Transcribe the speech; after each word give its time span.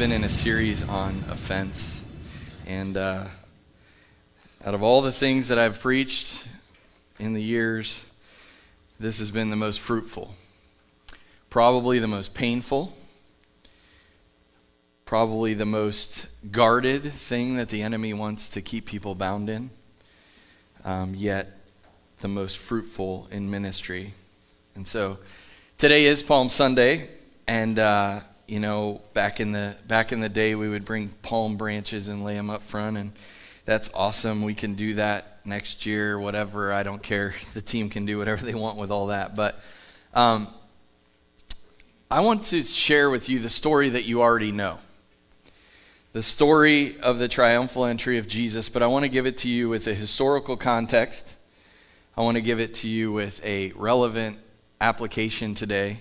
Been 0.00 0.12
in 0.12 0.24
a 0.24 0.30
series 0.30 0.82
on 0.82 1.22
offense. 1.28 2.02
And 2.66 2.96
uh, 2.96 3.26
out 4.64 4.72
of 4.72 4.82
all 4.82 5.02
the 5.02 5.12
things 5.12 5.48
that 5.48 5.58
I've 5.58 5.78
preached 5.78 6.48
in 7.18 7.34
the 7.34 7.42
years, 7.42 8.06
this 8.98 9.18
has 9.18 9.30
been 9.30 9.50
the 9.50 9.56
most 9.56 9.78
fruitful. 9.78 10.34
Probably 11.50 11.98
the 11.98 12.06
most 12.06 12.32
painful. 12.32 12.96
Probably 15.04 15.52
the 15.52 15.66
most 15.66 16.28
guarded 16.50 17.02
thing 17.02 17.56
that 17.56 17.68
the 17.68 17.82
enemy 17.82 18.14
wants 18.14 18.48
to 18.48 18.62
keep 18.62 18.86
people 18.86 19.14
bound 19.14 19.50
in. 19.50 19.68
Um, 20.82 21.14
yet 21.14 21.58
the 22.20 22.28
most 22.28 22.56
fruitful 22.56 23.28
in 23.30 23.50
ministry. 23.50 24.14
And 24.74 24.88
so 24.88 25.18
today 25.76 26.06
is 26.06 26.22
Palm 26.22 26.48
Sunday, 26.48 27.10
and 27.46 27.78
uh, 27.78 28.20
you 28.50 28.60
know, 28.60 29.00
back 29.14 29.40
in 29.40 29.52
the 29.52 29.76
back 29.86 30.12
in 30.12 30.20
the 30.20 30.28
day, 30.28 30.54
we 30.54 30.68
would 30.68 30.84
bring 30.84 31.08
palm 31.22 31.56
branches 31.56 32.08
and 32.08 32.24
lay 32.24 32.34
them 32.34 32.50
up 32.50 32.62
front, 32.62 32.96
and 32.96 33.12
that's 33.64 33.90
awesome. 33.94 34.42
We 34.42 34.54
can 34.54 34.74
do 34.74 34.94
that 34.94 35.40
next 35.44 35.86
year, 35.86 36.18
whatever. 36.18 36.72
I 36.72 36.82
don't 36.82 37.02
care. 37.02 37.34
The 37.54 37.62
team 37.62 37.90
can 37.90 38.04
do 38.04 38.18
whatever 38.18 38.44
they 38.44 38.54
want 38.54 38.76
with 38.76 38.90
all 38.90 39.08
that, 39.08 39.34
but. 39.34 39.60
Um, 40.12 40.48
I 42.12 42.22
want 42.22 42.42
to 42.46 42.62
share 42.62 43.08
with 43.08 43.28
you 43.28 43.38
the 43.38 43.48
story 43.48 43.90
that 43.90 44.04
you 44.04 44.20
already 44.20 44.50
know. 44.50 44.80
The 46.12 46.24
story 46.24 46.98
of 46.98 47.20
the 47.20 47.28
triumphal 47.28 47.84
entry 47.84 48.18
of 48.18 48.26
Jesus, 48.26 48.68
but 48.68 48.82
I 48.82 48.88
want 48.88 49.04
to 49.04 49.08
give 49.08 49.26
it 49.26 49.36
to 49.38 49.48
you 49.48 49.68
with 49.68 49.86
a 49.86 49.94
historical 49.94 50.56
context 50.56 51.36
I 52.20 52.22
want 52.22 52.34
to 52.34 52.42
give 52.42 52.60
it 52.60 52.74
to 52.74 52.88
you 52.88 53.12
with 53.12 53.42
a 53.46 53.72
relevant 53.76 54.38
application 54.78 55.54
today. 55.54 56.00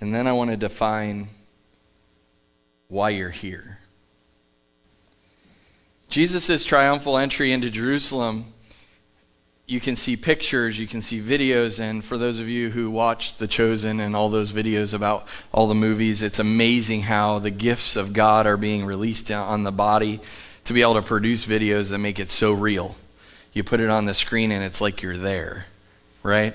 And 0.00 0.14
then 0.14 0.26
I 0.26 0.32
want 0.32 0.48
to 0.50 0.56
define 0.56 1.28
why 2.88 3.10
you're 3.10 3.30
here. 3.30 3.78
Jesus' 6.08 6.64
triumphal 6.64 7.18
entry 7.18 7.52
into 7.52 7.70
Jerusalem, 7.70 8.52
you 9.66 9.78
can 9.78 9.94
see 9.94 10.16
pictures, 10.16 10.78
you 10.78 10.86
can 10.86 11.02
see 11.02 11.20
videos, 11.20 11.80
and 11.80 12.02
for 12.02 12.16
those 12.16 12.38
of 12.38 12.48
you 12.48 12.70
who 12.70 12.90
watched 12.90 13.38
The 13.38 13.46
Chosen 13.46 14.00
and 14.00 14.16
all 14.16 14.30
those 14.30 14.50
videos 14.50 14.94
about 14.94 15.28
all 15.52 15.68
the 15.68 15.74
movies, 15.74 16.22
it's 16.22 16.38
amazing 16.38 17.02
how 17.02 17.38
the 17.38 17.50
gifts 17.50 17.96
of 17.96 18.14
God 18.14 18.46
are 18.46 18.56
being 18.56 18.86
released 18.86 19.30
on 19.30 19.64
the 19.64 19.72
body 19.72 20.20
to 20.64 20.72
be 20.72 20.80
able 20.80 20.94
to 20.94 21.02
produce 21.02 21.44
videos 21.44 21.90
that 21.90 21.98
make 21.98 22.18
it 22.18 22.30
so 22.30 22.52
real 22.52 22.96
you 23.58 23.64
put 23.64 23.80
it 23.80 23.90
on 23.90 24.04
the 24.04 24.14
screen 24.14 24.52
and 24.52 24.62
it's 24.62 24.80
like 24.80 25.02
you're 25.02 25.16
there, 25.16 25.66
right? 26.22 26.54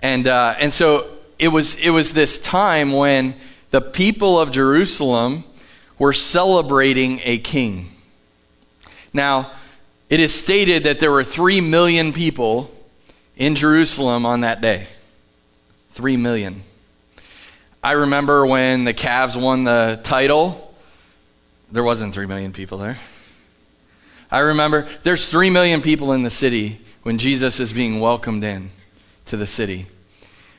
And, 0.00 0.26
uh, 0.26 0.56
and 0.58 0.74
so 0.74 1.06
it 1.38 1.48
was, 1.48 1.76
it 1.76 1.90
was 1.90 2.12
this 2.12 2.40
time 2.40 2.92
when 2.92 3.34
the 3.70 3.80
people 3.80 4.40
of 4.40 4.50
Jerusalem 4.50 5.44
were 6.02 6.12
celebrating 6.12 7.20
a 7.22 7.38
king. 7.38 7.86
Now, 9.12 9.52
it 10.10 10.18
is 10.18 10.34
stated 10.34 10.82
that 10.82 10.98
there 10.98 11.12
were 11.12 11.22
three 11.22 11.60
million 11.60 12.12
people 12.12 12.74
in 13.36 13.54
Jerusalem 13.54 14.26
on 14.26 14.40
that 14.40 14.60
day. 14.60 14.88
Three 15.92 16.16
million. 16.16 16.62
I 17.84 17.92
remember 17.92 18.44
when 18.44 18.82
the 18.82 18.92
Cavs 18.92 19.40
won 19.40 19.62
the 19.62 20.00
title, 20.02 20.74
there 21.70 21.84
wasn't 21.84 22.14
three 22.14 22.26
million 22.26 22.52
people 22.52 22.78
there. 22.78 22.98
I 24.28 24.40
remember 24.40 24.88
there's 25.04 25.28
three 25.28 25.50
million 25.50 25.82
people 25.82 26.14
in 26.14 26.24
the 26.24 26.30
city 26.30 26.80
when 27.04 27.16
Jesus 27.16 27.60
is 27.60 27.72
being 27.72 28.00
welcomed 28.00 28.42
in 28.42 28.70
to 29.26 29.36
the 29.36 29.46
city. 29.46 29.86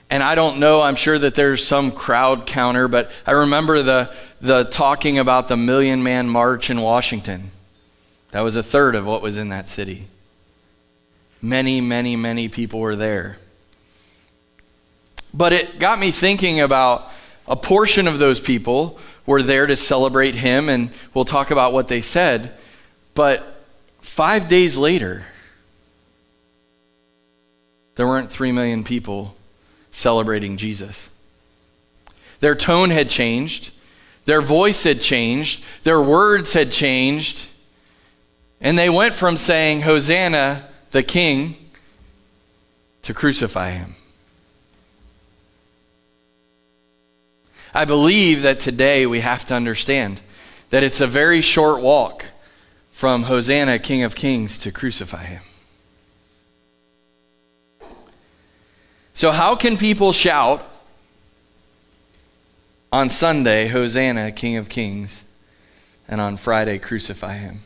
And 0.09 0.24
I 0.24 0.36
don't 0.36 0.59
know, 0.59 0.82
I'm 0.82 0.96
sure 0.96 1.20
that 1.20 1.36
there's 1.36 1.66
some 1.66 1.92
crowd 1.92 2.46
counter, 2.46 2.88
but 2.88 3.12
I 3.26 3.32
remember 3.32 3.82
the, 3.82 4.16
the 4.44 4.66
talking 4.66 5.18
about 5.18 5.48
the 5.48 5.58
Million 5.58 6.04
Man 6.04 6.30
March 6.30 6.70
in 6.70 6.80
Washington. 6.81 7.50
That 8.30 8.42
was 8.42 8.56
a 8.56 8.62
third 8.62 8.94
of 8.94 9.08
what 9.08 9.24
was 9.24 9.40
in 9.40 9.50
that 9.50 9.68
city. 9.68 10.06
Many, 11.42 11.81
many, 11.81 12.16
many 12.16 12.48
people 12.48 12.80
were 12.80 12.96
there. 12.96 13.38
But 15.34 15.52
it 15.52 15.80
got 15.80 15.98
me 15.98 16.12
thinking 16.12 16.62
about 16.62 17.12
a 17.48 17.56
portion 17.56 18.08
of 18.08 18.20
those 18.20 18.40
people 18.40 19.00
were 19.26 19.42
there 19.42 19.66
to 19.66 19.76
celebrate 19.76 20.36
him, 20.36 20.70
and 20.70 20.92
we'll 21.16 21.26
talk 21.26 21.50
about 21.50 21.74
what 21.74 21.88
they 21.88 22.02
said. 22.02 22.52
But 23.16 23.53
Five 24.03 24.48
days 24.48 24.78
later, 24.78 25.24
there 27.96 28.06
weren't 28.06 28.30
three 28.30 28.52
million 28.52 28.84
people 28.84 29.36
celebrating 29.90 30.58
Jesus. 30.58 31.09
Their 32.40 32.53
tone 32.53 32.92
had 32.92 33.09
changed, 33.09 33.72
their 34.25 34.41
voice 34.41 34.84
had 34.84 35.01
changed, 35.01 35.63
their 35.84 36.01
words 36.01 36.53
had 36.53 36.72
changed, 36.72 37.47
and 38.61 38.78
they 38.78 38.89
went 38.89 39.13
from 39.13 39.38
saying, 39.38 39.81
Hosanna, 39.81 40.63
the 40.91 41.03
King, 41.03 41.56
to 43.01 43.13
crucify 43.13 43.72
him. 43.72 43.95
I 47.73 47.85
believe 47.85 48.44
that 48.44 48.59
today 48.59 49.06
we 49.06 49.19
have 49.19 49.45
to 49.45 49.56
understand 49.56 50.22
that 50.69 50.84
it's 50.84 51.01
a 51.01 51.07
very 51.07 51.41
short 51.41 51.81
walk 51.81 52.25
from 52.91 53.23
Hosanna, 53.23 53.79
King 53.79 54.03
of 54.03 54.16
Kings, 54.16 54.57
to 54.59 54.72
crucify 54.72 55.25
him. 55.25 55.41
So, 59.13 59.31
how 59.31 59.55
can 59.55 59.78
people 59.78 60.13
shout 60.13 60.67
on 62.94 63.09
Sunday, 63.09 63.66
Hosanna, 63.70 64.31
King 64.31 64.58
of 64.58 64.70
Kings, 64.70 65.26
and 66.08 66.22
on 66.22 66.38
Friday, 66.38 66.78
crucify 66.78 67.34
him? 67.34 67.58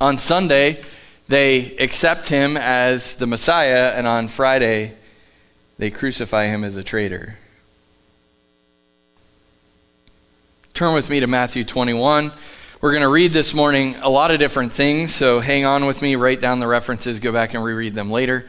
On 0.00 0.18
Sunday, 0.18 0.82
they 1.28 1.76
accept 1.76 2.28
him 2.28 2.56
as 2.56 3.14
the 3.14 3.26
Messiah, 3.28 3.92
and 3.94 4.04
on 4.04 4.26
Friday, 4.26 4.94
they 5.78 5.92
crucify 5.92 6.46
him 6.46 6.64
as 6.64 6.76
a 6.76 6.82
traitor. 6.82 7.38
Turn 10.74 10.92
with 10.92 11.08
me 11.08 11.20
to 11.20 11.28
Matthew 11.28 11.62
21. 11.62 12.32
We're 12.80 12.90
going 12.90 13.02
to 13.02 13.08
read 13.08 13.32
this 13.32 13.54
morning 13.54 13.94
a 14.02 14.10
lot 14.10 14.32
of 14.32 14.40
different 14.40 14.72
things, 14.72 15.14
so 15.14 15.38
hang 15.38 15.64
on 15.64 15.86
with 15.86 16.02
me, 16.02 16.16
write 16.16 16.40
down 16.40 16.58
the 16.58 16.66
references, 16.66 17.20
go 17.20 17.30
back 17.30 17.54
and 17.54 17.62
reread 17.62 17.94
them 17.94 18.10
later. 18.10 18.44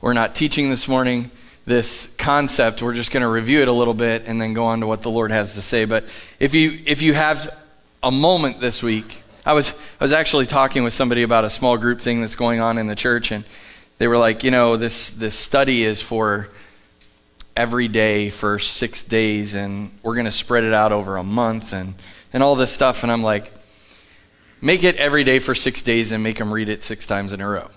We're 0.00 0.14
not 0.14 0.34
teaching 0.34 0.70
this 0.70 0.88
morning 0.88 1.30
this 1.70 2.12
concept. 2.18 2.82
We're 2.82 2.94
just 2.94 3.12
going 3.12 3.22
to 3.22 3.28
review 3.28 3.62
it 3.62 3.68
a 3.68 3.72
little 3.72 3.94
bit 3.94 4.24
and 4.26 4.42
then 4.42 4.52
go 4.52 4.66
on 4.66 4.80
to 4.80 4.86
what 4.88 5.02
the 5.02 5.08
Lord 5.08 5.30
has 5.30 5.54
to 5.54 5.62
say. 5.62 5.84
But 5.84 6.04
if 6.40 6.52
you 6.52 6.80
if 6.84 7.00
you 7.00 7.14
have 7.14 7.56
a 8.02 8.10
moment 8.10 8.60
this 8.60 8.82
week, 8.82 9.22
I 9.46 9.54
was 9.54 9.72
I 10.00 10.04
was 10.04 10.12
actually 10.12 10.46
talking 10.46 10.82
with 10.82 10.92
somebody 10.92 11.22
about 11.22 11.44
a 11.44 11.50
small 11.50 11.78
group 11.78 12.00
thing 12.00 12.20
that's 12.20 12.34
going 12.34 12.60
on 12.60 12.76
in 12.76 12.88
the 12.88 12.96
church 12.96 13.30
and 13.30 13.44
they 13.98 14.08
were 14.08 14.18
like, 14.18 14.42
you 14.42 14.50
know, 14.50 14.76
this 14.76 15.10
this 15.10 15.36
study 15.36 15.84
is 15.84 16.02
for 16.02 16.48
every 17.56 17.86
day 17.86 18.30
for 18.30 18.58
six 18.58 19.04
days 19.04 19.54
and 19.54 19.92
we're 20.02 20.14
going 20.14 20.26
to 20.26 20.32
spread 20.32 20.64
it 20.64 20.72
out 20.72 20.90
over 20.90 21.18
a 21.18 21.22
month 21.22 21.72
and, 21.72 21.94
and 22.32 22.42
all 22.42 22.56
this 22.56 22.72
stuff. 22.72 23.04
And 23.04 23.12
I'm 23.12 23.22
like, 23.22 23.52
make 24.60 24.82
it 24.82 24.96
every 24.96 25.22
day 25.22 25.38
for 25.38 25.54
six 25.54 25.82
days 25.82 26.10
and 26.10 26.22
make 26.22 26.38
them 26.38 26.52
read 26.52 26.68
it 26.68 26.82
six 26.82 27.06
times 27.06 27.32
in 27.32 27.40
a 27.40 27.48
row. 27.48 27.70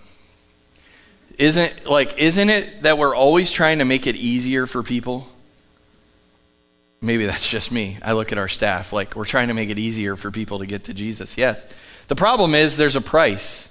Isn't 1.38 1.90
like 1.90 2.18
isn't 2.18 2.50
it 2.50 2.84
that 2.84 2.98
we're 2.98 3.16
always 3.16 3.52
trying 3.52 3.80
to 3.80 3.86
make 3.86 4.08
it 4.08 4.16
easier 4.16 4.68
for 4.68 4.84
people? 4.84 5.28
Maybe 7.02 7.26
that's 7.26 7.48
just 7.48 7.72
me. 7.72 7.98
I 8.02 8.14
look 8.14 8.32
at 8.32 8.38
our 8.38 8.48
staff 8.48 8.94
like 8.94 9.16
we're 9.16 9.26
trying 9.26 9.50
to 9.50 9.54
make 9.54 9.70
it 9.70 9.78
easier 9.78 10.16
for 10.16 10.32
people 10.32 10.60
to 10.60 10.66
get 10.66 10.86
to 10.86 10.94
Jesus. 10.94 11.38
Yes. 11.38 11.66
The 12.08 12.16
problem 12.16 12.56
is 12.56 12.78
there's 12.78 12.96
a 12.96 13.02
price 13.02 13.70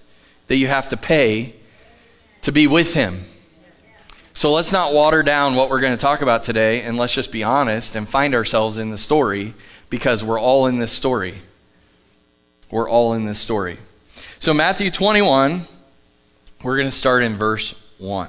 that 0.49 0.57
you 0.57 0.67
have 0.67 0.89
to 0.91 0.97
pay 0.97 1.55
to 2.43 2.53
be 2.53 2.67
with 2.67 2.95
him. 2.95 3.25
So 4.35 4.53
let's 4.53 4.73
not 4.73 4.93
water 4.93 5.23
down 5.23 5.55
what 5.55 5.71
we're 5.71 5.81
going 5.81 5.93
to 5.93 6.01
talk 6.01 6.23
about 6.23 6.43
today, 6.43 6.83
and 6.83 6.97
let's 6.97 7.15
just 7.15 7.31
be 7.31 7.43
honest 7.43 7.97
and 7.97 8.09
find 8.09 8.35
ourselves 8.35 8.79
in 8.79 8.91
the 8.91 8.99
story 8.99 9.55
because 9.91 10.25
we're 10.25 10.41
all 10.41 10.67
in 10.67 10.79
this 10.79 10.91
story. 10.91 11.37
We're 12.71 12.89
all 12.89 13.13
in 13.13 13.27
this 13.27 13.39
story. 13.39 13.77
So, 14.39 14.55
Matthew 14.55 14.91
21, 14.91 15.63
we're 16.63 16.77
going 16.77 16.89
to 16.89 16.91
start 16.91 17.23
in 17.23 17.35
verse 17.35 17.75
1. 17.99 18.29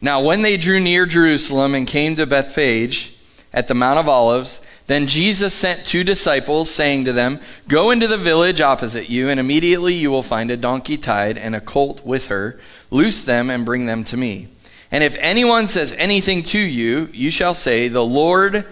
Now, 0.00 0.22
when 0.22 0.42
they 0.42 0.56
drew 0.56 0.80
near 0.80 1.06
Jerusalem 1.06 1.74
and 1.74 1.86
came 1.86 2.16
to 2.16 2.26
Bethphage 2.26 3.16
at 3.52 3.68
the 3.68 3.74
Mount 3.74 3.98
of 3.98 4.08
Olives, 4.08 4.60
then 4.86 5.06
Jesus 5.06 5.54
sent 5.54 5.84
two 5.84 6.04
disciples, 6.04 6.70
saying 6.70 7.04
to 7.04 7.12
them, 7.12 7.40
Go 7.68 7.90
into 7.90 8.06
the 8.06 8.16
village 8.16 8.60
opposite 8.60 9.10
you, 9.10 9.28
and 9.28 9.38
immediately 9.38 9.94
you 9.94 10.10
will 10.10 10.22
find 10.22 10.50
a 10.50 10.56
donkey 10.56 10.96
tied 10.96 11.36
and 11.36 11.54
a 11.54 11.60
colt 11.60 12.04
with 12.06 12.28
her. 12.28 12.58
Loose 12.90 13.22
them 13.22 13.50
and 13.50 13.64
bring 13.66 13.86
them 13.86 14.04
to 14.04 14.16
me. 14.16 14.48
And 14.90 15.04
if 15.04 15.16
anyone 15.16 15.68
says 15.68 15.94
anything 15.98 16.42
to 16.44 16.58
you, 16.58 17.10
you 17.12 17.30
shall 17.30 17.54
say, 17.54 17.88
The 17.88 18.04
Lord 18.04 18.64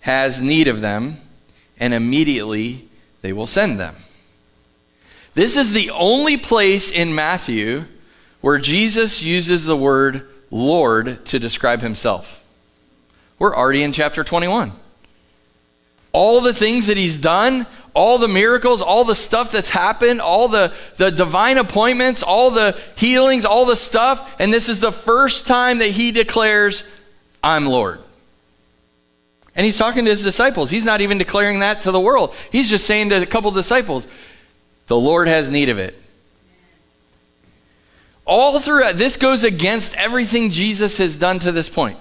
has 0.00 0.42
need 0.42 0.68
of 0.68 0.80
them, 0.80 1.16
and 1.78 1.94
immediately 1.94 2.88
they 3.22 3.32
will 3.32 3.46
send 3.46 3.78
them. 3.78 3.94
This 5.34 5.56
is 5.56 5.72
the 5.72 5.90
only 5.90 6.36
place 6.36 6.90
in 6.90 7.14
Matthew 7.14 7.84
where 8.42 8.58
Jesus 8.58 9.22
uses 9.22 9.64
the 9.64 9.76
word 9.76 10.28
Lord 10.50 11.24
to 11.26 11.38
describe 11.38 11.80
himself. 11.80 12.44
We're 13.38 13.56
already 13.56 13.82
in 13.82 13.92
chapter 13.92 14.22
21. 14.22 14.72
All 16.12 16.42
the 16.42 16.52
things 16.52 16.88
that 16.88 16.98
he's 16.98 17.16
done, 17.16 17.66
all 17.94 18.18
the 18.18 18.28
miracles, 18.28 18.82
all 18.82 19.04
the 19.04 19.14
stuff 19.14 19.50
that's 19.50 19.70
happened, 19.70 20.20
all 20.20 20.48
the, 20.48 20.74
the 20.98 21.10
divine 21.10 21.56
appointments, 21.56 22.22
all 22.22 22.50
the 22.50 22.78
healings, 22.96 23.46
all 23.46 23.64
the 23.64 23.76
stuff, 23.76 24.34
and 24.38 24.52
this 24.52 24.68
is 24.68 24.80
the 24.80 24.92
first 24.92 25.46
time 25.46 25.78
that 25.78 25.90
he 25.90 26.12
declares, 26.12 26.84
I'm 27.42 27.66
Lord. 27.66 28.00
And 29.54 29.64
he's 29.64 29.78
talking 29.78 30.04
to 30.04 30.10
his 30.10 30.22
disciples. 30.22 30.70
He's 30.70 30.84
not 30.84 31.00
even 31.00 31.18
declaring 31.18 31.60
that 31.60 31.82
to 31.82 31.92
the 31.92 32.00
world. 32.00 32.34
He's 32.50 32.68
just 32.68 32.86
saying 32.86 33.10
to 33.10 33.22
a 33.22 33.26
couple 33.26 33.50
disciples, 33.50 34.08
the 34.86 34.96
Lord 34.98 35.28
has 35.28 35.48
need 35.48 35.68
of 35.68 35.78
it. 35.78 36.01
All 38.24 38.58
through 38.60 38.92
this 38.94 39.16
goes 39.16 39.44
against 39.44 39.96
everything 39.96 40.50
Jesus 40.50 40.98
has 40.98 41.16
done 41.16 41.38
to 41.40 41.52
this 41.52 41.68
point. 41.68 41.98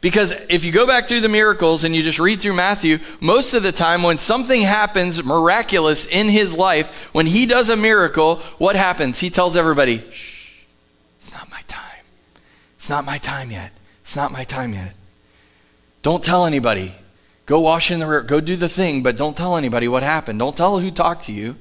Because 0.00 0.32
if 0.48 0.64
you 0.64 0.72
go 0.72 0.86
back 0.86 1.06
through 1.06 1.20
the 1.20 1.28
miracles 1.28 1.84
and 1.84 1.94
you 1.94 2.02
just 2.02 2.18
read 2.18 2.40
through 2.40 2.54
Matthew, 2.54 2.98
most 3.20 3.52
of 3.52 3.62
the 3.62 3.72
time 3.72 4.02
when 4.02 4.16
something 4.16 4.62
happens 4.62 5.22
miraculous 5.22 6.06
in 6.06 6.28
his 6.28 6.56
life, 6.56 7.12
when 7.14 7.26
he 7.26 7.44
does 7.44 7.68
a 7.68 7.76
miracle, 7.76 8.36
what 8.56 8.76
happens? 8.76 9.18
He 9.18 9.28
tells 9.28 9.56
everybody, 9.56 9.98
shh, 10.10 10.62
it's 11.20 11.32
not 11.32 11.50
my 11.50 11.60
time. 11.68 12.04
It's 12.78 12.88
not 12.88 13.04
my 13.04 13.18
time 13.18 13.50
yet. 13.50 13.72
It's 14.00 14.16
not 14.16 14.32
my 14.32 14.44
time 14.44 14.72
yet. 14.72 14.94
Don't 16.02 16.24
tell 16.24 16.46
anybody. 16.46 16.94
Go 17.44 17.60
wash 17.60 17.90
in 17.90 18.00
the 18.00 18.06
river. 18.06 18.22
Go 18.22 18.40
do 18.40 18.56
the 18.56 18.70
thing, 18.70 19.02
but 19.02 19.18
don't 19.18 19.36
tell 19.36 19.56
anybody 19.56 19.86
what 19.86 20.02
happened. 20.02 20.38
Don't 20.38 20.56
tell 20.56 20.78
who 20.78 20.90
talked 20.90 21.24
to 21.24 21.32
you. 21.32 21.56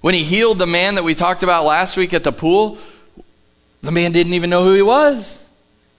When 0.00 0.14
he 0.14 0.22
healed 0.22 0.58
the 0.58 0.66
man 0.66 0.94
that 0.94 1.04
we 1.04 1.14
talked 1.14 1.42
about 1.42 1.64
last 1.64 1.96
week 1.96 2.12
at 2.12 2.24
the 2.24 2.32
pool, 2.32 2.78
the 3.82 3.90
man 3.90 4.12
didn't 4.12 4.34
even 4.34 4.50
know 4.50 4.64
who 4.64 4.74
he 4.74 4.82
was. 4.82 5.44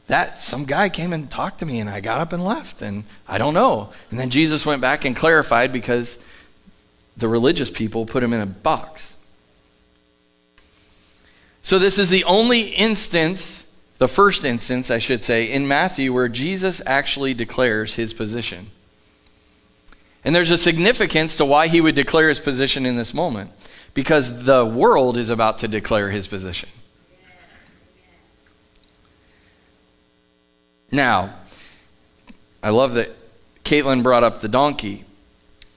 That 0.08 0.38
some 0.38 0.66
guy 0.66 0.90
came 0.90 1.14
and 1.14 1.30
talked 1.30 1.60
to 1.60 1.66
me 1.66 1.80
and 1.80 1.90
I 1.90 2.00
got 2.00 2.20
up 2.20 2.34
and 2.34 2.44
left 2.44 2.82
and 2.82 3.04
I 3.28 3.38
don't 3.38 3.54
know. 3.54 3.92
And 4.10 4.20
then 4.20 4.30
Jesus 4.30 4.66
went 4.66 4.82
back 4.82 5.06
and 5.06 5.16
clarified 5.16 5.72
because 5.72 6.18
the 7.18 7.28
religious 7.28 7.70
people 7.70 8.06
put 8.06 8.24
him 8.24 8.34
in 8.34 8.42
a 8.42 8.46
box. 8.46 9.16
So 11.62 11.78
this 11.78 12.00
is 12.00 12.10
the 12.10 12.24
only 12.24 12.62
instance, 12.62 13.68
the 13.98 14.08
first 14.08 14.46
instance 14.46 14.90
I 14.90 14.98
should 14.98 15.24
say 15.24 15.52
in 15.52 15.68
Matthew 15.68 16.14
where 16.14 16.30
Jesus 16.30 16.82
actually 16.86 17.34
declares 17.34 17.96
his 17.96 18.14
position. 18.14 18.72
And 20.24 20.36
there's 20.36 20.52
a 20.52 20.58
significance 20.58 21.38
to 21.38 21.46
why 21.46 21.68
he 21.68 21.82
would 21.82 21.96
declare 21.96 22.30
his 22.30 22.40
position 22.40 22.86
in 22.86 22.96
this 22.96 23.14
moment 23.14 23.52
because 23.94 24.44
the 24.44 24.66
world 24.66 25.18
is 25.18 25.30
about 25.30 25.60
to 25.60 25.68
declare 25.68 26.10
his 26.10 26.28
position. 26.28 26.70
Now, 30.92 31.34
I 32.64 32.70
love 32.72 32.96
that 32.96 33.10
Caitlin 33.64 34.04
brought 34.04 34.24
up 34.24 34.42
the 34.42 34.50
donkey 34.50 35.06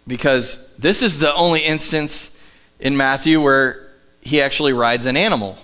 because 0.07 0.65
this 0.79 1.03
is 1.03 1.19
the 1.19 1.35
only 1.35 1.61
instance 1.61 2.37
in 2.81 2.97
Matthew 2.97 3.41
where 3.41 3.89
he 4.23 4.41
actually 4.41 4.73
rides 4.73 5.07
an 5.07 5.17
animal. 5.17 5.59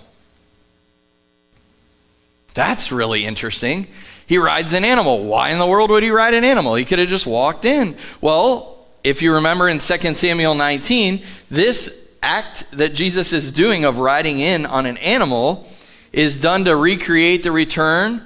That's 2.53 2.91
really 2.91 3.25
interesting. 3.25 3.87
He 4.27 4.37
rides 4.37 4.73
an 4.73 4.85
animal. 4.85 5.25
Why 5.25 5.49
in 5.49 5.59
the 5.59 5.65
world 5.65 5.89
would 5.89 6.03
he 6.03 6.11
ride 6.11 6.33
an 6.33 6.43
animal? 6.43 6.75
He 6.75 6.85
could 6.85 6.99
have 6.99 7.09
just 7.09 7.25
walked 7.25 7.65
in. 7.65 7.95
Well, 8.21 8.77
if 9.03 9.21
you 9.21 9.33
remember 9.33 9.67
in 9.67 9.79
2 9.79 10.13
Samuel 10.13 10.55
19, 10.55 11.21
this 11.49 11.98
act 12.21 12.69
that 12.71 12.93
Jesus 12.93 13.33
is 13.33 13.51
doing 13.51 13.85
of 13.85 13.99
riding 13.99 14.39
in 14.39 14.65
on 14.65 14.85
an 14.85 14.97
animal 14.97 15.67
is 16.11 16.39
done 16.39 16.65
to 16.65 16.75
recreate 16.75 17.43
the 17.43 17.51
return 17.51 18.23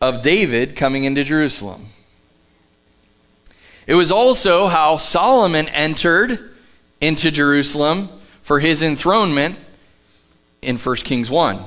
of 0.00 0.22
David 0.22 0.76
coming 0.76 1.04
into 1.04 1.24
Jerusalem. 1.24 1.86
It 3.86 3.94
was 3.94 4.10
also 4.10 4.68
how 4.68 4.96
Solomon 4.96 5.68
entered 5.68 6.54
into 7.00 7.30
Jerusalem 7.30 8.08
for 8.42 8.60
his 8.60 8.82
enthronement 8.82 9.56
in 10.62 10.76
1 10.76 10.96
Kings 10.96 11.30
1. 11.30 11.60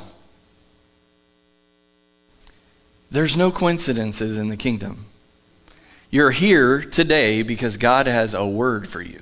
There's 3.12 3.36
no 3.36 3.52
coincidences 3.52 4.38
in 4.38 4.50
the 4.50 4.58
kingdom. 4.58 5.06
You're 6.12 6.32
here 6.32 6.82
today 6.82 7.42
because 7.42 7.78
God 7.78 8.08
has 8.08 8.34
a 8.34 8.46
word 8.46 8.88
for 8.88 9.02
you. 9.02 9.22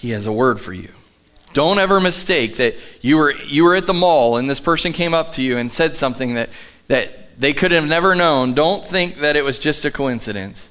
He 0.00 0.10
has 0.12 0.26
a 0.26 0.32
word 0.32 0.58
for 0.58 0.72
you. 0.72 0.90
Don't 1.52 1.78
ever 1.78 2.00
mistake 2.00 2.56
that 2.56 2.74
you 3.02 3.18
were, 3.18 3.34
you 3.34 3.64
were 3.64 3.74
at 3.74 3.86
the 3.86 3.92
mall 3.92 4.38
and 4.38 4.48
this 4.48 4.60
person 4.60 4.94
came 4.94 5.12
up 5.12 5.32
to 5.32 5.42
you 5.42 5.58
and 5.58 5.70
said 5.70 5.94
something 5.94 6.34
that, 6.36 6.48
that 6.86 7.38
they 7.38 7.52
could 7.52 7.70
have 7.70 7.86
never 7.86 8.14
known. 8.14 8.54
Don't 8.54 8.86
think 8.86 9.18
that 9.18 9.36
it 9.36 9.44
was 9.44 9.58
just 9.58 9.84
a 9.84 9.90
coincidence. 9.90 10.70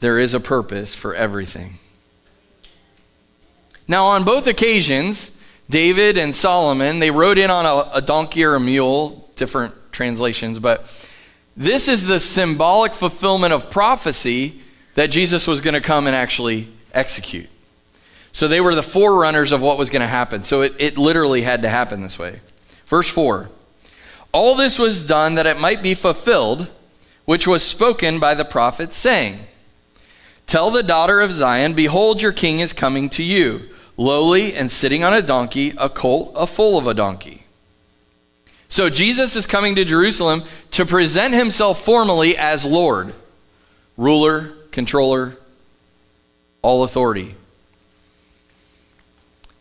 There 0.00 0.18
is 0.18 0.34
a 0.34 0.40
purpose 0.40 0.94
for 0.94 1.14
everything. 1.14 1.74
Now, 3.88 4.06
on 4.06 4.24
both 4.24 4.46
occasions, 4.46 5.34
David 5.70 6.18
and 6.18 6.34
Solomon, 6.34 6.98
they 6.98 7.10
rode 7.10 7.38
in 7.38 7.50
on 7.50 7.64
a, 7.64 7.98
a 7.98 8.02
donkey 8.02 8.44
or 8.44 8.56
a 8.56 8.60
mule, 8.60 9.26
different 9.36 9.74
translations, 9.90 10.58
but 10.58 10.84
this 11.56 11.88
is 11.88 12.06
the 12.06 12.20
symbolic 12.20 12.94
fulfillment 12.94 13.54
of 13.54 13.70
prophecy 13.70 14.60
that 14.96 15.10
Jesus 15.10 15.46
was 15.46 15.62
going 15.62 15.72
to 15.72 15.80
come 15.80 16.06
and 16.06 16.14
actually 16.14 16.68
execute. 16.92 17.48
So 18.32 18.48
they 18.48 18.60
were 18.60 18.74
the 18.74 18.82
forerunners 18.82 19.52
of 19.52 19.62
what 19.62 19.78
was 19.78 19.90
going 19.90 20.02
to 20.02 20.06
happen. 20.06 20.42
So 20.42 20.62
it, 20.62 20.74
it 20.78 20.98
literally 20.98 21.42
had 21.42 21.62
to 21.62 21.68
happen 21.68 22.00
this 22.00 22.18
way. 22.18 22.40
Verse 22.86 23.08
4 23.08 23.48
All 24.32 24.54
this 24.54 24.78
was 24.78 25.04
done 25.04 25.34
that 25.34 25.46
it 25.46 25.60
might 25.60 25.82
be 25.82 25.94
fulfilled, 25.94 26.68
which 27.24 27.46
was 27.46 27.62
spoken 27.62 28.18
by 28.18 28.34
the 28.34 28.44
prophet, 28.44 28.92
saying, 28.92 29.40
Tell 30.46 30.70
the 30.70 30.82
daughter 30.82 31.20
of 31.20 31.32
Zion, 31.32 31.74
Behold, 31.74 32.20
your 32.20 32.32
king 32.32 32.60
is 32.60 32.72
coming 32.72 33.08
to 33.10 33.22
you, 33.22 33.62
lowly 33.96 34.54
and 34.54 34.70
sitting 34.70 35.04
on 35.04 35.14
a 35.14 35.22
donkey, 35.22 35.72
a 35.78 35.88
colt, 35.88 36.32
a 36.36 36.46
foal 36.46 36.78
of 36.78 36.86
a 36.86 36.94
donkey. 36.94 37.44
So 38.68 38.88
Jesus 38.88 39.34
is 39.34 39.46
coming 39.46 39.74
to 39.74 39.84
Jerusalem 39.84 40.44
to 40.72 40.86
present 40.86 41.34
himself 41.34 41.84
formally 41.84 42.36
as 42.36 42.64
Lord, 42.64 43.12
ruler, 43.96 44.52
controller, 44.70 45.36
all 46.62 46.84
authority. 46.84 47.34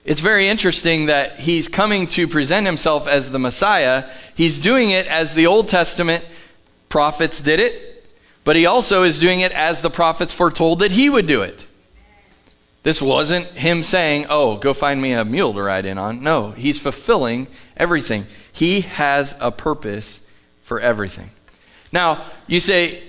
It's 0.10 0.22
very 0.22 0.48
interesting 0.50 1.06
that 1.06 1.40
he's 1.40 1.68
coming 1.68 2.08
to 2.08 2.28
present 2.28 2.66
himself 2.66 3.08
as 3.08 3.30
the 3.30 3.38
Messiah. 3.38 4.10
He's 4.34 4.58
doing 4.58 4.90
it 4.90 5.06
as 5.06 5.36
the 5.36 5.46
Old 5.46 5.68
Testament 5.68 6.28
prophets 6.90 7.42
did 7.42 7.60
it, 7.60 8.12
but 8.44 8.56
he 8.56 8.66
also 8.66 9.04
is 9.04 9.20
doing 9.20 9.42
it 9.42 9.52
as 9.52 9.84
the 9.84 9.92
prophets 9.92 10.34
foretold 10.34 10.80
that 10.80 10.94
he 10.94 11.12
would 11.12 11.28
do 11.28 11.44
it. 11.44 11.68
This 12.82 13.00
wasn't 13.00 13.46
him 13.50 13.84
saying, 13.84 14.26
Oh, 14.32 14.58
go 14.58 14.74
find 14.74 15.00
me 15.00 15.12
a 15.12 15.24
mule 15.24 15.54
to 15.54 15.62
ride 15.62 15.86
in 15.86 16.00
on. 16.00 16.24
No, 16.24 16.54
he's 16.54 16.80
fulfilling 16.80 17.46
everything. 17.78 18.26
He 18.52 18.82
has 18.82 19.38
a 19.40 19.52
purpose 19.52 20.22
for 20.64 20.80
everything. 20.80 21.30
Now, 21.92 22.26
you 22.48 22.60
say, 22.60 23.04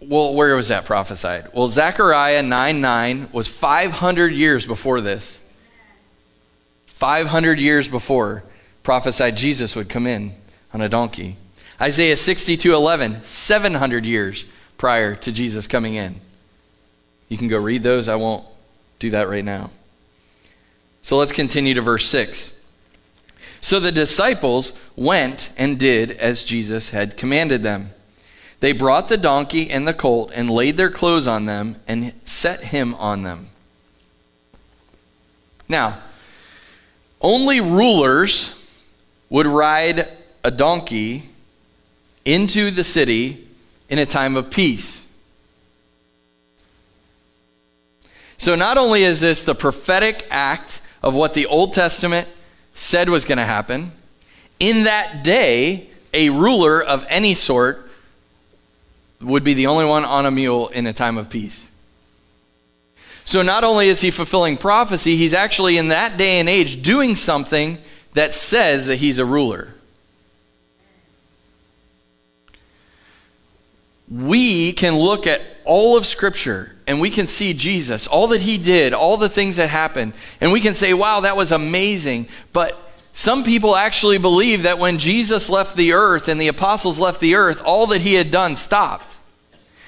well, 0.00 0.34
where 0.34 0.54
was 0.54 0.68
that 0.68 0.84
prophesied? 0.84 1.48
Well, 1.52 1.66
Zechariah 1.66 2.44
9 2.44 2.80
9 2.80 3.28
was 3.32 3.48
500 3.48 4.32
years 4.32 4.66
before 4.66 5.00
this. 5.00 5.40
500 6.98 7.60
years 7.60 7.86
before, 7.86 8.42
prophesied 8.82 9.36
Jesus 9.36 9.76
would 9.76 9.88
come 9.88 10.04
in 10.04 10.32
on 10.74 10.80
a 10.80 10.88
donkey. 10.88 11.36
Isaiah 11.80 12.16
62 12.16 12.74
11, 12.74 13.22
700 13.22 14.04
years 14.04 14.44
prior 14.78 15.14
to 15.14 15.30
Jesus 15.30 15.68
coming 15.68 15.94
in. 15.94 16.16
You 17.28 17.38
can 17.38 17.46
go 17.46 17.56
read 17.56 17.84
those. 17.84 18.08
I 18.08 18.16
won't 18.16 18.44
do 18.98 19.10
that 19.10 19.28
right 19.28 19.44
now. 19.44 19.70
So 21.02 21.16
let's 21.16 21.30
continue 21.30 21.72
to 21.74 21.82
verse 21.82 22.04
6. 22.06 22.58
So 23.60 23.78
the 23.78 23.92
disciples 23.92 24.76
went 24.96 25.52
and 25.56 25.78
did 25.78 26.10
as 26.10 26.42
Jesus 26.42 26.90
had 26.90 27.16
commanded 27.16 27.62
them. 27.62 27.90
They 28.58 28.72
brought 28.72 29.06
the 29.06 29.16
donkey 29.16 29.70
and 29.70 29.86
the 29.86 29.94
colt 29.94 30.32
and 30.34 30.50
laid 30.50 30.76
their 30.76 30.90
clothes 30.90 31.28
on 31.28 31.44
them 31.44 31.76
and 31.86 32.12
set 32.24 32.64
him 32.64 32.96
on 32.96 33.22
them. 33.22 33.50
Now, 35.68 35.98
only 37.20 37.60
rulers 37.60 38.54
would 39.30 39.46
ride 39.46 40.08
a 40.44 40.50
donkey 40.50 41.24
into 42.24 42.70
the 42.70 42.84
city 42.84 43.46
in 43.88 43.98
a 43.98 44.06
time 44.06 44.36
of 44.36 44.50
peace. 44.50 45.06
So, 48.36 48.54
not 48.54 48.78
only 48.78 49.02
is 49.02 49.20
this 49.20 49.42
the 49.42 49.54
prophetic 49.54 50.26
act 50.30 50.80
of 51.02 51.14
what 51.14 51.34
the 51.34 51.46
Old 51.46 51.72
Testament 51.72 52.28
said 52.74 53.08
was 53.08 53.24
going 53.24 53.38
to 53.38 53.44
happen, 53.44 53.90
in 54.60 54.84
that 54.84 55.24
day, 55.24 55.88
a 56.14 56.30
ruler 56.30 56.82
of 56.82 57.04
any 57.08 57.34
sort 57.34 57.90
would 59.20 59.42
be 59.42 59.54
the 59.54 59.66
only 59.66 59.84
one 59.84 60.04
on 60.04 60.26
a 60.26 60.30
mule 60.30 60.68
in 60.68 60.86
a 60.86 60.92
time 60.92 61.18
of 61.18 61.28
peace. 61.28 61.67
So, 63.28 63.42
not 63.42 63.62
only 63.62 63.88
is 63.88 64.00
he 64.00 64.10
fulfilling 64.10 64.56
prophecy, 64.56 65.14
he's 65.14 65.34
actually 65.34 65.76
in 65.76 65.88
that 65.88 66.16
day 66.16 66.40
and 66.40 66.48
age 66.48 66.80
doing 66.80 67.14
something 67.14 67.76
that 68.14 68.32
says 68.32 68.86
that 68.86 68.96
he's 68.96 69.18
a 69.18 69.24
ruler. 69.26 69.68
We 74.10 74.72
can 74.72 74.96
look 74.96 75.26
at 75.26 75.42
all 75.66 75.98
of 75.98 76.06
Scripture 76.06 76.74
and 76.86 77.02
we 77.02 77.10
can 77.10 77.26
see 77.26 77.52
Jesus, 77.52 78.06
all 78.06 78.28
that 78.28 78.40
he 78.40 78.56
did, 78.56 78.94
all 78.94 79.18
the 79.18 79.28
things 79.28 79.56
that 79.56 79.68
happened, 79.68 80.14
and 80.40 80.50
we 80.50 80.62
can 80.62 80.74
say, 80.74 80.94
wow, 80.94 81.20
that 81.20 81.36
was 81.36 81.52
amazing. 81.52 82.28
But 82.54 82.78
some 83.12 83.44
people 83.44 83.76
actually 83.76 84.16
believe 84.16 84.62
that 84.62 84.78
when 84.78 84.96
Jesus 84.96 85.50
left 85.50 85.76
the 85.76 85.92
earth 85.92 86.28
and 86.28 86.40
the 86.40 86.48
apostles 86.48 86.98
left 86.98 87.20
the 87.20 87.34
earth, 87.34 87.60
all 87.62 87.88
that 87.88 88.00
he 88.00 88.14
had 88.14 88.30
done 88.30 88.56
stopped. 88.56 89.18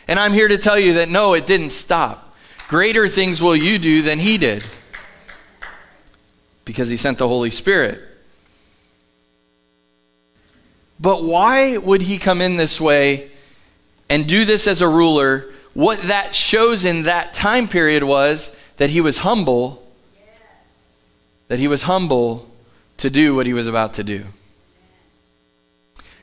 And 0.06 0.18
I'm 0.18 0.34
here 0.34 0.48
to 0.48 0.58
tell 0.58 0.78
you 0.78 0.92
that 0.92 1.08
no, 1.08 1.32
it 1.32 1.46
didn't 1.46 1.70
stop. 1.70 2.26
Greater 2.70 3.08
things 3.08 3.42
will 3.42 3.56
you 3.56 3.80
do 3.80 4.00
than 4.00 4.20
he 4.20 4.38
did 4.38 4.62
because 6.64 6.88
he 6.88 6.96
sent 6.96 7.18
the 7.18 7.26
Holy 7.26 7.50
Spirit. 7.50 8.00
But 11.00 11.24
why 11.24 11.78
would 11.78 12.02
he 12.02 12.16
come 12.16 12.40
in 12.40 12.58
this 12.58 12.80
way 12.80 13.32
and 14.08 14.24
do 14.24 14.44
this 14.44 14.68
as 14.68 14.80
a 14.80 14.86
ruler 14.86 15.46
what 15.74 16.00
that 16.02 16.32
shows 16.32 16.84
in 16.84 17.02
that 17.02 17.34
time 17.34 17.66
period 17.66 18.04
was 18.04 18.54
that 18.76 18.90
he 18.90 19.00
was 19.00 19.18
humble, 19.18 19.82
that 21.48 21.58
he 21.58 21.66
was 21.66 21.82
humble 21.82 22.48
to 22.98 23.10
do 23.10 23.34
what 23.34 23.48
he 23.48 23.52
was 23.52 23.66
about 23.66 23.94
to 23.94 24.04
do. 24.04 24.26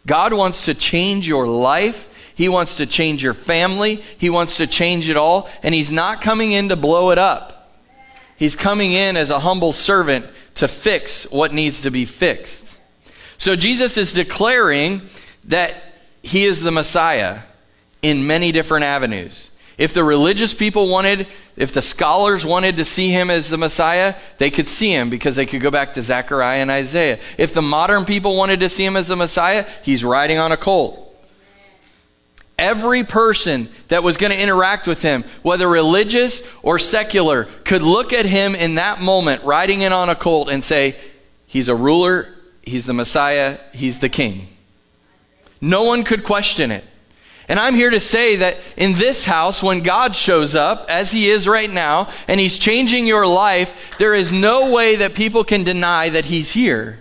God 0.06 0.32
wants 0.32 0.64
to 0.64 0.74
change 0.74 1.28
your 1.28 1.46
life. 1.46 2.08
He 2.38 2.50
wants 2.50 2.78
to 2.78 2.86
change 2.86 3.24
your 3.24 3.34
family. 3.34 3.96
He 3.96 4.30
wants 4.30 4.58
to 4.58 4.68
change 4.68 5.10
it 5.10 5.18
all. 5.18 5.50
And 5.64 5.74
He's 5.74 5.92
not 5.92 6.22
coming 6.22 6.52
in 6.52 6.70
to 6.70 6.76
blow 6.76 7.10
it 7.10 7.18
up. 7.18 7.74
He's 8.38 8.56
coming 8.56 8.94
in 8.94 9.18
as 9.18 9.32
a 9.32 9.40
humble 9.40 9.74
servant 9.74 10.28
to 10.56 10.68
fix 10.68 11.30
what 11.32 11.52
needs 11.52 11.82
to 11.82 11.90
be 11.90 12.06
fixed. 12.06 12.78
So 13.38 13.56
Jesus 13.56 13.98
is 13.98 14.14
declaring 14.14 15.02
that 15.46 15.76
He 16.22 16.46
is 16.46 16.62
the 16.62 16.72
Messiah 16.72 17.40
in 18.04 18.28
many 18.28 18.52
different 18.52 18.86
avenues. 18.86 19.50
If 19.80 19.94
the 19.94 20.04
religious 20.04 20.54
people 20.54 20.90
wanted, 20.90 21.26
if 21.56 21.72
the 21.72 21.82
scholars 21.82 22.46
wanted 22.46 22.78
to 22.78 22.86
see 22.86 23.10
him 23.10 23.30
as 23.30 23.50
the 23.50 23.58
Messiah, 23.58 24.16
they 24.40 24.50
could 24.50 24.68
see 24.68 24.92
him 24.92 25.12
because 25.12 25.36
they 25.36 25.46
could 25.46 25.62
go 25.62 25.70
back 25.70 25.94
to 25.94 26.02
Zechariah 26.02 26.62
and 26.62 26.72
Isaiah. 26.72 27.20
If 27.38 27.54
the 27.54 27.62
modern 27.62 28.06
people 28.06 28.36
wanted 28.36 28.60
to 28.62 28.70
see 28.70 28.84
him 28.84 28.96
as 28.96 29.08
the 29.08 29.16
Messiah, 29.16 29.68
he's 29.84 30.04
riding 30.04 30.40
on 30.40 30.52
a 30.52 30.58
colt. 30.58 31.07
Every 32.58 33.04
person 33.04 33.70
that 33.90 34.02
was 34.02 34.18
going 34.18 34.32
to 34.32 34.42
interact 34.42 34.88
with 34.88 35.04
him, 35.04 35.24
whether 35.44 35.68
religious 35.68 36.42
or 36.64 36.80
secular, 36.80 37.46
could 37.64 37.84
look 37.84 38.14
at 38.14 38.26
him 38.26 38.56
in 38.56 38.76
that 38.76 39.00
moment 39.00 39.44
riding 39.44 39.82
in 39.82 39.94
on 39.94 40.10
a 40.10 40.16
colt 40.16 40.50
and 40.50 40.64
say, 40.64 40.96
He's 41.46 41.70
a 41.70 41.76
ruler, 41.76 42.28
he's 42.64 42.86
the 42.86 42.94
Messiah, 42.94 43.58
he's 43.74 44.00
the 44.00 44.10
king. 44.10 44.48
No 45.62 45.84
one 45.84 46.04
could 46.04 46.24
question 46.24 46.72
it. 46.72 46.84
And 47.50 47.60
I'm 47.60 47.76
here 47.76 47.90
to 47.90 48.00
say 48.00 48.38
that 48.38 48.58
in 48.76 48.94
this 48.94 49.24
house, 49.24 49.64
when 49.64 49.80
God 49.80 50.16
shows 50.16 50.54
up, 50.54 50.86
as 50.90 51.12
He 51.12 51.30
is 51.30 51.48
right 51.48 51.72
now, 51.72 52.10
and 52.28 52.40
He's 52.40 52.58
changing 52.58 53.08
your 53.08 53.26
life, 53.26 53.96
there 53.98 54.14
is 54.14 54.32
no 54.32 54.72
way 54.72 54.98
that 54.98 55.16
people 55.16 55.44
can 55.44 55.64
deny 55.64 56.10
that 56.10 56.26
He's 56.26 56.52
here 56.52 57.00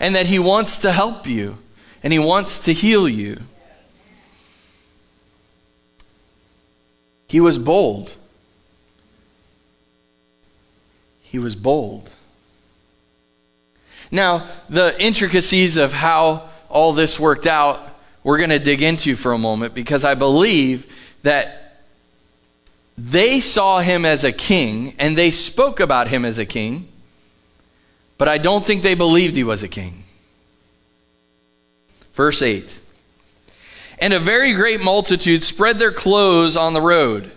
and 0.00 0.14
that 0.14 0.26
He 0.26 0.38
wants 0.38 0.78
to 0.78 0.90
help 0.90 1.26
you 1.26 1.58
and 2.02 2.12
He 2.12 2.18
wants 2.18 2.58
to 2.64 2.72
heal 2.72 3.08
you. 3.08 3.38
He 7.28 7.40
was 7.40 7.58
bold. 7.58 8.14
He 11.22 11.38
was 11.38 11.54
bold. 11.54 12.10
Now, 14.10 14.46
the 14.68 14.94
intricacies 15.02 15.76
of 15.76 15.92
how 15.92 16.48
all 16.68 16.92
this 16.92 17.18
worked 17.18 17.46
out 17.46 17.86
we're 18.26 18.38
going 18.38 18.50
to 18.50 18.58
dig 18.58 18.82
into 18.82 19.14
for 19.14 19.30
a 19.30 19.38
moment 19.38 19.72
because 19.72 20.02
I 20.02 20.16
believe 20.16 20.92
that 21.22 21.76
they 22.98 23.38
saw 23.38 23.78
him 23.78 24.04
as 24.04 24.24
a 24.24 24.32
king 24.32 24.96
and 24.98 25.16
they 25.16 25.30
spoke 25.30 25.78
about 25.78 26.08
him 26.08 26.24
as 26.24 26.36
a 26.36 26.44
king, 26.44 26.88
but 28.18 28.26
I 28.26 28.38
don't 28.38 28.66
think 28.66 28.82
they 28.82 28.96
believed 28.96 29.36
he 29.36 29.44
was 29.44 29.62
a 29.62 29.68
king. 29.68 30.02
Verse 32.14 32.42
8 32.42 32.80
And 33.98 34.12
a 34.12 34.20
very 34.20 34.52
great 34.52 34.82
multitude 34.82 35.42
spread 35.42 35.78
their 35.78 35.92
clothes 35.92 36.56
on 36.56 36.74
the 36.74 36.82
road. 36.82 37.32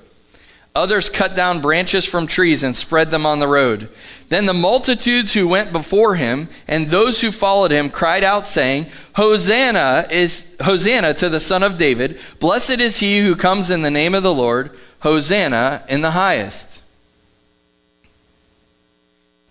Others 0.75 1.09
cut 1.09 1.35
down 1.35 1.61
branches 1.61 2.05
from 2.05 2.27
trees 2.27 2.63
and 2.63 2.75
spread 2.75 3.11
them 3.11 3.25
on 3.25 3.39
the 3.39 3.47
road. 3.47 3.89
Then 4.29 4.45
the 4.45 4.53
multitudes 4.53 5.33
who 5.33 5.47
went 5.47 5.71
before 5.71 6.15
him 6.15 6.47
and 6.67 6.87
those 6.87 7.21
who 7.21 7.31
followed 7.31 7.71
him 7.71 7.89
cried 7.89 8.23
out, 8.23 8.45
saying, 8.45 8.85
Hosanna 9.13 10.07
is 10.11 10.55
Hosanna 10.61 11.15
to 11.15 11.29
the 11.29 11.39
Son 11.39 11.63
of 11.63 11.77
David. 11.77 12.19
Blessed 12.39 12.79
is 12.79 12.97
he 12.97 13.21
who 13.21 13.35
comes 13.35 13.71
in 13.71 13.81
the 13.81 13.89
name 13.89 14.13
of 14.13 14.23
the 14.23 14.33
Lord. 14.33 14.77
Hosanna 14.99 15.83
in 15.89 16.01
the 16.01 16.11
highest. 16.11 16.81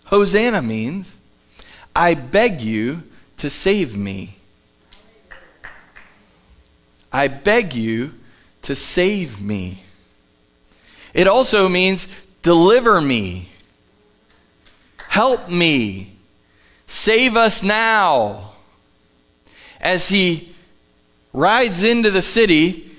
Hosanna 0.05 0.63
means, 0.63 1.19
I 1.95 2.15
beg 2.15 2.61
you 2.61 3.03
to 3.39 3.51
save 3.51 3.97
me. 3.97 4.38
I 7.13 7.29
beg 7.29 7.75
you 7.75 8.15
to 8.63 8.75
save 8.75 9.41
me. 9.41 9.85
It 11.15 11.27
also 11.27 11.69
means, 11.69 12.07
deliver 12.43 13.01
me. 13.01 13.49
Help 15.09 15.49
me. 15.49 16.13
Save 16.87 17.37
us 17.37 17.63
now. 17.63 18.53
As 19.81 20.09
he 20.09 20.55
rides 21.33 21.83
into 21.83 22.11
the 22.11 22.23
city, 22.23 22.91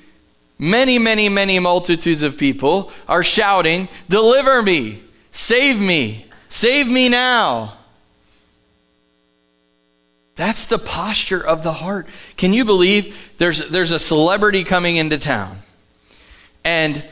many, 0.58 0.98
many, 0.98 1.30
many 1.30 1.60
multitudes 1.60 2.24
of 2.24 2.38
people 2.38 2.92
are 3.08 3.24
shouting, 3.24 3.88
Deliver 4.08 4.62
me! 4.62 5.02
Save 5.32 5.80
me! 5.80 6.26
Save 6.50 6.88
me 6.88 7.10
now! 7.10 7.79
That's 10.40 10.68
the 10.68 10.80
posture 10.80 11.46
of 11.46 11.64
the 11.64 11.74
heart. 11.74 12.08
Can 12.38 12.54
you 12.54 12.64
believe 12.64 13.34
there's, 13.40 13.70
there's 13.72 13.92
a 13.92 14.00
celebrity 14.00 14.64
coming 14.64 14.96
into 14.96 15.18
town? 15.18 15.58
And 16.64 17.04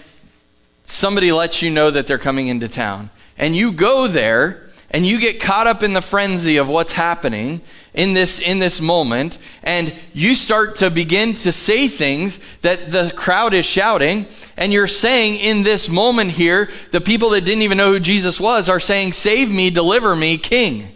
somebody 0.85 1.33
lets 1.33 1.61
you 1.61 1.69
know 1.69 1.91
that 1.91 2.07
they're 2.07 2.19
coming 2.19 2.47
into 2.47 2.69
town. 2.69 3.09
And 3.37 3.53
you 3.53 3.73
go 3.73 4.07
there 4.07 4.69
and 4.91 5.05
you 5.05 5.19
get 5.19 5.41
caught 5.41 5.67
up 5.67 5.83
in 5.83 5.91
the 5.91 6.01
frenzy 6.01 6.55
of 6.55 6.69
what's 6.69 6.93
happening 6.93 7.59
in 7.93 8.13
this 8.13 8.39
in 8.39 8.59
this 8.59 8.79
moment 8.79 9.39
and 9.61 9.93
you 10.13 10.33
start 10.33 10.75
to 10.75 10.89
begin 10.89 11.33
to 11.33 11.51
say 11.51 11.89
things 11.89 12.39
that 12.61 12.93
the 12.93 13.11
crowd 13.17 13.53
is 13.53 13.65
shouting 13.65 14.25
and 14.55 14.71
you're 14.71 14.87
saying 14.87 15.37
in 15.39 15.63
this 15.63 15.89
moment 15.89 16.29
here 16.29 16.69
the 16.91 17.01
people 17.01 17.31
that 17.31 17.43
didn't 17.43 17.63
even 17.63 17.77
know 17.77 17.91
who 17.91 17.99
Jesus 17.99 18.39
was 18.39 18.69
are 18.69 18.79
saying 18.79 19.13
save 19.13 19.53
me 19.53 19.69
deliver 19.69 20.15
me 20.15 20.37
king 20.37 20.87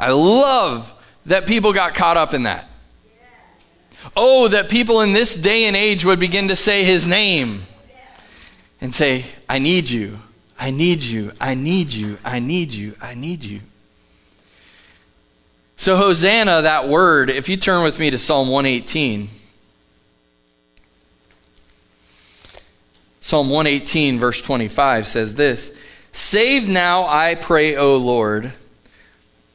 I 0.00 0.12
love 0.12 0.92
that 1.26 1.46
people 1.46 1.72
got 1.72 1.94
caught 1.94 2.16
up 2.16 2.34
in 2.34 2.44
that 2.44 2.66
oh 4.16 4.48
that 4.48 4.68
people 4.68 5.02
in 5.02 5.12
this 5.12 5.34
day 5.34 5.66
and 5.66 5.76
age 5.76 6.04
would 6.04 6.18
begin 6.18 6.48
to 6.48 6.56
say 6.56 6.84
his 6.84 7.06
name 7.06 7.60
and 8.80 8.94
say, 8.94 9.26
I 9.48 9.58
need 9.58 9.88
you, 9.88 10.18
I 10.58 10.70
need 10.70 11.02
you, 11.02 11.32
I 11.40 11.54
need 11.54 11.92
you, 11.92 12.18
I 12.24 12.38
need 12.38 12.72
you, 12.72 12.94
I 13.00 13.14
need 13.14 13.44
you. 13.44 13.60
So, 15.76 15.96
Hosanna, 15.96 16.62
that 16.62 16.88
word, 16.88 17.30
if 17.30 17.48
you 17.48 17.56
turn 17.56 17.84
with 17.84 17.98
me 17.98 18.10
to 18.10 18.18
Psalm 18.18 18.48
118. 18.48 19.28
Psalm 23.22 23.50
118, 23.50 24.18
verse 24.18 24.40
25 24.40 25.06
says 25.06 25.34
this 25.34 25.72
Save 26.12 26.68
now, 26.68 27.06
I 27.06 27.34
pray, 27.34 27.76
O 27.76 27.96
Lord. 27.96 28.52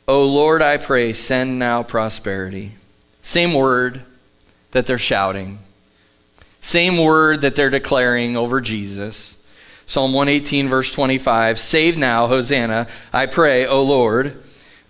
O 0.07 0.27
Lord, 0.27 0.61
I 0.61 0.77
pray, 0.77 1.13
send 1.13 1.57
now 1.57 1.81
prosperity. 1.81 2.73
Same 3.23 3.53
word 3.53 4.01
that 4.71 4.85
they're 4.85 4.99
shouting. 4.99 5.59
Same 6.61 6.97
word 6.97 7.41
that 7.41 7.55
they're 7.55 7.71
declaring 7.71 8.37
over 8.37 8.61
Jesus. 8.61 9.37
Psalm 9.87 10.13
118, 10.13 10.67
verse 10.67 10.91
25 10.91 11.57
Save 11.57 11.97
now, 11.97 12.27
Hosanna, 12.27 12.87
I 13.11 13.25
pray, 13.25 13.65
O 13.65 13.81
Lord. 13.81 14.41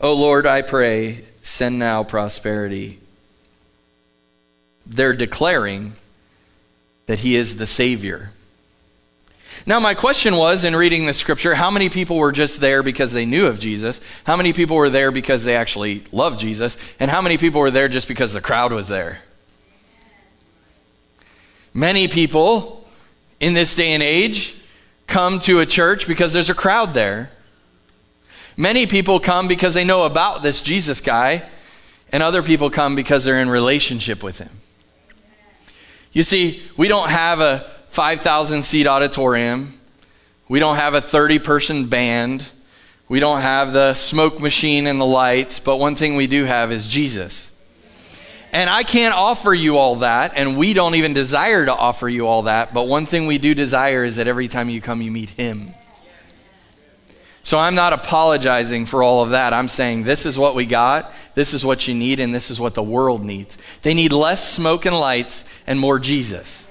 O 0.02 0.14
Lord, 0.14 0.46
I 0.46 0.62
pray, 0.62 1.24
send 1.42 1.80
now 1.80 2.04
prosperity. 2.04 3.00
They're 4.86 5.16
declaring 5.16 5.94
that 7.06 7.20
he 7.20 7.36
is 7.36 7.56
the 7.56 7.68
Savior. 7.68 8.32
Now, 9.68 9.80
my 9.80 9.96
question 9.96 10.36
was 10.36 10.64
in 10.64 10.76
reading 10.76 11.08
the 11.08 11.14
scripture 11.14 11.56
how 11.56 11.72
many 11.72 11.90
people 11.90 12.18
were 12.18 12.32
just 12.32 12.62
there 12.62 12.84
because 12.84 13.12
they 13.12 13.26
knew 13.26 13.48
of 13.48 13.60
Jesus? 13.60 14.00
How 14.24 14.38
many 14.38 14.54
people 14.54 14.76
were 14.76 14.92
there 14.92 15.10
because 15.10 15.44
they 15.44 15.56
actually 15.56 16.04
loved 16.12 16.40
Jesus? 16.40 16.78
And 17.00 17.10
how 17.10 17.22
many 17.22 17.38
people 17.40 17.62
were 17.62 17.72
there 17.72 17.88
just 17.88 18.08
because 18.08 18.32
the 18.32 18.42
crowd 18.42 18.72
was 18.72 18.88
there? 18.88 19.20
Many 21.74 22.08
people 22.08 22.88
in 23.40 23.56
this 23.56 23.74
day 23.74 23.94
and 23.94 24.04
age 24.04 24.56
come 25.08 25.40
to 25.40 25.60
a 25.60 25.66
church 25.66 26.08
because 26.08 26.32
there's 26.32 26.50
a 26.50 26.56
crowd 26.56 26.94
there. 26.94 27.32
Many 28.56 28.86
people 28.86 29.20
come 29.20 29.48
because 29.48 29.74
they 29.74 29.84
know 29.84 30.06
about 30.06 30.44
this 30.44 30.62
Jesus 30.62 31.02
guy, 31.02 31.44
and 32.12 32.24
other 32.24 32.42
people 32.42 32.70
come 32.70 32.96
because 32.96 33.24
they're 33.24 33.42
in 33.42 33.50
relationship 33.50 34.24
with 34.24 34.38
him. 34.38 34.52
You 36.14 36.24
see, 36.24 36.64
we 36.78 36.88
don't 36.88 37.10
have 37.10 37.42
a 37.42 37.75
5,000 37.96 38.64
seat 38.64 38.88
auditorium. 38.88 39.72
We 40.50 40.60
don't 40.60 40.76
have 40.76 40.96
a 40.96 41.02
30 41.02 41.40
person 41.40 41.88
band. 41.88 42.46
We 43.08 43.22
don't 43.22 43.40
have 43.40 43.72
the 43.72 43.94
smoke 43.94 44.42
machine 44.42 44.86
and 44.86 45.00
the 45.00 45.06
lights, 45.06 45.60
but 45.60 45.78
one 45.78 45.96
thing 45.96 46.18
we 46.18 46.28
do 46.28 46.44
have 46.44 46.74
is 46.74 46.88
Jesus. 46.88 47.56
And 48.52 48.70
I 48.70 48.84
can't 48.84 49.16
offer 49.16 49.54
you 49.54 49.78
all 49.78 49.96
that, 49.98 50.34
and 50.36 50.58
we 50.58 50.74
don't 50.74 50.96
even 50.96 51.14
desire 51.14 51.66
to 51.66 51.74
offer 51.74 52.10
you 52.10 52.28
all 52.28 52.42
that, 52.42 52.74
but 52.74 52.90
one 52.90 53.06
thing 53.06 53.28
we 53.28 53.38
do 53.38 53.56
desire 53.56 54.04
is 54.04 54.18
that 54.18 54.28
every 54.28 54.50
time 54.50 54.68
you 54.68 54.82
come, 54.82 55.02
you 55.02 55.10
meet 55.10 55.30
Him. 55.30 55.70
So 57.44 57.58
I'm 57.58 57.76
not 57.76 57.94
apologizing 57.94 58.88
for 58.88 59.04
all 59.04 59.24
of 59.24 59.30
that. 59.30 59.54
I'm 59.54 59.70
saying 59.70 60.04
this 60.04 60.26
is 60.26 60.38
what 60.38 60.54
we 60.54 60.66
got, 60.66 61.14
this 61.34 61.54
is 61.54 61.64
what 61.64 61.88
you 61.88 61.96
need, 61.96 62.20
and 62.20 62.36
this 62.36 62.52
is 62.52 62.60
what 62.60 62.74
the 62.74 62.84
world 62.84 63.24
needs. 63.24 63.58
They 63.84 63.94
need 63.94 64.12
less 64.12 64.46
smoke 64.46 64.86
and 64.86 65.00
lights 65.00 65.46
and 65.66 65.80
more 65.80 65.98
Jesus. 65.98 66.65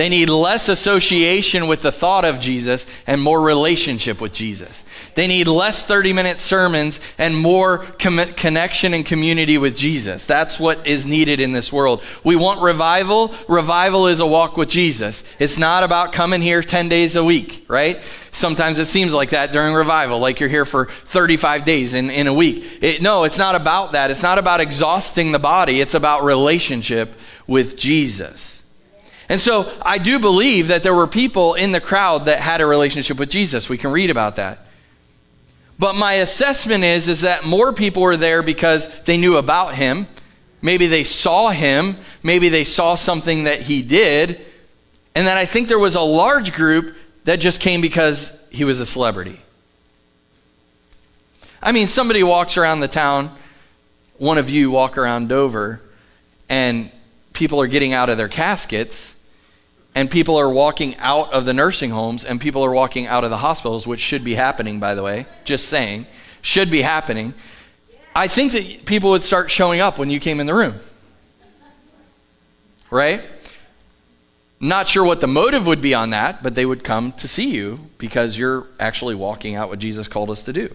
They 0.00 0.08
need 0.08 0.30
less 0.30 0.70
association 0.70 1.66
with 1.66 1.82
the 1.82 1.92
thought 1.92 2.24
of 2.24 2.40
Jesus 2.40 2.86
and 3.06 3.20
more 3.20 3.38
relationship 3.38 4.18
with 4.18 4.32
Jesus. 4.32 4.82
They 5.14 5.26
need 5.26 5.46
less 5.46 5.82
30 5.82 6.14
minute 6.14 6.40
sermons 6.40 7.00
and 7.18 7.36
more 7.36 7.80
com- 7.98 8.32
connection 8.32 8.94
and 8.94 9.04
community 9.04 9.58
with 9.58 9.76
Jesus. 9.76 10.24
That's 10.24 10.58
what 10.58 10.86
is 10.86 11.04
needed 11.04 11.38
in 11.38 11.52
this 11.52 11.70
world. 11.70 12.02
We 12.24 12.34
want 12.34 12.62
revival. 12.62 13.34
Revival 13.46 14.06
is 14.06 14.20
a 14.20 14.26
walk 14.26 14.56
with 14.56 14.70
Jesus. 14.70 15.22
It's 15.38 15.58
not 15.58 15.84
about 15.84 16.14
coming 16.14 16.40
here 16.40 16.62
10 16.62 16.88
days 16.88 17.14
a 17.14 17.22
week, 17.22 17.66
right? 17.68 18.00
Sometimes 18.32 18.78
it 18.78 18.86
seems 18.86 19.12
like 19.12 19.28
that 19.30 19.52
during 19.52 19.74
revival, 19.74 20.18
like 20.18 20.40
you're 20.40 20.48
here 20.48 20.64
for 20.64 20.86
35 20.86 21.66
days 21.66 21.92
in, 21.92 22.08
in 22.08 22.26
a 22.26 22.32
week. 22.32 22.64
It, 22.80 23.02
no, 23.02 23.24
it's 23.24 23.36
not 23.36 23.54
about 23.54 23.92
that. 23.92 24.10
It's 24.10 24.22
not 24.22 24.38
about 24.38 24.62
exhausting 24.62 25.32
the 25.32 25.38
body, 25.38 25.82
it's 25.82 25.92
about 25.92 26.24
relationship 26.24 27.10
with 27.46 27.76
Jesus. 27.76 28.59
And 29.30 29.40
so 29.40 29.72
I 29.80 29.98
do 29.98 30.18
believe 30.18 30.68
that 30.68 30.82
there 30.82 30.92
were 30.92 31.06
people 31.06 31.54
in 31.54 31.70
the 31.70 31.80
crowd 31.80 32.24
that 32.24 32.40
had 32.40 32.60
a 32.60 32.66
relationship 32.66 33.16
with 33.16 33.30
Jesus. 33.30 33.68
We 33.68 33.78
can 33.78 33.92
read 33.92 34.10
about 34.10 34.36
that. 34.36 34.66
But 35.78 35.94
my 35.94 36.14
assessment 36.14 36.82
is, 36.82 37.06
is 37.06 37.20
that 37.20 37.44
more 37.44 37.72
people 37.72 38.02
were 38.02 38.16
there 38.16 38.42
because 38.42 38.88
they 39.02 39.16
knew 39.16 39.36
about 39.36 39.76
him. 39.76 40.08
Maybe 40.62 40.88
they 40.88 41.04
saw 41.04 41.50
him. 41.50 41.96
Maybe 42.24 42.48
they 42.48 42.64
saw 42.64 42.96
something 42.96 43.44
that 43.44 43.62
he 43.62 43.82
did. 43.82 44.40
And 45.14 45.28
then 45.28 45.36
I 45.36 45.44
think 45.44 45.68
there 45.68 45.78
was 45.78 45.94
a 45.94 46.00
large 46.00 46.52
group 46.52 46.96
that 47.22 47.36
just 47.36 47.60
came 47.60 47.80
because 47.80 48.36
he 48.50 48.64
was 48.64 48.80
a 48.80 48.86
celebrity. 48.86 49.40
I 51.62 51.70
mean, 51.70 51.86
somebody 51.86 52.24
walks 52.24 52.56
around 52.56 52.80
the 52.80 52.88
town, 52.88 53.30
one 54.18 54.38
of 54.38 54.50
you 54.50 54.72
walk 54.72 54.98
around 54.98 55.28
Dover, 55.28 55.80
and 56.48 56.90
people 57.32 57.60
are 57.60 57.68
getting 57.68 57.92
out 57.92 58.10
of 58.10 58.16
their 58.16 58.28
caskets 58.28 59.18
and 60.00 60.10
people 60.10 60.36
are 60.36 60.48
walking 60.48 60.96
out 60.96 61.30
of 61.30 61.44
the 61.44 61.52
nursing 61.52 61.90
homes 61.90 62.24
and 62.24 62.40
people 62.40 62.64
are 62.64 62.72
walking 62.72 63.06
out 63.06 63.22
of 63.22 63.28
the 63.28 63.36
hospitals, 63.36 63.86
which 63.86 64.00
should 64.00 64.24
be 64.24 64.32
happening, 64.32 64.80
by 64.80 64.94
the 64.94 65.02
way, 65.02 65.26
just 65.44 65.68
saying, 65.68 66.06
should 66.40 66.70
be 66.70 66.80
happening. 66.80 67.34
I 68.16 68.26
think 68.26 68.52
that 68.52 68.86
people 68.86 69.10
would 69.10 69.22
start 69.22 69.50
showing 69.50 69.78
up 69.78 69.98
when 69.98 70.08
you 70.08 70.18
came 70.18 70.40
in 70.40 70.46
the 70.46 70.54
room. 70.54 70.76
Right? 72.90 73.20
Not 74.58 74.88
sure 74.88 75.04
what 75.04 75.20
the 75.20 75.26
motive 75.26 75.66
would 75.66 75.82
be 75.82 75.92
on 75.92 76.08
that, 76.10 76.42
but 76.42 76.54
they 76.54 76.64
would 76.64 76.82
come 76.82 77.12
to 77.12 77.28
see 77.28 77.50
you 77.50 77.80
because 77.98 78.38
you're 78.38 78.68
actually 78.80 79.14
walking 79.14 79.54
out 79.54 79.68
what 79.68 79.80
Jesus 79.80 80.08
called 80.08 80.30
us 80.30 80.40
to 80.44 80.52
do. 80.54 80.74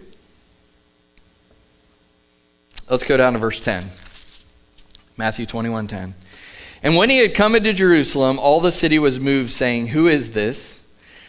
Let's 2.92 3.04
go 3.04 3.18
down 3.18 3.34
to 3.34 3.40
verse 3.40 3.60
10. 3.60 3.86
Matthew 5.18 5.48
21 5.48 5.88
10. 5.88 6.14
And 6.86 6.95
when 6.95 7.10
he 7.10 7.17
had 7.17 7.34
come 7.34 7.56
into 7.56 7.74
Jerusalem, 7.74 8.38
all 8.38 8.62
the 8.62 8.71
city 8.71 9.00
was 9.00 9.19
moved, 9.19 9.52
saying, 9.52 9.88
Who 9.88 10.06
is 10.08 10.34
this? 10.34 10.86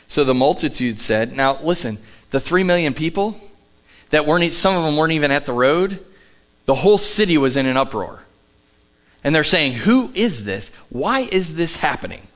So 0.07 0.23
the 0.23 0.35
multitude 0.35 0.99
said, 0.99 1.33
Now 1.33 1.59
listen, 1.62 1.97
the 2.29 2.40
three 2.40 2.62
million 2.62 2.92
people 2.92 3.40
that 4.11 4.27
weren't, 4.27 4.53
some 4.53 4.77
of 4.77 4.85
them 4.85 4.99
weren't 4.99 5.14
even 5.14 5.31
at 5.31 5.47
the 5.47 5.55
road, 5.55 6.05
the 6.66 6.75
whole 6.75 6.99
city 6.99 7.38
was 7.38 7.57
in 7.57 7.64
an 7.64 7.79
uproar. 7.79 8.21
And 9.25 9.35
they're 9.35 9.45
saying, 9.45 9.73
Who 9.73 10.11
is 10.14 10.45
this? 10.45 10.71
Why 10.90 11.21
is 11.21 11.55
this 11.55 11.77
happening? 11.77 12.27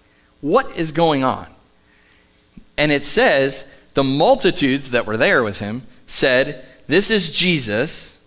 What 0.41 0.75
is 0.75 0.91
going 0.91 1.23
on? 1.23 1.47
And 2.79 2.91
it 2.91 3.05
says, 3.05 3.69
The 3.93 4.03
multitudes 4.03 4.93
that 4.93 5.05
were 5.05 5.19
there 5.19 5.43
with 5.43 5.59
him 5.59 5.83
said, 6.07 6.65
This 6.87 7.11
is 7.11 7.31
Jesus, 7.31 8.19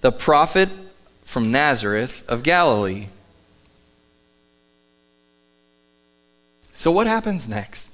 the 0.00 0.10
prophet 0.10 0.70
from 1.22 1.52
Nazareth 1.52 2.28
of 2.28 2.42
Galilee. 2.42 3.06
So, 6.82 6.90
what 6.90 7.06
happens 7.06 7.46
next? 7.46 7.88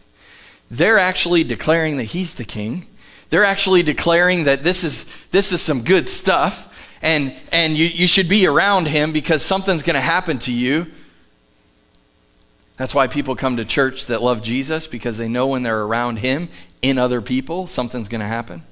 They're 0.70 0.96
actually 0.96 1.44
declaring 1.44 1.98
that 1.98 2.04
he's 2.04 2.36
the 2.36 2.44
king. 2.44 2.86
They're 3.28 3.44
actually 3.44 3.82
declaring 3.82 4.44
that 4.44 4.62
this 4.62 4.82
is, 4.82 5.04
this 5.30 5.52
is 5.52 5.60
some 5.60 5.84
good 5.84 6.08
stuff, 6.08 6.74
and, 7.02 7.34
and 7.52 7.76
you, 7.76 7.84
you 7.84 8.06
should 8.06 8.30
be 8.30 8.46
around 8.46 8.88
him 8.88 9.12
because 9.12 9.42
something's 9.42 9.82
going 9.82 9.92
to 9.92 10.00
happen 10.00 10.38
to 10.38 10.52
you. 10.52 10.86
That's 12.78 12.94
why 12.94 13.08
people 13.08 13.36
come 13.36 13.58
to 13.58 13.66
church 13.66 14.06
that 14.06 14.22
love 14.22 14.42
Jesus 14.42 14.86
because 14.86 15.18
they 15.18 15.28
know 15.28 15.48
when 15.48 15.64
they're 15.64 15.82
around 15.82 16.20
him 16.20 16.48
in 16.80 16.96
other 16.96 17.20
people, 17.20 17.66
something's 17.66 18.08
going 18.08 18.22
to 18.22 18.26
happen. 18.26 18.62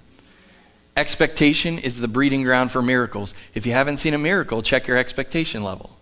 Expectation 0.96 1.78
is 1.78 2.00
the 2.00 2.08
breeding 2.08 2.42
ground 2.42 2.72
for 2.72 2.80
miracles. 2.80 3.34
If 3.52 3.66
you 3.66 3.72
haven't 3.72 3.98
seen 3.98 4.14
a 4.14 4.18
miracle, 4.18 4.62
check 4.62 4.86
your 4.86 4.96
expectation 4.96 5.62
level. 5.62 5.95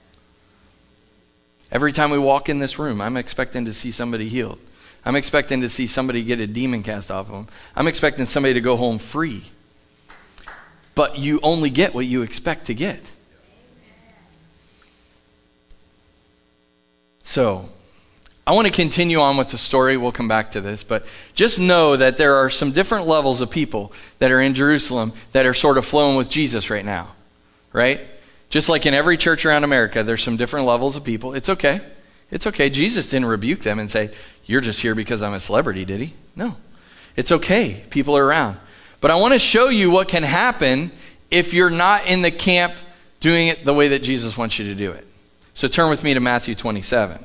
Every 1.74 1.92
time 1.92 2.10
we 2.10 2.18
walk 2.18 2.48
in 2.48 2.60
this 2.60 2.78
room, 2.78 3.00
I'm 3.00 3.16
expecting 3.16 3.64
to 3.64 3.72
see 3.72 3.90
somebody 3.90 4.28
healed. 4.28 4.60
I'm 5.04 5.16
expecting 5.16 5.60
to 5.62 5.68
see 5.68 5.88
somebody 5.88 6.22
get 6.22 6.38
a 6.38 6.46
demon 6.46 6.84
cast 6.84 7.10
off 7.10 7.26
of 7.26 7.32
them. 7.32 7.48
I'm 7.74 7.88
expecting 7.88 8.24
somebody 8.26 8.54
to 8.54 8.60
go 8.60 8.76
home 8.76 8.98
free. 8.98 9.46
But 10.94 11.18
you 11.18 11.40
only 11.42 11.70
get 11.70 11.92
what 11.92 12.06
you 12.06 12.22
expect 12.22 12.66
to 12.66 12.74
get. 12.74 13.10
So, 17.24 17.68
I 18.46 18.52
want 18.52 18.66
to 18.68 18.72
continue 18.72 19.18
on 19.18 19.36
with 19.36 19.50
the 19.50 19.58
story. 19.58 19.96
We'll 19.96 20.12
come 20.12 20.28
back 20.28 20.52
to 20.52 20.60
this. 20.60 20.84
But 20.84 21.04
just 21.34 21.58
know 21.58 21.96
that 21.96 22.18
there 22.18 22.36
are 22.36 22.50
some 22.50 22.70
different 22.70 23.08
levels 23.08 23.40
of 23.40 23.50
people 23.50 23.92
that 24.20 24.30
are 24.30 24.40
in 24.40 24.54
Jerusalem 24.54 25.12
that 25.32 25.44
are 25.44 25.54
sort 25.54 25.76
of 25.76 25.84
flowing 25.84 26.16
with 26.16 26.30
Jesus 26.30 26.70
right 26.70 26.84
now. 26.84 27.08
Right? 27.72 28.00
Just 28.54 28.68
like 28.68 28.86
in 28.86 28.94
every 28.94 29.16
church 29.16 29.44
around 29.44 29.64
America, 29.64 30.04
there's 30.04 30.22
some 30.22 30.36
different 30.36 30.64
levels 30.64 30.94
of 30.94 31.02
people. 31.02 31.34
It's 31.34 31.48
okay. 31.48 31.80
It's 32.30 32.46
okay. 32.46 32.70
Jesus 32.70 33.10
didn't 33.10 33.26
rebuke 33.26 33.62
them 33.62 33.80
and 33.80 33.90
say, 33.90 34.14
You're 34.46 34.60
just 34.60 34.80
here 34.80 34.94
because 34.94 35.22
I'm 35.22 35.34
a 35.34 35.40
celebrity, 35.40 35.84
did 35.84 36.00
he? 36.00 36.12
No. 36.36 36.54
It's 37.16 37.32
okay. 37.32 37.82
People 37.90 38.16
are 38.16 38.24
around. 38.24 38.56
But 39.00 39.10
I 39.10 39.16
want 39.16 39.32
to 39.32 39.40
show 39.40 39.70
you 39.70 39.90
what 39.90 40.06
can 40.06 40.22
happen 40.22 40.92
if 41.32 41.52
you're 41.52 41.68
not 41.68 42.06
in 42.06 42.22
the 42.22 42.30
camp 42.30 42.74
doing 43.18 43.48
it 43.48 43.64
the 43.64 43.74
way 43.74 43.88
that 43.88 44.04
Jesus 44.04 44.38
wants 44.38 44.56
you 44.56 44.66
to 44.66 44.76
do 44.76 44.92
it. 44.92 45.04
So 45.54 45.66
turn 45.66 45.90
with 45.90 46.04
me 46.04 46.14
to 46.14 46.20
Matthew 46.20 46.54
27. 46.54 47.24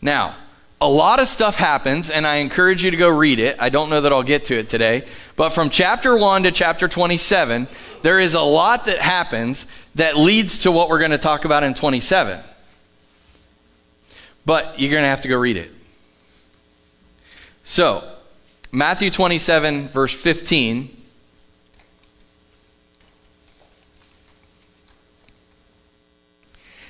Now, 0.00 0.34
a 0.82 0.88
lot 0.88 1.20
of 1.20 1.28
stuff 1.28 1.56
happens, 1.56 2.10
and 2.10 2.26
I 2.26 2.36
encourage 2.36 2.82
you 2.82 2.90
to 2.90 2.96
go 2.96 3.08
read 3.08 3.38
it. 3.38 3.54
I 3.60 3.68
don't 3.68 3.88
know 3.88 4.00
that 4.00 4.12
I'll 4.12 4.24
get 4.24 4.46
to 4.46 4.58
it 4.58 4.68
today. 4.68 5.06
But 5.36 5.50
from 5.50 5.70
chapter 5.70 6.16
1 6.16 6.42
to 6.42 6.50
chapter 6.50 6.88
27, 6.88 7.68
there 8.02 8.18
is 8.18 8.34
a 8.34 8.40
lot 8.40 8.86
that 8.86 8.98
happens 8.98 9.68
that 9.94 10.16
leads 10.16 10.64
to 10.64 10.72
what 10.72 10.88
we're 10.88 10.98
going 10.98 11.12
to 11.12 11.18
talk 11.18 11.44
about 11.44 11.62
in 11.62 11.74
27. 11.74 12.40
But 14.44 14.80
you're 14.80 14.90
going 14.90 15.04
to 15.04 15.08
have 15.08 15.20
to 15.20 15.28
go 15.28 15.38
read 15.38 15.56
it. 15.56 15.70
So, 17.62 18.02
Matthew 18.72 19.08
27, 19.08 19.86
verse 19.86 20.12
15. 20.12 20.96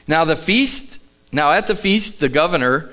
Now, 0.09 0.25
the 0.25 0.37
feast, 0.37 0.99
now 1.31 1.53
at 1.53 1.67
the 1.67 1.77
feast, 1.77 2.21
the 2.21 2.31
governor 2.31 2.91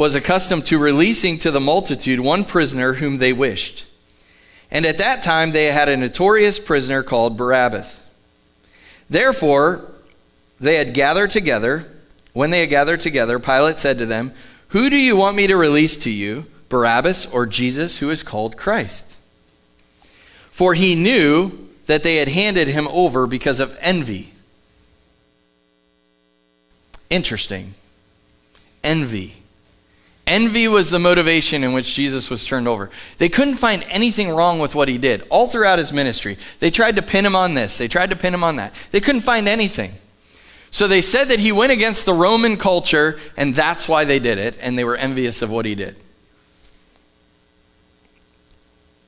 was 0.00 0.14
accustomed 0.14 0.64
to 0.64 0.78
releasing 0.78 1.36
to 1.36 1.50
the 1.50 1.60
multitude 1.60 2.18
one 2.18 2.42
prisoner 2.42 2.94
whom 2.94 3.18
they 3.18 3.34
wished. 3.34 3.86
And 4.70 4.86
at 4.86 4.96
that 4.96 5.22
time, 5.22 5.50
they 5.50 5.66
had 5.66 5.90
a 5.90 5.96
notorious 5.98 6.58
prisoner 6.58 7.02
called 7.02 7.36
Barabbas. 7.36 8.06
Therefore, 9.10 9.92
they 10.58 10.76
had 10.76 10.94
gathered 10.94 11.30
together. 11.30 11.84
When 12.32 12.48
they 12.48 12.60
had 12.60 12.70
gathered 12.70 13.02
together, 13.02 13.38
Pilate 13.38 13.78
said 13.78 13.98
to 13.98 14.06
them, 14.06 14.32
Who 14.68 14.88
do 14.88 14.96
you 14.96 15.16
want 15.16 15.36
me 15.36 15.46
to 15.48 15.54
release 15.54 15.98
to 15.98 16.10
you, 16.10 16.46
Barabbas 16.70 17.26
or 17.26 17.44
Jesus, 17.44 17.98
who 17.98 18.08
is 18.08 18.22
called 18.22 18.56
Christ? 18.56 19.18
For 20.50 20.72
he 20.72 20.94
knew 20.94 21.68
that 21.84 22.02
they 22.02 22.16
had 22.16 22.28
handed 22.28 22.68
him 22.68 22.88
over 22.88 23.26
because 23.26 23.60
of 23.60 23.76
envy. 23.82 24.32
Interesting. 27.10 27.74
Envy. 28.82 29.39
Envy 30.30 30.68
was 30.68 30.90
the 30.90 31.00
motivation 31.00 31.64
in 31.64 31.72
which 31.72 31.92
Jesus 31.92 32.30
was 32.30 32.44
turned 32.44 32.68
over. 32.68 32.88
They 33.18 33.28
couldn't 33.28 33.56
find 33.56 33.84
anything 33.88 34.30
wrong 34.30 34.60
with 34.60 34.76
what 34.76 34.86
he 34.88 34.96
did 34.96 35.26
all 35.28 35.48
throughout 35.48 35.80
his 35.80 35.92
ministry. 35.92 36.38
They 36.60 36.70
tried 36.70 36.94
to 36.96 37.02
pin 37.02 37.26
him 37.26 37.34
on 37.34 37.54
this, 37.54 37.76
they 37.76 37.88
tried 37.88 38.10
to 38.10 38.16
pin 38.16 38.32
him 38.32 38.44
on 38.44 38.54
that. 38.56 38.72
They 38.92 39.00
couldn't 39.00 39.22
find 39.22 39.48
anything. 39.48 39.92
So 40.70 40.86
they 40.86 41.02
said 41.02 41.30
that 41.30 41.40
he 41.40 41.50
went 41.50 41.72
against 41.72 42.06
the 42.06 42.14
Roman 42.14 42.56
culture, 42.56 43.18
and 43.36 43.56
that's 43.56 43.88
why 43.88 44.04
they 44.04 44.20
did 44.20 44.38
it, 44.38 44.56
and 44.60 44.78
they 44.78 44.84
were 44.84 44.96
envious 44.96 45.42
of 45.42 45.50
what 45.50 45.66
he 45.66 45.74
did. 45.74 45.96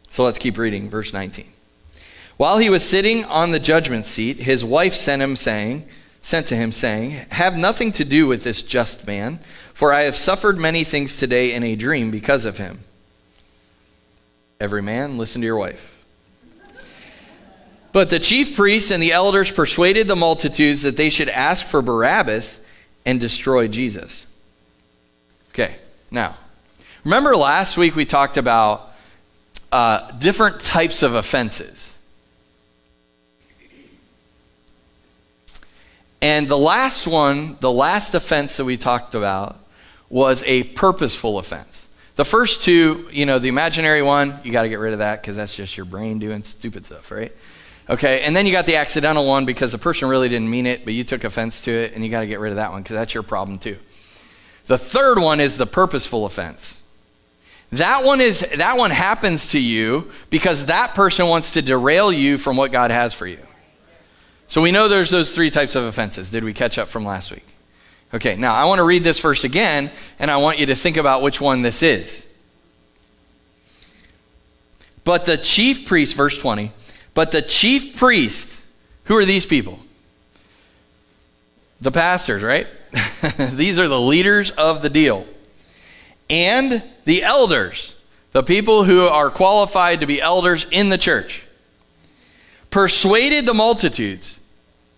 So 0.09 0.25
let's 0.25 0.39
keep 0.39 0.59
reading, 0.59 0.91
verse 0.91 1.13
19. 1.13 1.47
While 2.37 2.59
he 2.59 2.69
was 2.69 2.85
sitting 2.85 3.25
on 3.27 3.53
the 3.53 3.61
judgment 3.61 4.07
seat, 4.07 4.39
his 4.39 4.65
wife 4.65 4.95
sent 4.95 5.23
him 5.23 5.37
saying, 5.37 5.89
sent 6.21 6.47
to 6.49 6.57
him 6.57 6.73
saying, 6.73 7.27
"Have 7.31 7.57
nothing 7.57 7.93
to 7.93 8.05
do 8.05 8.27
with 8.27 8.43
this 8.45 8.63
just 8.63 9.07
man." 9.07 9.39
For 9.73 9.93
I 9.93 10.03
have 10.03 10.17
suffered 10.17 10.59
many 10.59 10.85
things 10.85 11.17
today 11.17 11.55
in 11.55 11.63
a 11.63 11.77
dream 11.77 12.11
because 12.11 12.45
of 12.45 12.59
him. 12.59 12.81
Every 14.61 14.83
man, 14.83 15.19
listen 15.19 15.41
to 15.41 15.47
your 15.47 15.57
wife. 15.57 15.89
But 17.93 18.09
the 18.09 18.19
chief 18.19 18.57
priests 18.57 18.91
and 18.91 19.03
the 19.03 19.13
elders 19.13 19.51
persuaded 19.51 20.09
the 20.09 20.17
multitudes 20.17 20.83
that 20.83 20.97
they 20.97 21.11
should 21.11 21.29
ask 21.29 21.67
for 21.67 21.83
Barabbas 21.83 22.61
and 23.05 23.21
destroy 23.21 23.69
Jesus. 23.69 24.27
Okay, 25.51 25.77
now, 26.11 26.37
remember 27.05 27.37
last 27.37 27.77
week 27.77 27.95
we 27.95 28.07
talked 28.07 28.37
about 28.37 28.91
uh, 29.71 30.11
different 30.13 30.61
types 30.61 31.03
of 31.03 31.15
offenses. 31.15 31.99
And 36.23 36.47
the 36.47 36.57
last 36.57 37.07
one, 37.07 37.57
the 37.61 37.73
last 37.73 38.15
offense 38.15 38.57
that 38.57 38.65
we 38.65 38.77
talked 38.77 39.17
about, 39.17 39.59
was 40.13 40.45
a 40.47 40.63
purposeful 40.65 41.39
offense. 41.39 41.89
The 42.17 42.25
first 42.27 42.61
two, 42.61 43.09
you 43.11 43.25
know, 43.25 43.39
the 43.39 43.49
imaginary 43.49 44.03
one, 44.03 44.39
you 44.45 44.53
got 44.53 44.63
to 44.63 44.69
get 44.69 44.79
rid 44.79 44.93
of 44.93 44.99
that 44.99 45.23
because 45.23 45.37
that's 45.37 45.55
just 45.55 45.75
your 45.75 45.87
brain 45.87 46.19
doing 46.19 46.43
stupid 46.43 46.85
stuff, 46.85 47.11
right? 47.11 47.33
Okay, 47.89 48.21
and 48.21 48.37
then 48.37 48.45
you 48.45 48.53
got 48.53 48.67
the 48.67 48.77
accidental 48.77 49.27
one 49.27 49.47
because 49.47 49.73
the 49.73 49.79
person 49.79 50.11
really 50.11 50.29
didn't 50.29 50.51
mean 50.51 50.67
it, 50.67 50.85
but 50.85 50.93
you 50.93 51.03
took 51.03 51.25
offense 51.25 51.65
to 51.65 51.73
it, 51.73 51.95
and 51.95 52.05
you 52.05 52.11
got 52.11 52.21
to 52.21 52.27
get 52.27 52.41
rid 52.41 52.51
of 52.51 52.57
that 52.57 52.73
one 52.73 52.83
because 52.83 52.95
that's 52.95 53.15
your 53.15 53.23
problem 53.23 53.59
too. 53.59 53.79
The 54.67 54.77
third 54.77 55.19
one 55.19 55.41
is 55.41 55.57
the 55.57 55.67
purposeful 55.67 56.27
offense. 56.27 56.79
That 57.73 58.05
one 58.05 58.21
is 58.21 58.47
that 58.55 58.77
one 58.77 58.91
happens 58.91 59.47
to 59.53 59.61
you 59.61 60.11
because 60.29 60.67
that 60.67 60.95
person 60.95 61.27
wants 61.27 61.53
to 61.53 61.63
derail 61.63 62.13
you 62.13 62.37
from 62.37 62.59
what 62.59 62.71
God 62.71 62.91
has 62.91 63.15
for 63.15 63.27
you. 63.27 63.41
So 64.47 64.61
we 64.61 64.73
know 64.73 64.89
there's 64.89 65.11
those 65.11 65.35
three 65.35 65.51
types 65.51 65.75
of 65.75 65.85
offenses. 65.85 66.29
Did 66.29 66.45
we 66.45 66.53
catch 66.53 66.77
up 66.77 66.89
from 66.89 67.07
last 67.07 67.31
week? 67.31 67.47
Okay, 68.15 68.37
now 68.37 68.55
I 68.55 68.65
want 68.67 68.79
to 68.79 68.85
read 68.85 69.05
this 69.05 69.19
verse 69.19 69.45
again, 69.45 69.91
and 70.19 70.31
I 70.31 70.37
want 70.37 70.59
you 70.59 70.67
to 70.67 70.75
think 70.75 70.97
about 70.97 71.23
which 71.23 71.41
one 71.41 71.63
this 71.63 71.83
is. 71.83 72.27
But 75.05 75.25
the 75.25 75.39
chief 75.39 75.87
priest, 75.87 76.15
verse 76.15 76.37
20, 76.37 76.73
but 77.15 77.33
the 77.33 77.43
chief 77.43 77.97
priests, 77.97 78.65
who 79.05 79.17
are 79.17 79.25
these 79.25 79.47
people? 79.47 79.79
The 81.81 81.91
pastors, 81.91 82.43
right? 82.43 82.67
these 83.53 83.79
are 83.79 83.89
the 83.89 84.01
leaders 84.01 84.51
of 84.53 84.83
the 84.83 84.91
deal. 84.91 85.27
And 86.29 86.83
the 87.05 87.23
elders, 87.23 87.97
the 88.33 88.43
people 88.43 88.85
who 88.85 89.07
are 89.07 89.31
qualified 89.31 90.01
to 90.01 90.07
be 90.07 90.21
elders 90.21 90.67
in 90.71 90.91
the 90.91 90.99
church, 90.99 91.45
persuaded 92.71 93.47
the 93.47 93.55
multitudes. 93.55 94.39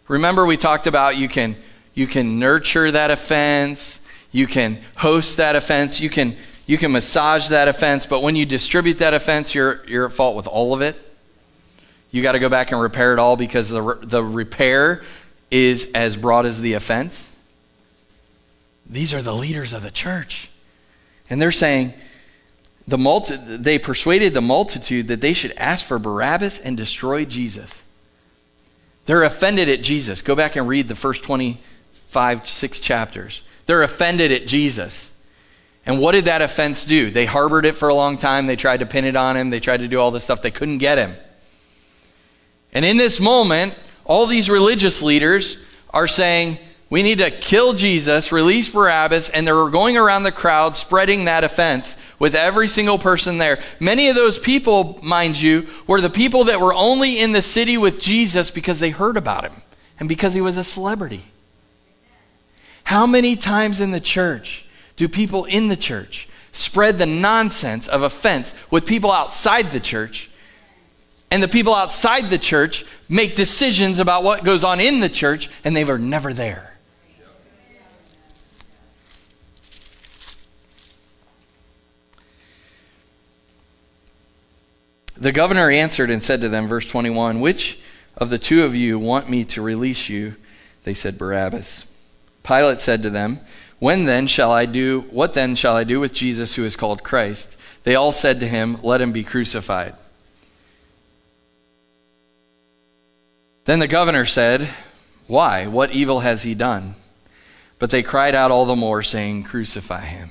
Remember, 0.09 0.45
we 0.45 0.57
talked 0.57 0.87
about 0.87 1.17
you 1.17 1.29
can 1.29 1.57
you 1.95 2.07
can 2.07 2.39
nurture 2.39 2.91
that 2.91 3.11
offense, 3.11 4.01
you 4.33 4.47
can 4.47 4.79
host 4.97 5.37
that 5.37 5.57
offense, 5.57 6.01
you 6.01 6.11
can 6.11 6.37
you 6.67 6.79
can 6.79 6.93
massage 6.93 7.49
that 7.49 7.69
offense, 7.69 8.07
but 8.07 8.23
when 8.23 8.37
you 8.37 8.47
distribute 8.47 8.99
that 8.99 9.15
offense, 9.15 9.55
you're 9.55 9.85
you're 9.87 10.07
at 10.07 10.13
fault 10.13 10.35
with 10.37 10.47
all 10.47 10.73
of 10.73 10.81
it. 10.81 10.97
You 12.11 12.23
got 12.23 12.33
to 12.33 12.39
go 12.39 12.49
back 12.49 12.73
and 12.73 12.81
repair 12.81 13.13
it 13.13 13.19
all 13.19 13.37
because 13.37 13.71
the 13.71 13.99
the 14.03 14.23
repair 14.23 15.03
is 15.51 15.91
as 15.95 16.17
broad 16.17 16.47
as 16.47 16.61
the 16.61 16.73
offense. 16.73 17.37
These 18.87 19.15
are 19.15 19.23
the 19.23 19.35
leaders 19.35 19.73
of 19.73 19.83
the 19.83 19.91
church. 19.91 20.51
And 21.31 21.41
they're 21.41 21.53
saying 21.53 21.95
the 22.87 22.99
multi- 22.99 23.37
they 23.37 23.79
persuaded 23.79 24.35
the 24.35 24.43
multitude 24.43 25.09
that 25.09 25.21
they 25.21 25.33
should 25.33 25.53
ask 25.57 25.85
for 25.85 25.99
Barabbas 25.99 26.59
and 26.59 26.77
destroy 26.77 27.25
Jesus. 27.25 27.83
They're 29.07 29.23
offended 29.23 29.69
at 29.69 29.83
Jesus. 29.83 30.23
Go 30.23 30.35
back 30.35 30.57
and 30.57 30.69
read 30.69 30.89
the 30.89 30.95
first 30.95 31.23
20 31.23 31.59
five, 32.15 32.47
six 32.47 32.79
chapters. 32.79 33.43
They're 33.67 33.83
offended 33.83 34.31
at 34.31 34.47
Jesus. 34.47 35.13
And 35.85 35.99
what 35.99 36.13
did 36.13 36.27
that 36.27 36.43
offense 36.43 36.85
do? 36.85 37.11
They 37.11 37.27
harbored 37.27 37.67
it 37.67 37.77
for 37.77 37.89
a 37.89 37.95
long 37.95 38.19
time. 38.19 38.47
They 38.47 38.55
tried 38.55 38.79
to 38.79 38.87
pin 38.87 39.05
it 39.05 39.17
on 39.17 39.37
him. 39.37 39.51
They 39.51 39.59
tried 39.59 39.81
to 39.81 39.89
do 39.89 39.99
all 39.99 40.13
this 40.13 40.23
stuff. 40.23 40.41
They 40.41 40.53
couldn't 40.53 40.79
get 40.79 40.97
him. 40.97 41.13
And 42.73 42.85
in 42.85 42.99
this 42.99 43.19
moment, 43.19 43.77
all 44.05 44.27
these 44.27 44.49
religious 44.49 45.03
leaders 45.03 45.59
are 45.91 46.07
saying, 46.07 46.59
we 46.89 47.03
need 47.03 47.19
to 47.19 47.33
kill 47.33 47.73
Jesus, 47.73 48.31
release 48.31 48.69
Barabbas, 48.69 49.29
and 49.31 49.45
they're 49.45 49.69
going 49.69 49.97
around 49.97 50.23
the 50.23 50.31
crowd 50.31 50.77
spreading 50.77 51.25
that 51.25 51.43
offense 51.43 51.97
with 52.21 52.37
every 52.37 52.69
single 52.69 53.01
person 53.01 53.39
there. 53.39 53.59
Many 53.81 54.09
of 54.09 54.15
those 54.15 54.39
people, 54.39 55.01
mind 55.03 55.43
you, 55.43 55.67
were 55.89 56.01
the 56.01 56.11
people 56.11 56.45
that 56.45 56.61
were 56.61 56.75
only 56.75 57.19
in 57.19 57.33
the 57.33 57.43
city 57.43 57.77
with 57.77 58.01
Jesus 58.01 58.53
because 58.53 58.79
they 58.79 58.91
heard 58.91 59.17
about 59.17 59.43
him 59.43 59.63
and 59.99 60.09
because 60.09 60.35
he 60.35 60.41
was 60.41 60.57
a 60.57 60.63
celebrity. 60.63 61.25
How 62.85 63.07
many 63.07 63.35
times 63.35 63.81
in 63.81 63.91
the 63.91 64.01
church 64.01 64.65
do 64.97 65.09
people 65.09 65.45
in 65.47 65.69
the 65.69 65.77
church 65.77 66.29
spread 66.53 66.99
the 66.99 67.07
nonsense 67.07 67.89
of 67.89 68.03
offense 68.03 68.55
with 68.71 68.87
people 68.87 69.11
outside 69.11 69.73
the 69.73 69.81
church? 69.81 70.31
And 71.31 71.43
the 71.43 71.49
people 71.49 71.75
outside 71.75 72.31
the 72.31 72.39
church 72.39 72.85
make 73.09 73.35
decisions 73.35 73.99
about 73.99 74.23
what 74.23 74.45
goes 74.45 74.63
on 74.63 74.79
in 74.79 75.01
the 75.01 75.09
church, 75.09 75.51
and 75.65 75.75
they 75.75 75.85
were 75.85 75.99
never 75.99 76.33
there. 76.33 76.75
The 85.17 85.33
governor 85.33 85.71
answered 85.71 86.11
and 86.11 86.23
said 86.23 86.43
to 86.43 86.49
them, 86.49 86.67
verse 86.67 86.87
21, 86.87 87.41
Which 87.41 87.81
of 88.17 88.31
the 88.31 88.39
two 88.39 88.65
of 88.65 88.75
you 88.75 88.99
want 88.99 89.31
me 89.31 89.45
to 89.47 89.63
release 89.63 90.09
you? 90.09 90.35
They 90.85 90.93
said, 90.93 91.17
Barabbas. 91.17 91.87
Pilate 92.45 92.81
said 92.81 93.03
to 93.03 93.11
them, 93.11 93.41
When 93.81 94.05
then 94.05 94.29
shall 94.29 94.53
I 94.53 94.67
do, 94.67 95.01
what 95.11 95.35
then 95.35 95.57
shall 95.57 95.75
I 95.75 95.83
do 95.83 95.99
with 95.99 96.15
Jesus 96.15 96.55
who 96.55 96.65
is 96.65 96.77
called 96.77 97.03
Christ? 97.03 97.57
They 97.83 97.97
all 97.97 98.13
said 98.13 98.39
to 98.41 98.49
him, 98.49 98.79
Let 98.83 99.01
him 99.01 99.11
be 99.11 99.25
crucified. 99.25 99.95
Then 103.65 103.79
the 103.79 103.89
governor 103.89 104.27
said, 104.27 104.69
Why? 105.27 105.67
What 105.67 105.93
evil 105.93 106.21
has 106.21 106.43
he 106.43 106.55
done? 106.55 106.95
But 107.79 107.91
they 107.91 108.03
cried 108.03 108.35
out 108.35 108.51
all 108.51 108.67
the 108.67 108.77
more, 108.77 109.03
saying, 109.03 109.45
Crucify 109.45 110.03
him. 110.03 110.31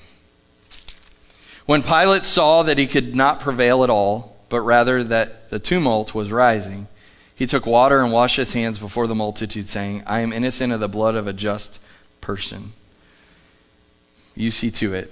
When 1.66 1.82
Pilate 1.82 2.26
saw 2.26 2.64
that 2.64 2.78
he 2.78 2.88
could 2.88 3.16
not 3.16 3.40
prevail 3.40 3.84
at 3.84 3.90
all, 3.90 4.38
but 4.50 4.62
rather 4.62 5.04
that 5.04 5.50
the 5.50 5.60
tumult 5.60 6.14
was 6.14 6.32
rising, 6.32 6.88
he 7.36 7.48
took 7.48 7.66
water 7.66 8.02
and 8.02 8.12
washed 8.12 8.36
his 8.36 8.54
hands 8.54 8.78
before 8.78 9.08
the 9.08 9.16
multitude, 9.16 9.68
saying, 9.68 10.04
I 10.06 10.20
am 10.20 10.32
innocent 10.32 10.72
of 10.74 10.80
the 10.80 10.88
blood 10.88 11.16
of 11.16 11.26
a 11.26 11.34
just 11.34 11.80
person. 12.24 12.72
You 14.34 14.50
see 14.50 14.72
to 14.72 14.94
it. 14.94 15.12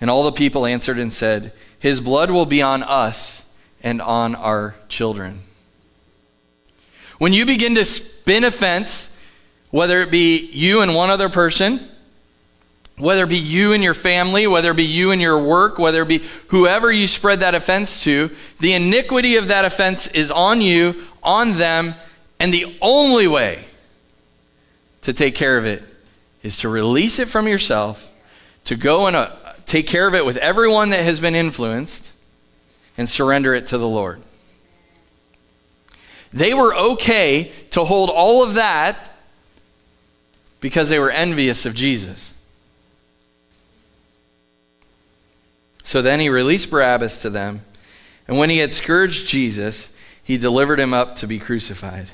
And 0.00 0.10
all 0.10 0.24
the 0.24 0.32
people 0.32 0.66
answered 0.66 0.98
and 0.98 1.12
said, 1.12 1.52
His 1.78 2.00
blood 2.00 2.30
will 2.30 2.46
be 2.46 2.62
on 2.62 2.82
us 2.82 3.48
and 3.82 4.00
on 4.02 4.34
our 4.34 4.74
children. 4.88 5.40
When 7.18 7.32
you 7.32 7.46
begin 7.46 7.74
to 7.76 7.84
spin 7.84 8.42
a 8.42 8.50
fence, 8.50 9.16
whether 9.70 10.00
it 10.00 10.10
be 10.10 10.38
you 10.38 10.80
and 10.80 10.94
one 10.94 11.10
other 11.10 11.28
person, 11.28 11.78
whether 12.96 13.24
it 13.24 13.28
be 13.28 13.38
you 13.38 13.72
and 13.72 13.82
your 13.82 13.94
family, 13.94 14.46
whether 14.46 14.70
it 14.70 14.76
be 14.76 14.84
you 14.84 15.10
and 15.10 15.20
your 15.20 15.38
work, 15.38 15.78
whether 15.78 16.02
it 16.02 16.08
be 16.08 16.22
whoever 16.48 16.90
you 16.90 17.06
spread 17.06 17.40
that 17.40 17.54
offense 17.54 18.02
to, 18.04 18.30
the 18.60 18.72
iniquity 18.72 19.36
of 19.36 19.48
that 19.48 19.64
offense 19.64 20.06
is 20.08 20.30
on 20.30 20.60
you, 20.60 21.04
on 21.22 21.56
them, 21.56 21.94
and 22.40 22.52
the 22.52 22.76
only 22.80 23.26
way 23.26 23.66
to 25.02 25.12
take 25.12 25.34
care 25.34 25.58
of 25.58 25.66
it 25.66 25.82
is 26.44 26.58
to 26.58 26.68
release 26.68 27.18
it 27.18 27.26
from 27.26 27.48
yourself, 27.48 28.12
to 28.66 28.76
go 28.76 29.08
and 29.08 29.16
uh, 29.16 29.32
take 29.66 29.88
care 29.88 30.06
of 30.06 30.14
it 30.14 30.24
with 30.24 30.36
everyone 30.36 30.90
that 30.90 31.02
has 31.02 31.18
been 31.18 31.34
influenced, 31.34 32.12
and 32.96 33.08
surrender 33.08 33.54
it 33.54 33.66
to 33.68 33.78
the 33.78 33.88
Lord. 33.88 34.20
They 36.32 36.52
were 36.54 36.74
okay 36.74 37.50
to 37.70 37.84
hold 37.84 38.10
all 38.10 38.44
of 38.44 38.54
that 38.54 39.10
because 40.60 40.90
they 40.90 40.98
were 40.98 41.10
envious 41.10 41.66
of 41.66 41.74
Jesus. 41.74 42.32
So 45.82 46.02
then 46.02 46.20
he 46.20 46.28
released 46.28 46.70
Barabbas 46.70 47.22
to 47.22 47.30
them, 47.30 47.62
and 48.28 48.38
when 48.38 48.50
he 48.50 48.58
had 48.58 48.74
scourged 48.74 49.28
Jesus, 49.28 49.90
he 50.22 50.36
delivered 50.36 50.78
him 50.78 50.92
up 50.92 51.16
to 51.16 51.26
be 51.26 51.38
crucified. 51.38 52.08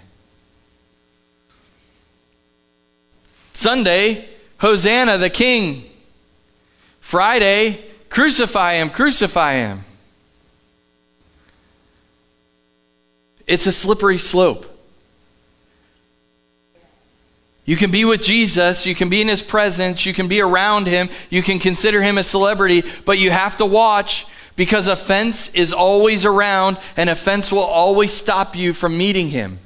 Sunday, 3.52 4.28
Hosanna 4.58 5.18
the 5.18 5.30
King. 5.30 5.84
Friday, 7.00 7.78
crucify 8.08 8.74
him, 8.74 8.90
crucify 8.90 9.54
him. 9.54 9.80
It's 13.46 13.66
a 13.66 13.72
slippery 13.72 14.18
slope. 14.18 14.66
You 17.64 17.76
can 17.76 17.90
be 17.90 18.04
with 18.04 18.22
Jesus, 18.22 18.86
you 18.86 18.94
can 18.94 19.08
be 19.08 19.20
in 19.20 19.28
his 19.28 19.42
presence, 19.42 20.04
you 20.06 20.14
can 20.14 20.28
be 20.28 20.40
around 20.40 20.86
him, 20.86 21.08
you 21.30 21.42
can 21.42 21.58
consider 21.58 22.02
him 22.02 22.18
a 22.18 22.22
celebrity, 22.22 22.82
but 23.04 23.18
you 23.18 23.30
have 23.30 23.56
to 23.58 23.66
watch 23.66 24.26
because 24.56 24.88
offense 24.88 25.54
is 25.54 25.72
always 25.72 26.24
around 26.24 26.78
and 26.96 27.08
offense 27.08 27.52
will 27.52 27.60
always 27.60 28.12
stop 28.12 28.56
you 28.56 28.72
from 28.72 28.98
meeting 28.98 29.28
him. 29.28 29.58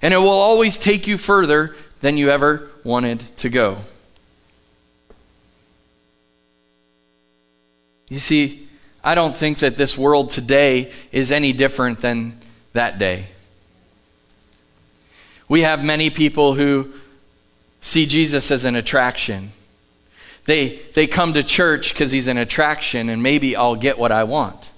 And 0.00 0.12
it 0.12 0.18
will 0.18 0.28
always 0.28 0.78
take 0.78 1.06
you 1.06 1.16
further 1.16 1.76
than 2.02 2.18
you 2.18 2.28
ever 2.28 2.68
wanted 2.84 3.20
to 3.38 3.48
go. 3.48 3.78
You 8.10 8.18
see, 8.18 8.68
I 9.02 9.14
don't 9.14 9.34
think 9.34 9.60
that 9.60 9.76
this 9.76 9.96
world 9.96 10.30
today 10.30 10.92
is 11.12 11.32
any 11.32 11.54
different 11.54 12.00
than 12.00 12.38
that 12.74 12.98
day. 12.98 13.26
We 15.48 15.62
have 15.62 15.84
many 15.84 16.10
people 16.10 16.54
who 16.54 16.92
see 17.80 18.04
Jesus 18.06 18.50
as 18.50 18.64
an 18.64 18.76
attraction. 18.76 19.50
They, 20.44 20.80
they 20.94 21.06
come 21.06 21.32
to 21.34 21.42
church 21.42 21.94
because 21.94 22.10
he's 22.10 22.26
an 22.26 22.36
attraction 22.36 23.08
and 23.08 23.22
maybe 23.22 23.56
I'll 23.56 23.76
get 23.76 23.98
what 23.98 24.12
I 24.12 24.24
want. 24.24 24.70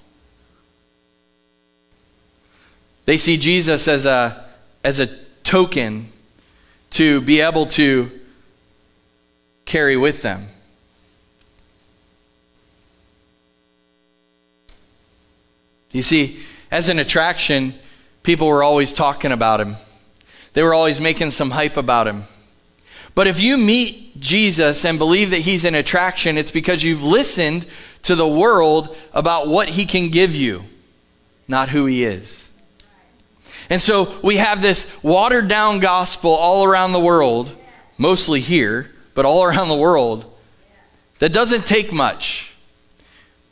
They 3.07 3.19
see 3.19 3.37
Jesus 3.37 3.89
as 3.89 4.07
a, 4.07 4.49
as 4.83 5.01
a 5.01 5.07
token 5.43 6.09
to 6.95 7.21
be 7.21 7.41
able 7.41 7.67
to 7.67 8.09
carry 9.65 9.97
with 9.97 10.23
them. 10.23 10.47
You 15.91 16.03
see, 16.03 16.41
as 16.71 16.89
an 16.89 17.01
attraction, 17.01 17.75
people 18.23 18.47
were 18.47 18.63
always 18.63 18.93
talking 18.93 19.33
about 19.33 19.61
him. 19.61 19.75
They 20.53 20.63
were 20.63 20.73
always 20.73 21.01
making 21.01 21.33
some 21.33 21.51
hype 21.51 21.77
about 21.77 22.07
him. 22.07 22.23
But 23.17 23.27
if 23.27 23.41
you 23.41 23.57
meet 23.57 24.21
Jesus 24.21 24.85
and 24.85 24.97
believe 24.97 25.31
that 25.31 25.41
he's 25.41 25.65
an 25.65 25.75
attraction, 25.75 26.39
it's 26.39 26.53
because 26.53 26.85
you've 26.85 27.03
listened 27.03 27.67
to 28.03 28.15
the 28.15 28.27
world 28.27 28.97
about 29.13 29.49
what 29.49 29.69
he 29.69 29.85
can 29.85 30.11
give 30.11 30.35
you, 30.35 30.63
not 31.49 31.71
who 31.71 31.87
he 31.87 32.05
is. 32.05 32.49
And 33.71 33.81
so 33.81 34.19
we 34.23 34.37
have 34.37 34.61
this 34.63 34.91
watered 35.03 35.49
down 35.49 35.79
gospel 35.79 36.31
all 36.31 36.65
around 36.65 36.93
the 36.93 37.01
world, 37.01 37.55
mostly 37.99 38.41
here, 38.41 38.91
but 39.15 39.25
all 39.25 39.45
around 39.45 39.69
the 39.69 39.77
world, 39.77 40.25
that 41.19 41.33
doesn't 41.33 41.67
take 41.67 41.93
much. 41.93 42.55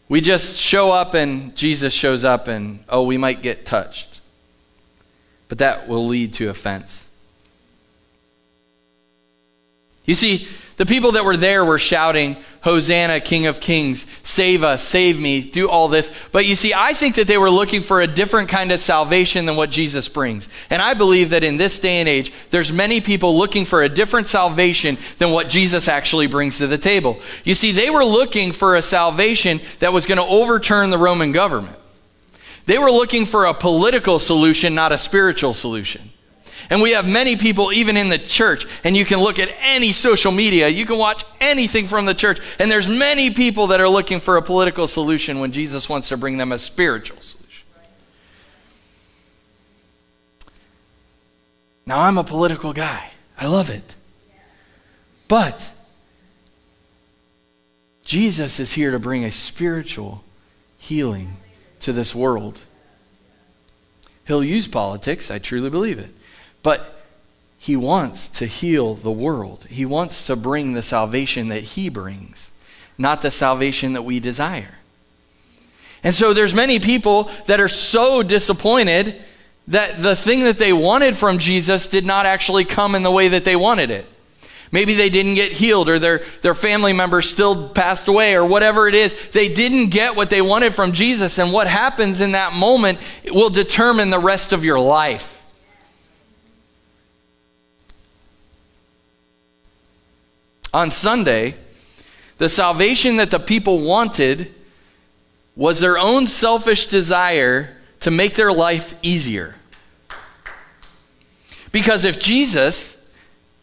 We 0.09 0.21
just 0.21 0.57
show 0.57 0.91
up 0.91 1.15
and 1.15 1.57
Jesus 1.57 1.95
shows 1.95 2.25
up, 2.25 2.49
and 2.49 2.85
oh, 2.89 3.05
we 3.05 3.17
might 3.17 3.41
get 3.41 3.65
touched 3.65 4.13
but 5.53 5.59
that 5.59 5.87
will 5.87 6.07
lead 6.07 6.33
to 6.33 6.49
offense. 6.49 7.11
You 10.07 10.15
see, 10.15 10.49
the 10.77 10.87
people 10.87 11.13
that 11.13 11.25
were 11.25 11.37
there 11.37 11.65
were 11.65 11.79
shouting, 11.79 12.37
Hosanna, 12.63 13.21
King 13.21 13.47
of 13.47 13.61
Kings, 13.61 14.07
save 14.23 14.63
us, 14.63 14.83
save 14.83 15.21
me, 15.21 15.43
do 15.43 15.69
all 15.69 15.89
this. 15.89 16.11
But 16.31 16.47
you 16.47 16.55
see, 16.55 16.73
I 16.73 16.93
think 16.95 17.17
that 17.17 17.27
they 17.27 17.39
were 17.39 17.51
looking 17.51 17.83
for 17.83 18.01
a 18.01 18.07
different 18.07 18.49
kind 18.49 18.73
of 18.73 18.81
salvation 18.81 19.47
than 19.47 19.57
what 19.57 19.71
Jesus 19.71 20.09
brings. 20.09 20.49
And 20.71 20.81
I 20.81 20.95
believe 20.95 21.31
that 21.31 21.43
in 21.43 21.57
this 21.57 21.79
day 21.79 22.01
and 22.01 22.09
age, 22.09 22.33
there's 22.51 22.73
many 22.73 23.01
people 23.01 23.37
looking 23.37 23.65
for 23.65 23.83
a 23.83 23.89
different 23.89 24.29
salvation 24.29 24.97
than 25.19 25.33
what 25.33 25.49
Jesus 25.49 25.89
actually 25.89 26.27
brings 26.27 26.59
to 26.59 26.67
the 26.67 26.79
table. 26.79 27.21
You 27.45 27.55
see, 27.55 27.73
they 27.73 27.91
were 27.91 28.05
looking 28.05 28.53
for 28.53 28.77
a 28.77 28.83
salvation 28.83 29.61
that 29.81 29.93
was 29.93 30.07
going 30.07 30.19
to 30.19 30.25
overturn 30.25 30.91
the 30.91 30.99
Roman 30.99 31.33
government. 31.33 31.77
They 32.67 32.79
were 32.79 32.93
looking 32.93 33.27
for 33.27 33.47
a 33.47 33.55
political 33.55 34.19
solution, 34.19 34.75
not 34.75 34.93
a 34.93 34.99
spiritual 34.99 35.53
solution. 35.53 36.11
And 36.71 36.81
we 36.81 36.93
have 36.93 37.07
many 37.07 37.37
people, 37.37 37.73
even 37.73 37.97
in 37.97 38.09
the 38.09 38.19
church, 38.19 38.67
and 38.85 38.97
you 38.97 39.05
can 39.05 39.19
look 39.19 39.39
at 39.39 39.51
any 39.61 39.93
social 39.93 40.33
media, 40.33 40.69
you 40.69 40.87
can 40.87 40.99
watch 40.99 41.25
anything 41.41 41.87
from 41.87 42.07
the 42.07 42.15
church, 42.15 42.41
and 42.59 42.71
there's 42.71 42.89
many 42.89 43.31
people 43.31 43.69
that 43.69 43.81
are 43.81 43.89
looking 43.89 44.21
for 44.21 44.37
a 44.37 44.43
political 44.43 44.87
solution 44.87 45.41
when 45.41 45.53
Jesus 45.53 45.89
wants 45.89 46.09
to 46.09 46.17
bring 46.17 46.39
them 46.39 46.53
a 46.53 46.59
spiritual 46.59 47.21
solution. 47.21 47.67
Now, 51.87 52.01
I'm 52.01 52.19
a 52.19 52.25
political 52.25 52.73
guy, 52.73 53.11
I 53.39 53.49
love 53.49 53.69
it. 53.71 53.95
But 55.29 55.73
Jesus 58.05 58.61
is 58.61 58.73
here 58.73 58.91
to 58.91 58.99
bring 58.99 59.25
a 59.25 59.33
spiritual 59.33 60.23
healing 60.79 61.37
to 61.81 61.93
this 61.93 62.15
world. 62.15 62.59
He'll 64.27 64.45
use 64.45 64.67
politics, 64.67 65.31
I 65.31 65.39
truly 65.39 65.71
believe 65.71 65.99
it. 65.99 66.11
But 66.63 67.03
he 67.59 67.77
wants 67.77 68.29
to 68.29 68.47
heal 68.47 68.95
the 68.95 69.13
world. 69.13 69.67
He 69.69 69.85
wants 69.87 70.25
to 70.25 70.37
bring 70.37 70.73
the 70.73 70.83
salvation 70.83 71.49
that 71.49 71.63
he 71.63 71.89
brings, 71.89 72.51
not 72.99 73.23
the 73.23 73.31
salvation 73.31 73.93
that 73.93 74.03
we 74.03 74.21
desire. 74.21 74.79
And 76.05 76.13
so 76.13 76.35
there's 76.35 76.55
many 76.55 76.81
people 76.81 77.31
that 77.47 77.61
are 77.61 77.69
so 77.69 78.23
disappointed 78.23 79.15
that 79.69 80.03
the 80.03 80.17
thing 80.17 80.43
that 80.43 80.59
they 80.59 80.73
wanted 80.73 81.17
from 81.17 81.39
Jesus 81.39 81.87
did 81.87 82.05
not 82.05 82.27
actually 82.27 82.65
come 82.65 82.95
in 82.95 83.05
the 83.05 83.11
way 83.13 83.29
that 83.29 83.45
they 83.45 83.55
wanted 83.55 83.91
it. 83.91 84.07
Maybe 84.73 84.95
they 84.95 85.11
didn't 85.11 85.35
get 85.35 85.53
healed 85.53 85.89
or 85.89 85.99
their, 85.99 86.23
their 86.41 86.55
family 86.55 86.95
member 86.95 87.21
still 87.21 87.69
passed 87.69 88.09
away 88.09 88.35
or 88.35 88.45
whatever 88.45 88.89
it 88.89 88.95
is. 88.95 89.15
They 89.31 89.49
didn't 89.53 89.91
get 89.91 90.17
what 90.17 90.31
they 90.31 90.41
wanted 90.41 90.75
from 90.75 90.93
Jesus. 90.93 91.39
And 91.39 91.53
what 91.53 91.67
happens 91.67 92.21
in 92.21 92.33
that 92.33 92.55
moment 92.55 92.99
will 93.31 93.51
determine 93.51 94.09
the 94.09 94.19
rest 94.19 94.53
of 94.53 94.65
your 94.65 94.81
life. 94.81 95.42
On 100.75 100.91
Sunday, 100.91 101.55
the 102.39 102.49
salvation 102.49 103.17
that 103.17 103.31
the 103.31 103.39
people 103.39 103.81
wanted 103.81 104.53
was 105.55 105.81
their 105.81 105.99
own 105.99 106.27
selfish 106.27 106.87
desire 106.87 107.77
to 108.01 108.11
make 108.11 108.35
their 108.35 108.53
life 108.53 108.95
easier. 109.03 109.55
Because 111.71 112.05
if 112.05 112.19
Jesus 112.19 113.03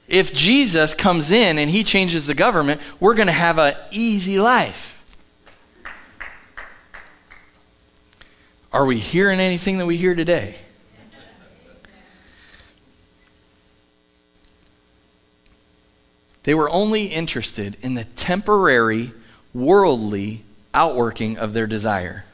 if 0.10 0.34
Jesus 0.34 0.96
comes 0.96 1.30
in 1.30 1.60
and 1.60 1.70
he 1.70 1.84
changes 1.84 2.26
the 2.26 2.34
government, 2.34 2.82
we're 3.00 3.14
going 3.14 3.28
to 3.28 3.32
have 3.32 3.60
an 3.60 3.76
easy 3.92 4.40
life. 4.40 4.96
Are 8.74 8.86
we 8.86 8.98
hearing 8.98 9.40
anything 9.40 9.78
that 9.78 9.86
we 9.86 9.98
hear 9.98 10.16
today? 10.16 10.56
They 16.44 16.54
were 16.54 16.70
only 16.70 17.06
interested 17.06 17.78
in 17.82 17.96
the 17.96 18.06
temporary, 18.06 19.12
worldly 19.54 20.44
outworking 20.74 21.38
of 21.38 21.54
their 21.54 21.68
desire. 21.68 22.26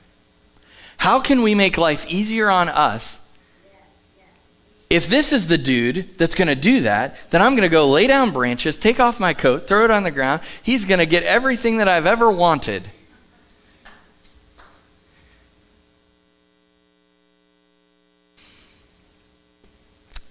How 0.98 1.20
can 1.20 1.42
we 1.42 1.56
make 1.56 1.78
life 1.78 2.06
easier 2.08 2.50
on 2.50 2.70
us 2.70 3.20
if 4.90 5.08
this 5.08 5.34
is 5.34 5.48
the 5.48 5.58
dude 5.58 6.18
that's 6.18 6.36
going 6.36 6.48
to 6.48 6.56
do 6.56 6.82
that, 6.82 7.18
then 7.32 7.42
I'm 7.42 7.54
going 7.54 7.64
to 7.64 7.70
go 7.70 7.90
lay 7.90 8.06
down 8.08 8.32
branches, 8.32 8.78
take 8.78 9.00
off 9.00 9.20
my 9.20 9.34
coat, 9.34 9.68
throw 9.68 9.84
it 9.84 9.92
on 9.92 10.04
the 10.04 10.12
ground. 10.12 10.42
He's 10.62 10.86
going 10.86 11.00
to 11.00 11.06
get 11.06 11.24
everything 11.24 11.78
that 11.78 11.88
I've 11.88 12.06
ever 12.06 12.30
wanted. 12.30 12.84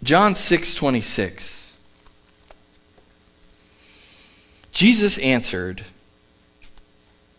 John 0.04 0.34
6:26 0.34 1.63
Jesus 4.74 5.16
answered 5.18 5.82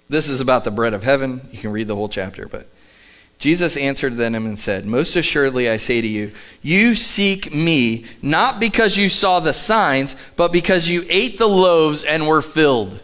This 0.09 0.29
is 0.29 0.41
about 0.41 0.63
the 0.63 0.71
bread 0.71 0.93
of 0.93 1.03
heaven. 1.03 1.41
You 1.51 1.59
can 1.59 1.71
read 1.71 1.87
the 1.87 1.95
whole 1.95 2.09
chapter, 2.09 2.47
but 2.47 2.67
Jesus 3.37 3.75
answered 3.75 4.15
them 4.15 4.33
and 4.33 4.57
said, 4.57 4.85
Most 4.85 5.15
assuredly 5.15 5.69
I 5.69 5.77
say 5.77 6.01
to 6.01 6.07
you, 6.07 6.31
you 6.61 6.95
seek 6.95 7.53
me 7.53 8.05
not 8.21 8.59
because 8.59 8.97
you 8.97 9.09
saw 9.09 9.39
the 9.39 9.53
signs, 9.53 10.15
but 10.37 10.53
because 10.53 10.87
you 10.87 11.05
ate 11.09 11.37
the 11.37 11.47
loaves 11.47 12.03
and 12.03 12.25
were 12.25 12.41
filled. 12.41 13.01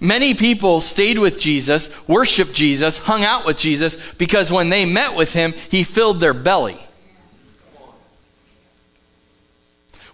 Many 0.00 0.34
people 0.34 0.80
stayed 0.80 1.18
with 1.18 1.40
Jesus, 1.40 1.90
worshiped 2.06 2.52
Jesus, 2.52 2.98
hung 2.98 3.24
out 3.24 3.44
with 3.44 3.56
Jesus 3.56 3.96
because 4.12 4.52
when 4.52 4.68
they 4.68 4.84
met 4.84 5.14
with 5.16 5.32
him, 5.32 5.52
he 5.70 5.82
filled 5.82 6.20
their 6.20 6.34
belly. 6.34 6.78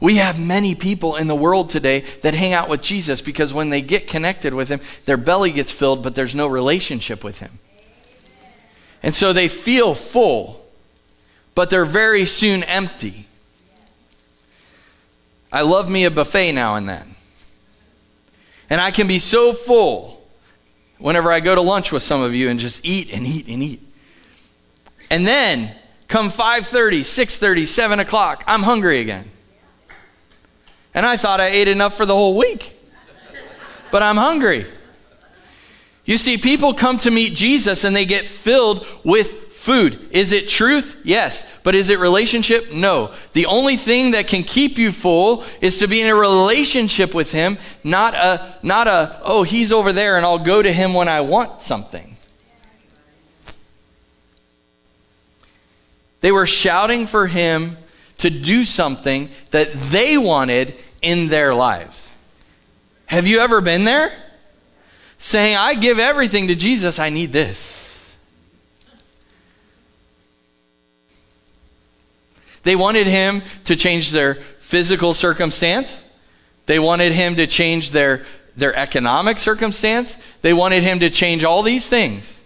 We 0.01 0.17
have 0.17 0.41
many 0.41 0.75
people 0.75 1.17
in 1.17 1.27
the 1.27 1.35
world 1.35 1.69
today 1.69 2.01
that 2.23 2.33
hang 2.33 2.55
out 2.55 2.71
with 2.71 2.81
Jesus 2.81 3.21
because 3.21 3.53
when 3.53 3.69
they 3.69 3.83
get 3.83 4.09
connected 4.09 4.55
with 4.55 4.71
him, 4.71 4.81
their 5.05 5.19
belly 5.19 5.53
gets 5.53 5.71
filled, 5.71 6.03
but 6.03 6.15
there's 6.15 6.35
no 6.35 6.47
relationship 6.47 7.23
with 7.23 7.41
him. 7.41 7.59
And 9.03 9.15
so 9.15 9.35
they 9.35 9.49
feel 9.49 9.95
full, 9.95 10.65
but 11.55 11.69
they're 11.69 11.85
very 11.85 12.25
soon 12.25 12.63
empty. 12.65 13.27
I 15.53 15.63
love 15.63 15.91
me 15.91 16.05
a 16.05 16.11
buffet 16.11 16.53
now 16.53 16.77
and 16.77 16.89
then. 16.89 17.15
And 18.71 18.81
I 18.81 18.93
can 18.93 19.07
be 19.07 19.19
so 19.19 19.53
full 19.53 20.23
whenever 20.99 21.31
I 21.33 21.41
go 21.41 21.55
to 21.55 21.61
lunch 21.61 21.93
with 21.93 22.03
some 22.03 22.23
of 22.23 22.35
you 22.35 22.49
and 22.49 22.59
just 22.59 22.85
eat 22.85 23.13
and 23.13 23.27
eat 23.27 23.49
and 23.49 23.63
eat. 23.63 23.83
And 25.11 25.27
then 25.27 25.75
come 26.09 26.31
5:30, 26.31 27.01
6:30, 27.01 27.67
7 27.67 28.01
o'clock, 28.01 28.45
I'm 28.47 28.63
hungry 28.63 29.01
again. 29.01 29.29
And 30.94 31.07
I 31.07 31.16
thought 31.16 31.40
I 31.40 31.46
ate 31.46 31.68
enough 31.68 31.96
for 31.96 32.07
the 32.07 32.14
whole 32.14 32.37
week. 32.37 32.76
But 33.90 34.03
I'm 34.03 34.16
hungry. 34.16 34.66
You 36.05 36.16
see, 36.16 36.38
people 36.38 36.74
come 36.74 36.98
to 36.98 37.11
meet 37.11 37.35
Jesus 37.35 37.85
and 37.85 37.94
they 37.94 38.05
get 38.05 38.26
filled 38.26 38.87
with 39.05 39.53
food. 39.53 39.98
Is 40.11 40.33
it 40.33 40.48
truth? 40.48 41.00
Yes. 41.05 41.46
But 41.62 41.74
is 41.74 41.90
it 41.90 41.98
relationship? 41.98 42.72
No. 42.72 43.12
The 43.35 43.46
only 43.46 43.76
thing 43.76 44.12
that 44.12 44.26
can 44.26 44.42
keep 44.42 44.79
you 44.79 44.90
full 44.90 45.44
is 45.61 45.79
to 45.79 45.87
be 45.87 46.00
in 46.00 46.09
a 46.09 46.14
relationship 46.14 47.14
with 47.14 47.31
Him, 47.31 47.59
not 47.85 48.14
a, 48.14 48.55
not 48.62 48.88
a, 48.88 49.20
oh, 49.22 49.42
He's 49.42 49.72
over 49.72 49.92
there 49.92 50.16
and 50.16 50.24
I'll 50.24 50.38
go 50.38 50.62
to 50.62 50.72
Him 50.72 50.94
when 50.94 51.09
I 51.09 51.20
want 51.20 51.62
something. 51.62 52.16
They 56.22 56.33
were 56.33 56.46
shouting 56.46 57.07
for 57.07 57.26
Him 57.26 57.76
to 58.20 58.30
do 58.30 58.64
something 58.64 59.30
that 59.50 59.72
they 59.72 60.18
wanted 60.18 60.74
in 61.02 61.28
their 61.28 61.54
lives. 61.54 62.14
Have 63.06 63.26
you 63.26 63.40
ever 63.40 63.61
been 63.61 63.85
there? 63.85 64.12
Saying, 65.18 65.56
I 65.56 65.74
give 65.74 65.98
everything 65.98 66.48
to 66.48 66.54
Jesus, 66.54 66.98
I 66.98 67.11
need 67.11 67.33
this. 67.33 68.16
They 72.62 72.76
wanted 72.76 73.06
him 73.06 73.42
to 73.64 73.74
change 73.74 74.11
their 74.11 74.35
physical 74.35 75.14
circumstance. 75.14 76.04
They 76.66 76.78
wanted 76.78 77.12
him 77.12 77.37
to 77.37 77.46
change 77.46 77.90
their, 77.90 78.24
their 78.54 78.74
economic 78.76 79.38
circumstance. 79.38 80.18
They 80.42 80.52
wanted 80.52 80.83
him 80.83 81.00
to 81.00 81.09
change 81.09 81.42
all 81.42 81.62
these 81.62 81.88
things. 81.88 82.44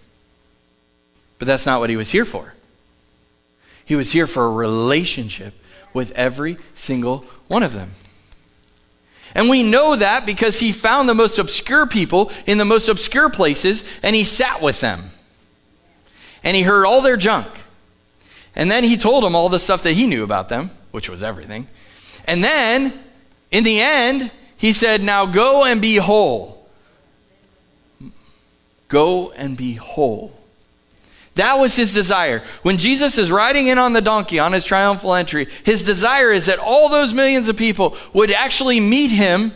But 1.37 1.47
that's 1.47 1.65
not 1.65 1.81
what 1.81 1.89
he 1.89 1.97
was 1.97 2.11
here 2.11 2.23
for. 2.23 2.53
He 3.83 3.95
was 3.95 4.13
here 4.13 4.25
for 4.25 4.45
a 4.45 4.51
relationship 4.51 5.53
with 5.95 6.11
every 6.11 6.57
single 6.75 7.25
one 7.47 7.63
of 7.63 7.73
them. 7.73 7.91
And 9.33 9.49
we 9.49 9.63
know 9.63 9.95
that 9.95 10.25
because 10.25 10.59
he 10.59 10.71
found 10.71 11.09
the 11.09 11.15
most 11.15 11.39
obscure 11.39 11.87
people 11.87 12.31
in 12.45 12.57
the 12.57 12.65
most 12.65 12.87
obscure 12.87 13.29
places 13.29 13.83
and 14.03 14.15
he 14.15 14.23
sat 14.23 14.61
with 14.61 14.79
them. 14.81 15.01
And 16.43 16.55
he 16.55 16.61
heard 16.61 16.85
all 16.85 17.01
their 17.01 17.17
junk. 17.17 17.47
And 18.55 18.69
then 18.69 18.83
he 18.83 18.95
told 18.95 19.23
them 19.23 19.35
all 19.35 19.49
the 19.49 19.59
stuff 19.59 19.81
that 19.83 19.93
he 19.93 20.05
knew 20.05 20.23
about 20.23 20.47
them, 20.47 20.69
which 20.91 21.09
was 21.09 21.23
everything. 21.23 21.67
And 22.25 22.43
then, 22.43 22.93
in 23.51 23.63
the 23.63 23.81
end, 23.81 24.31
he 24.55 24.71
said, 24.71 25.01
Now 25.01 25.25
go 25.25 25.65
and 25.65 25.81
be 25.81 25.97
whole. 25.97 26.69
Go 28.87 29.31
and 29.31 29.57
be 29.57 29.73
whole. 29.73 30.39
That 31.35 31.59
was 31.59 31.75
his 31.75 31.93
desire. 31.93 32.41
When 32.61 32.77
Jesus 32.77 33.17
is 33.17 33.29
riding 33.29 33.67
in 33.67 33.77
on 33.77 33.93
the 33.93 34.01
donkey 34.01 34.39
on 34.39 34.53
his 34.53 34.63
triumphal 34.63 35.15
entry, 35.15 35.47
his 35.63 35.83
desire 35.83 36.31
is 36.31 36.45
that 36.45 36.59
all 36.59 36.89
those 36.89 37.13
millions 37.13 37.49
of 37.49 37.57
people 37.57 37.97
would 38.13 38.31
actually 38.31 38.79
meet 38.79 39.11
him, 39.11 39.51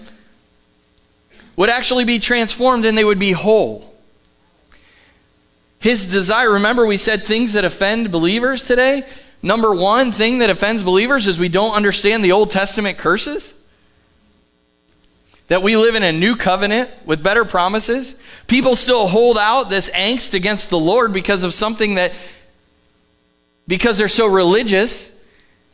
would 1.56 1.70
actually 1.70 2.04
be 2.04 2.20
transformed, 2.20 2.86
and 2.86 2.98
they 2.98 3.06
would 3.06 3.20
be 3.20 3.32
whole. 3.32 3.94
His 5.80 6.06
desire, 6.06 6.52
remember, 6.52 6.86
we 6.86 6.98
said 6.98 7.24
things 7.24 7.54
that 7.54 7.63
offend 7.63 8.12
believers 8.12 8.63
today? 8.63 9.06
Number 9.42 9.74
one 9.74 10.12
thing 10.12 10.39
that 10.39 10.50
offends 10.50 10.84
believers 10.84 11.28
is 11.28 11.39
we 11.39 11.48
don't 11.48 11.74
understand 11.74 12.24
the 12.26 12.34
Old 12.34 12.52
Testament 12.52 12.98
curses. 12.98 13.54
That 15.50 15.62
we 15.62 15.76
live 15.78 15.96
in 15.96 16.04
a 16.04 16.12
new 16.12 16.36
covenant 16.36 16.90
with 17.06 17.22
better 17.22 17.44
promises. 17.44 18.20
People 18.48 18.76
still 18.76 19.08
hold 19.08 19.38
out 19.38 19.70
this 19.70 19.90
angst 19.90 20.34
against 20.34 20.70
the 20.70 20.80
Lord 20.80 21.12
because 21.12 21.44
of 21.44 21.54
something 21.54 21.96
that, 21.96 22.14
because 23.68 23.98
they're 23.98 24.08
so 24.08 24.28
religious, 24.28 25.16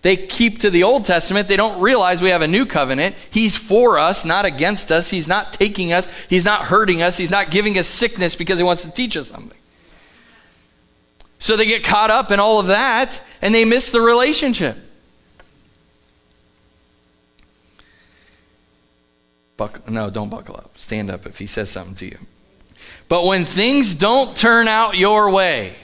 they 0.02 0.16
keep 0.16 0.60
to 0.60 0.70
the 0.70 0.84
Old 0.84 1.04
Testament. 1.04 1.48
They 1.48 1.58
don't 1.58 1.82
realize 1.82 2.22
we 2.22 2.30
have 2.30 2.44
a 2.44 2.48
new 2.48 2.66
covenant. 2.66 3.16
He's 3.32 3.58
for 3.58 3.98
us, 3.98 4.24
not 4.24 4.46
against 4.46 4.92
us. 4.92 5.10
He's 5.10 5.28
not 5.28 5.52
taking 5.52 5.92
us. 5.92 6.08
He's 6.30 6.46
not 6.46 6.66
hurting 6.66 7.02
us. 7.02 7.18
He's 7.18 7.32
not 7.32 7.50
giving 7.50 7.78
us 7.78 7.88
sickness 7.88 8.36
because 8.36 8.60
he 8.60 8.64
wants 8.64 8.84
to 8.84 8.92
teach 8.92 9.18
us 9.18 9.30
something. 9.30 9.58
So 11.40 11.58
they 11.58 11.66
get 11.66 11.84
caught 11.84 12.12
up 12.12 12.32
in 12.32 12.40
all 12.40 12.60
of 12.60 12.68
that 12.68 13.20
and 13.42 13.54
they 13.54 13.66
miss 13.66 13.90
the 13.90 14.00
relationship. 14.00 14.78
Buck, 19.58 19.90
no, 19.90 20.10
don't 20.10 20.30
buckle 20.30 20.56
up. 20.58 20.78
Stand 20.78 21.10
up 21.10 21.26
if 21.26 21.40
he 21.40 21.48
says 21.48 21.70
something 21.70 21.96
to 21.96 22.06
you. 22.06 22.18
But 23.08 23.26
when 23.26 23.46
things 23.46 23.96
don't 23.96 24.36
turn 24.36 24.68
out 24.68 24.98
your 24.98 25.30
way, 25.32 25.78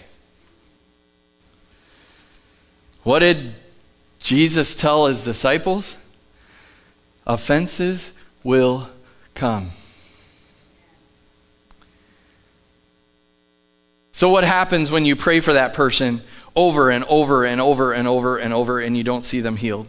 what 3.04 3.20
did 3.20 3.54
Jesus 4.20 4.76
tell 4.76 5.08
his 5.08 5.24
disciples? 5.24 5.96
Offenses 7.26 8.14
will 8.44 8.90
come. 9.36 9.72
So, 14.12 14.30
what 14.30 14.44
happens 14.44 14.92
when 14.92 15.06
you 15.06 15.16
pray 15.16 15.40
for 15.40 15.54
that 15.54 15.74
person 15.74 16.22
over 16.56 16.92
and 16.92 17.04
over 17.06 17.46
and 17.46 17.62
over 17.62 17.94
and 17.94 18.08
over 18.08 18.38
and 18.38 18.54
over 18.54 18.80
and 18.80 18.96
you 18.96 19.04
don't 19.04 19.24
see 19.24 19.40
them 19.40 19.56
healed? 19.56 19.88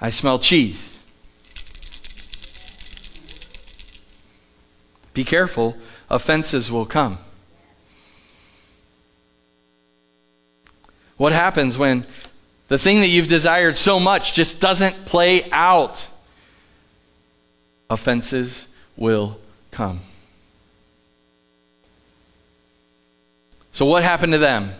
I 0.00 0.10
smell 0.10 0.38
cheese. 0.38 0.97
Be 5.18 5.24
careful, 5.24 5.76
offenses 6.08 6.70
will 6.70 6.86
come. 6.86 7.18
What 11.16 11.32
happens 11.32 11.76
when 11.76 12.06
the 12.68 12.78
thing 12.78 13.00
that 13.00 13.08
you've 13.08 13.26
desired 13.26 13.76
so 13.76 13.98
much 13.98 14.34
just 14.34 14.60
doesn't 14.60 15.06
play 15.06 15.50
out? 15.50 16.08
Offenses 17.90 18.68
will 18.96 19.40
come. 19.72 19.98
So, 23.72 23.86
what 23.86 24.04
happened 24.04 24.34
to 24.34 24.38
them? 24.38 24.70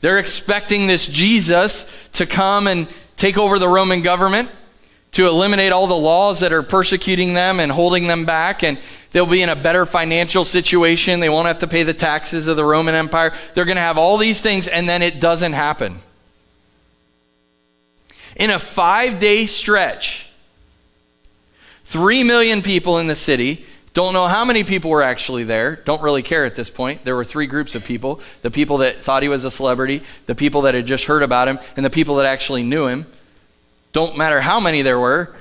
They're 0.00 0.18
expecting 0.18 0.88
this 0.88 1.06
Jesus 1.06 1.88
to 2.14 2.26
come 2.26 2.66
and 2.66 2.88
take 3.16 3.38
over 3.38 3.60
the 3.60 3.68
Roman 3.68 4.02
government, 4.02 4.50
to 5.14 5.26
eliminate 5.26 5.72
all 5.72 5.86
the 5.86 5.96
laws 5.96 6.40
that 6.40 6.52
are 6.52 6.62
persecuting 6.62 7.34
them 7.34 7.60
and 7.60 7.70
holding 7.72 8.06
them 8.06 8.24
back, 8.24 8.62
and 8.62 8.78
they'll 9.12 9.26
be 9.26 9.42
in 9.42 9.48
a 9.48 9.56
better 9.56 9.86
financial 9.86 10.44
situation. 10.44 11.20
They 11.20 11.28
won't 11.28 11.46
have 11.46 11.58
to 11.60 11.68
pay 11.68 11.84
the 11.84 11.94
taxes 11.94 12.48
of 12.48 12.56
the 12.56 12.64
Roman 12.64 12.94
Empire. 12.94 13.32
They're 13.54 13.64
going 13.64 13.76
to 13.76 13.82
have 13.82 13.96
all 13.96 14.18
these 14.18 14.40
things, 14.40 14.68
and 14.68 14.88
then 14.88 15.02
it 15.02 15.20
doesn't 15.20 15.52
happen. 15.52 15.96
In 18.36 18.50
a 18.50 18.58
five 18.58 19.20
day 19.20 19.46
stretch, 19.46 20.28
three 21.84 22.24
million 22.24 22.60
people 22.60 22.98
in 22.98 23.06
the 23.06 23.14
city 23.14 23.64
don't 23.94 24.12
know 24.12 24.26
how 24.26 24.44
many 24.44 24.64
people 24.64 24.90
were 24.90 25.04
actually 25.04 25.44
there. 25.44 25.76
Don't 25.84 26.02
really 26.02 26.22
care 26.22 26.44
at 26.44 26.56
this 26.56 26.68
point. 26.68 27.04
There 27.04 27.14
were 27.14 27.24
three 27.24 27.46
groups 27.46 27.76
of 27.76 27.84
people 27.84 28.20
the 28.42 28.50
people 28.50 28.78
that 28.78 28.96
thought 28.96 29.22
he 29.22 29.28
was 29.28 29.44
a 29.44 29.50
celebrity, 29.52 30.02
the 30.26 30.34
people 30.34 30.62
that 30.62 30.74
had 30.74 30.86
just 30.86 31.04
heard 31.04 31.22
about 31.22 31.46
him, 31.46 31.60
and 31.76 31.86
the 31.86 31.90
people 31.90 32.16
that 32.16 32.26
actually 32.26 32.64
knew 32.64 32.88
him. 32.88 33.06
Don't 33.94 34.18
matter 34.18 34.42
how 34.42 34.60
many 34.60 34.82
there 34.82 34.98
were. 34.98 35.34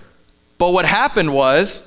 But 0.58 0.72
what 0.72 0.86
happened 0.86 1.34
was 1.34 1.86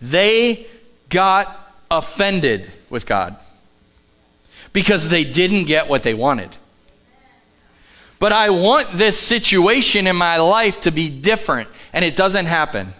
they 0.00 0.66
got 1.10 1.74
offended 1.90 2.70
with 2.88 3.04
God 3.04 3.36
because 4.72 5.08
they 5.08 5.24
didn't 5.24 5.64
get 5.64 5.88
what 5.88 6.04
they 6.04 6.14
wanted. 6.14 6.56
But 8.20 8.32
I 8.32 8.50
want 8.50 8.92
this 8.92 9.18
situation 9.18 10.06
in 10.06 10.14
my 10.14 10.38
life 10.38 10.82
to 10.82 10.92
be 10.92 11.10
different, 11.10 11.68
and 11.92 12.04
it 12.04 12.16
doesn't 12.16 12.46
happen. 12.46 12.92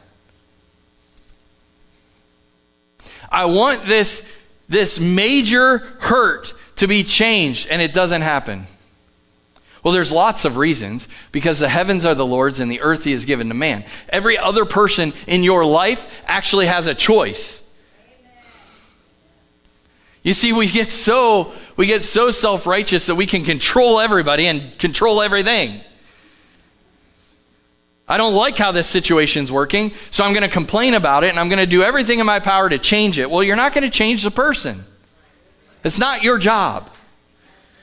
I 3.30 3.44
want 3.44 3.86
this, 3.86 4.26
this 4.68 4.98
major 4.98 5.78
hurt 6.01 6.53
to 6.76 6.88
be 6.88 7.05
changed, 7.05 7.68
and 7.68 7.80
it 7.80 7.92
doesn't 7.92 8.22
happen. 8.22 8.66
Well, 9.83 9.95
there's 9.95 10.12
lots 10.12 10.45
of 10.45 10.57
reasons 10.57 11.09
because 11.33 11.59
the 11.59 11.68
heavens 11.68 12.05
are 12.05 12.14
the 12.14 12.26
Lord's 12.26 12.61
and 12.61 12.70
the 12.70 12.81
earth 12.81 13.05
he 13.05 13.12
has 13.12 13.24
given 13.24 13.49
to 13.49 13.55
man. 13.55 13.85
Every 14.11 14.37
other 14.37 14.64
person 14.64 15.12
in 15.26 15.43
your 15.43 15.64
life 15.64 16.22
actually 16.26 16.66
has 16.66 16.87
a 16.87 16.95
choice. 16.95 17.66
You 20.22 20.35
see, 20.35 20.53
we 20.53 20.66
get 20.66 20.91
so 20.91 21.53
we 21.76 21.87
get 21.87 22.05
so 22.05 22.31
self-righteous 22.31 23.07
that 23.07 23.14
we 23.14 23.24
can 23.24 23.43
control 23.43 24.01
everybody 24.01 24.47
and 24.47 24.78
control 24.78 25.22
everything. 25.22 25.81
I 28.07 28.18
don't 28.18 28.35
like 28.35 28.59
how 28.59 28.72
this 28.72 28.89
situation's 28.89 29.51
working, 29.51 29.93
so 30.11 30.24
I'm 30.24 30.35
going 30.35 30.43
to 30.43 30.53
complain 30.53 30.95
about 30.95 31.24
it 31.24 31.31
and 31.31 31.39
I'm 31.39 31.49
going 31.49 31.61
to 31.61 31.66
do 31.66 31.83
everything 31.83 32.18
in 32.18 32.26
my 32.26 32.41
power 32.41 32.68
to 32.68 32.76
change 32.76 33.18
it. 33.18 33.31
Well, 33.31 33.43
you're 33.43 33.57
not 33.57 33.72
going 33.72 33.85
to 33.85 33.91
change 33.91 34.24
the 34.24 34.31
person. 34.31 34.85
It's 35.85 35.97
not 35.97 36.22
your 36.22 36.37
job. 36.37 36.91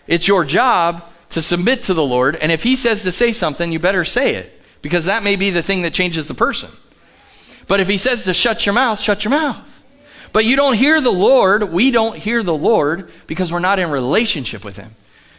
It's 0.05 0.27
your 0.27 0.45
job 0.45 1.03
to 1.29 1.41
submit 1.41 1.83
to 1.83 1.93
the 1.93 2.05
Lord, 2.05 2.35
and 2.35 2.51
if 2.51 2.63
He 2.63 2.75
says 2.75 3.03
to 3.03 3.11
say 3.11 3.31
something, 3.31 3.71
you 3.71 3.79
better 3.79 4.05
say 4.05 4.35
it, 4.35 4.61
because 4.81 5.05
that 5.05 5.23
may 5.23 5.35
be 5.35 5.49
the 5.49 5.61
thing 5.61 5.81
that 5.81 5.93
changes 5.93 6.27
the 6.27 6.33
person. 6.33 6.69
But 7.67 7.79
if 7.79 7.87
He 7.87 7.97
says 7.97 8.23
to 8.23 8.33
shut 8.33 8.65
your 8.65 8.73
mouth, 8.73 8.99
shut 8.99 9.23
your 9.23 9.31
mouth. 9.31 9.63
But 10.33 10.45
you 10.45 10.55
don't 10.55 10.75
hear 10.75 11.01
the 11.01 11.11
Lord, 11.11 11.71
we 11.71 11.91
don't 11.91 12.17
hear 12.17 12.43
the 12.43 12.55
Lord 12.55 13.09
because 13.27 13.51
we're 13.51 13.59
not 13.59 13.79
in 13.79 13.89
relationship 13.89 14.63
with 14.63 14.77
Him. 14.77 14.91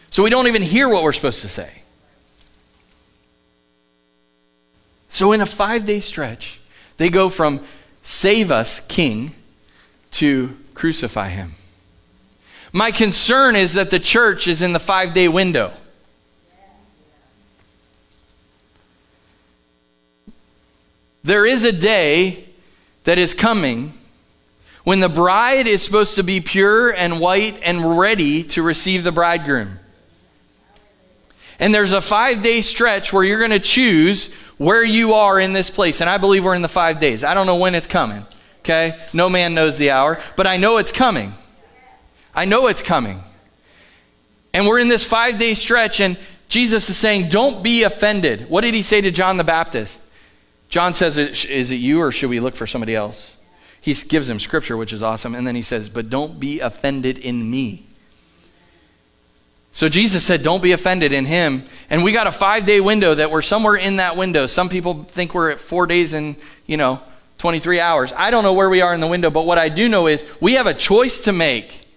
So 0.09 0.23
we 0.23 0.29
don't 0.29 0.47
even 0.47 0.61
hear 0.61 0.89
what 0.89 1.03
we're 1.03 1.13
supposed 1.13 1.41
to 1.41 1.49
say. 1.49 1.83
So 5.09 5.31
in 5.31 5.41
a 5.41 5.45
five 5.45 5.85
day 5.85 5.99
stretch, 5.99 6.59
they 6.97 7.09
go 7.09 7.29
from 7.29 7.61
save 8.03 8.51
us, 8.51 8.79
king, 8.87 9.31
to 10.11 10.57
crucify 10.73 11.29
him. 11.29 11.53
My 12.71 12.91
concern 12.91 13.55
is 13.55 13.73
that 13.73 13.89
the 13.89 13.99
church 13.99 14.47
is 14.47 14.61
in 14.61 14.73
the 14.73 14.79
five 14.79 15.13
day 15.13 15.27
window. 15.27 15.73
There 21.23 21.45
is 21.45 21.63
a 21.63 21.71
day 21.71 22.45
that 23.03 23.17
is 23.17 23.33
coming 23.33 23.93
when 24.83 24.99
the 24.99 25.09
bride 25.09 25.67
is 25.67 25.81
supposed 25.81 26.15
to 26.15 26.23
be 26.23 26.41
pure 26.41 26.89
and 26.89 27.19
white 27.19 27.59
and 27.63 27.99
ready 27.99 28.43
to 28.43 28.63
receive 28.63 29.03
the 29.03 29.11
bridegroom. 29.11 29.79
And 31.59 31.73
there's 31.73 31.91
a 31.91 32.01
five 32.01 32.41
day 32.41 32.61
stretch 32.61 33.11
where 33.11 33.23
you're 33.23 33.39
going 33.39 33.51
to 33.51 33.59
choose 33.59 34.33
where 34.57 34.83
you 34.83 35.13
are 35.13 35.39
in 35.39 35.53
this 35.53 35.69
place. 35.69 36.01
And 36.01 36.09
I 36.09 36.17
believe 36.17 36.45
we're 36.45 36.55
in 36.55 36.61
the 36.61 36.67
five 36.67 36.99
days. 36.99 37.23
I 37.23 37.33
don't 37.33 37.47
know 37.47 37.57
when 37.57 37.75
it's 37.75 37.87
coming, 37.87 38.25
okay? 38.59 38.97
No 39.13 39.29
man 39.29 39.53
knows 39.53 39.77
the 39.77 39.91
hour, 39.91 40.21
but 40.35 40.47
I 40.47 40.57
know 40.57 40.77
it's 40.77 40.91
coming. 40.91 41.33
I 42.39 42.45
know 42.45 42.67
it's 42.67 42.81
coming. 42.81 43.19
And 44.53 44.65
we're 44.65 44.79
in 44.79 44.87
this 44.87 45.03
five 45.03 45.37
day 45.37 45.55
stretch, 45.55 45.99
and 45.99 46.17
Jesus 46.47 46.89
is 46.89 46.95
saying, 46.95 47.27
Don't 47.27 47.61
be 47.61 47.83
offended. 47.83 48.49
What 48.49 48.61
did 48.61 48.73
he 48.73 48.81
say 48.81 49.01
to 49.01 49.11
John 49.11 49.35
the 49.35 49.43
Baptist? 49.43 50.01
John 50.69 50.93
says, 50.93 51.17
Is 51.17 51.71
it 51.71 51.75
you, 51.75 51.99
or 51.99 52.13
should 52.13 52.29
we 52.29 52.39
look 52.39 52.55
for 52.55 52.65
somebody 52.65 52.95
else? 52.95 53.37
He 53.81 53.93
gives 53.93 54.29
him 54.29 54.39
scripture, 54.39 54.77
which 54.77 54.93
is 54.93 55.03
awesome. 55.03 55.35
And 55.35 55.45
then 55.45 55.55
he 55.55 55.61
says, 55.61 55.89
But 55.89 56.09
don't 56.09 56.39
be 56.39 56.61
offended 56.61 57.17
in 57.17 57.51
me. 57.51 57.85
So 59.73 59.89
Jesus 59.89 60.23
said, 60.23 60.41
Don't 60.41 60.63
be 60.63 60.71
offended 60.71 61.11
in 61.11 61.25
him. 61.25 61.65
And 61.89 62.05
we 62.05 62.13
got 62.13 62.25
a 62.25 62.31
five 62.31 62.63
day 62.63 62.79
window 62.79 63.15
that 63.15 63.31
we're 63.31 63.41
somewhere 63.41 63.75
in 63.75 63.97
that 63.97 64.15
window. 64.15 64.45
Some 64.45 64.69
people 64.69 65.03
think 65.03 65.33
we're 65.33 65.51
at 65.51 65.59
four 65.59 65.87
days 65.87 66.13
and, 66.13 66.37
you 66.65 66.77
know, 66.77 67.01
23 67.39 67.81
hours. 67.81 68.13
I 68.15 68.31
don't 68.31 68.45
know 68.45 68.53
where 68.53 68.69
we 68.69 68.79
are 68.79 68.93
in 68.93 69.01
the 69.01 69.07
window, 69.07 69.29
but 69.29 69.45
what 69.45 69.57
I 69.57 69.67
do 69.67 69.89
know 69.89 70.07
is 70.07 70.25
we 70.39 70.53
have 70.53 70.67
a 70.67 70.73
choice 70.73 71.19
to 71.21 71.33
make. 71.33 71.87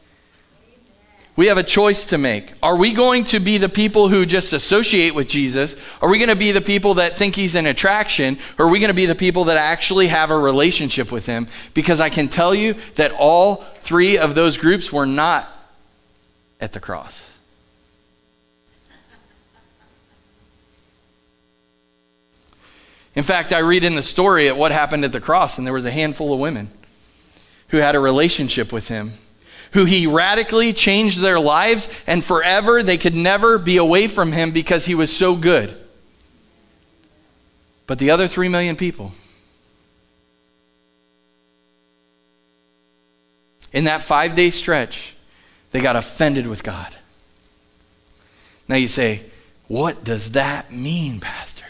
We 1.34 1.46
have 1.46 1.56
a 1.56 1.62
choice 1.62 2.04
to 2.06 2.18
make. 2.18 2.52
Are 2.62 2.76
we 2.76 2.92
going 2.92 3.24
to 3.24 3.40
be 3.40 3.56
the 3.56 3.68
people 3.68 4.08
who 4.08 4.26
just 4.26 4.52
associate 4.52 5.14
with 5.14 5.28
Jesus? 5.28 5.76
Are 6.02 6.10
we 6.10 6.18
going 6.18 6.28
to 6.28 6.36
be 6.36 6.52
the 6.52 6.60
people 6.60 6.94
that 6.94 7.16
think 7.16 7.34
he's 7.34 7.54
an 7.54 7.64
attraction? 7.64 8.38
Or 8.58 8.66
are 8.66 8.68
we 8.68 8.80
going 8.80 8.90
to 8.90 8.94
be 8.94 9.06
the 9.06 9.14
people 9.14 9.44
that 9.44 9.56
actually 9.56 10.08
have 10.08 10.30
a 10.30 10.36
relationship 10.36 11.10
with 11.10 11.24
him? 11.24 11.48
Because 11.72 12.00
I 12.00 12.10
can 12.10 12.28
tell 12.28 12.54
you 12.54 12.74
that 12.96 13.12
all 13.12 13.56
three 13.76 14.18
of 14.18 14.34
those 14.34 14.58
groups 14.58 14.92
were 14.92 15.06
not 15.06 15.48
at 16.60 16.74
the 16.74 16.80
cross. 16.80 17.30
In 23.14 23.22
fact, 23.22 23.54
I 23.54 23.58
read 23.58 23.84
in 23.84 23.94
the 23.94 24.02
story 24.02 24.48
at 24.48 24.56
what 24.56 24.70
happened 24.70 25.04
at 25.04 25.12
the 25.12 25.20
cross, 25.20 25.56
and 25.56 25.66
there 25.66 25.74
was 25.74 25.86
a 25.86 25.90
handful 25.90 26.32
of 26.32 26.40
women 26.40 26.70
who 27.68 27.78
had 27.78 27.94
a 27.94 28.00
relationship 28.00 28.70
with 28.70 28.88
him 28.88 29.12
who 29.72 29.84
he 29.84 30.06
radically 30.06 30.72
changed 30.72 31.20
their 31.20 31.40
lives, 31.40 31.88
and 32.06 32.24
forever 32.24 32.82
they 32.82 32.98
could 32.98 33.14
never 33.14 33.58
be 33.58 33.76
away 33.76 34.06
from 34.06 34.32
him 34.32 34.50
because 34.52 34.86
he 34.86 34.94
was 34.94 35.14
so 35.14 35.34
good. 35.34 35.74
But 37.86 37.98
the 37.98 38.10
other 38.10 38.28
three 38.28 38.48
million 38.48 38.76
people, 38.76 39.12
in 43.72 43.84
that 43.84 44.02
five 44.02 44.36
day 44.36 44.50
stretch, 44.50 45.14
they 45.72 45.80
got 45.80 45.96
offended 45.96 46.46
with 46.46 46.62
God. 46.62 46.94
Now 48.68 48.76
you 48.76 48.88
say, 48.88 49.22
what 49.68 50.04
does 50.04 50.32
that 50.32 50.70
mean, 50.70 51.18
Pastor? 51.18 51.64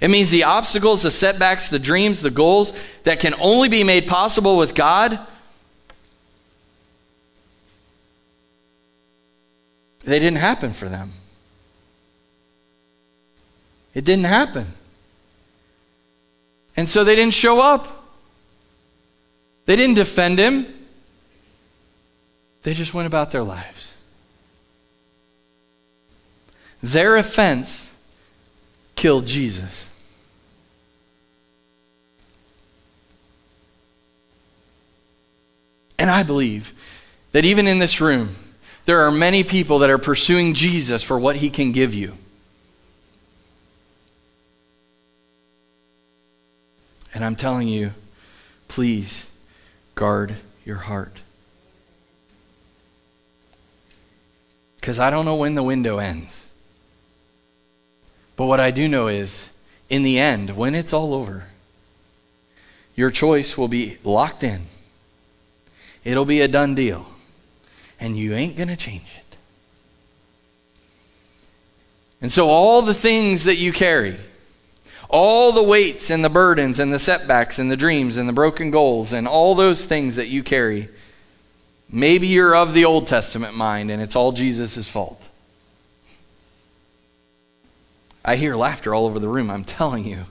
It 0.00 0.10
means 0.10 0.30
the 0.30 0.44
obstacles, 0.44 1.02
the 1.02 1.10
setbacks, 1.10 1.68
the 1.68 1.78
dreams, 1.78 2.22
the 2.22 2.30
goals 2.30 2.72
that 3.02 3.20
can 3.20 3.34
only 3.40 3.68
be 3.68 3.84
made 3.84 4.06
possible 4.06 4.56
with 4.56 4.74
God 4.74 5.18
They 10.04 10.18
didn't 10.18 10.38
happen 10.38 10.72
for 10.72 10.88
them. 10.88 11.12
It 13.94 14.04
didn't 14.04 14.24
happen. 14.24 14.66
And 16.76 16.88
so 16.88 17.04
they 17.04 17.16
didn't 17.16 17.34
show 17.34 17.60
up. 17.60 17.86
They 19.66 19.76
didn't 19.76 19.96
defend 19.96 20.38
him. 20.38 20.66
They 22.62 22.74
just 22.74 22.94
went 22.94 23.06
about 23.06 23.30
their 23.30 23.42
lives. 23.42 23.96
Their 26.82 27.16
offense 27.16 27.94
killed 28.96 29.26
Jesus. 29.26 29.88
And 35.98 36.10
I 36.10 36.22
believe 36.22 36.72
that 37.32 37.44
even 37.44 37.66
in 37.66 37.78
this 37.78 38.00
room, 38.00 38.34
there 38.90 39.06
are 39.06 39.12
many 39.12 39.44
people 39.44 39.78
that 39.78 39.88
are 39.88 39.98
pursuing 39.98 40.52
Jesus 40.52 41.00
for 41.00 41.16
what 41.16 41.36
he 41.36 41.48
can 41.48 41.70
give 41.70 41.94
you. 41.94 42.14
And 47.14 47.24
I'm 47.24 47.36
telling 47.36 47.68
you, 47.68 47.92
please 48.66 49.30
guard 49.94 50.34
your 50.64 50.78
heart. 50.78 51.18
Because 54.80 54.98
I 54.98 55.08
don't 55.08 55.24
know 55.24 55.36
when 55.36 55.54
the 55.54 55.62
window 55.62 55.98
ends. 55.98 56.48
But 58.34 58.46
what 58.46 58.58
I 58.58 58.72
do 58.72 58.88
know 58.88 59.06
is, 59.06 59.50
in 59.88 60.02
the 60.02 60.18
end, 60.18 60.56
when 60.56 60.74
it's 60.74 60.92
all 60.92 61.14
over, 61.14 61.44
your 62.96 63.12
choice 63.12 63.56
will 63.56 63.68
be 63.68 63.98
locked 64.02 64.42
in. 64.42 64.62
It'll 66.02 66.24
be 66.24 66.40
a 66.40 66.48
done 66.48 66.74
deal 66.74 67.06
and 68.00 68.16
you 68.16 68.34
ain't 68.34 68.56
going 68.56 68.68
to 68.68 68.76
change 68.76 69.06
it. 69.16 69.36
And 72.22 72.32
so, 72.32 72.48
all 72.48 72.82
the 72.82 72.94
things 72.94 73.44
that 73.44 73.56
you 73.56 73.72
carry, 73.72 74.16
all 75.08 75.52
the 75.52 75.62
weights 75.62 76.10
and 76.10 76.24
the 76.24 76.28
burdens 76.30 76.78
and 76.78 76.92
the 76.92 76.98
setbacks 76.98 77.58
and 77.58 77.70
the 77.70 77.76
dreams 77.76 78.16
and 78.16 78.28
the 78.28 78.32
broken 78.32 78.70
goals 78.70 79.12
and 79.12 79.26
all 79.26 79.54
those 79.54 79.84
things 79.84 80.16
that 80.16 80.28
you 80.28 80.42
carry, 80.42 80.88
maybe 81.90 82.26
you're 82.26 82.54
of 82.54 82.74
the 82.74 82.84
Old 82.84 83.06
Testament 83.06 83.54
mind 83.54 83.90
and 83.90 84.02
it's 84.02 84.16
all 84.16 84.32
Jesus' 84.32 84.88
fault. 84.88 85.28
I 88.22 88.36
hear 88.36 88.54
laughter 88.54 88.94
all 88.94 89.06
over 89.06 89.18
the 89.18 89.28
room. 89.28 89.50
I'm 89.50 89.64
telling 89.64 90.04
you, 90.04 90.26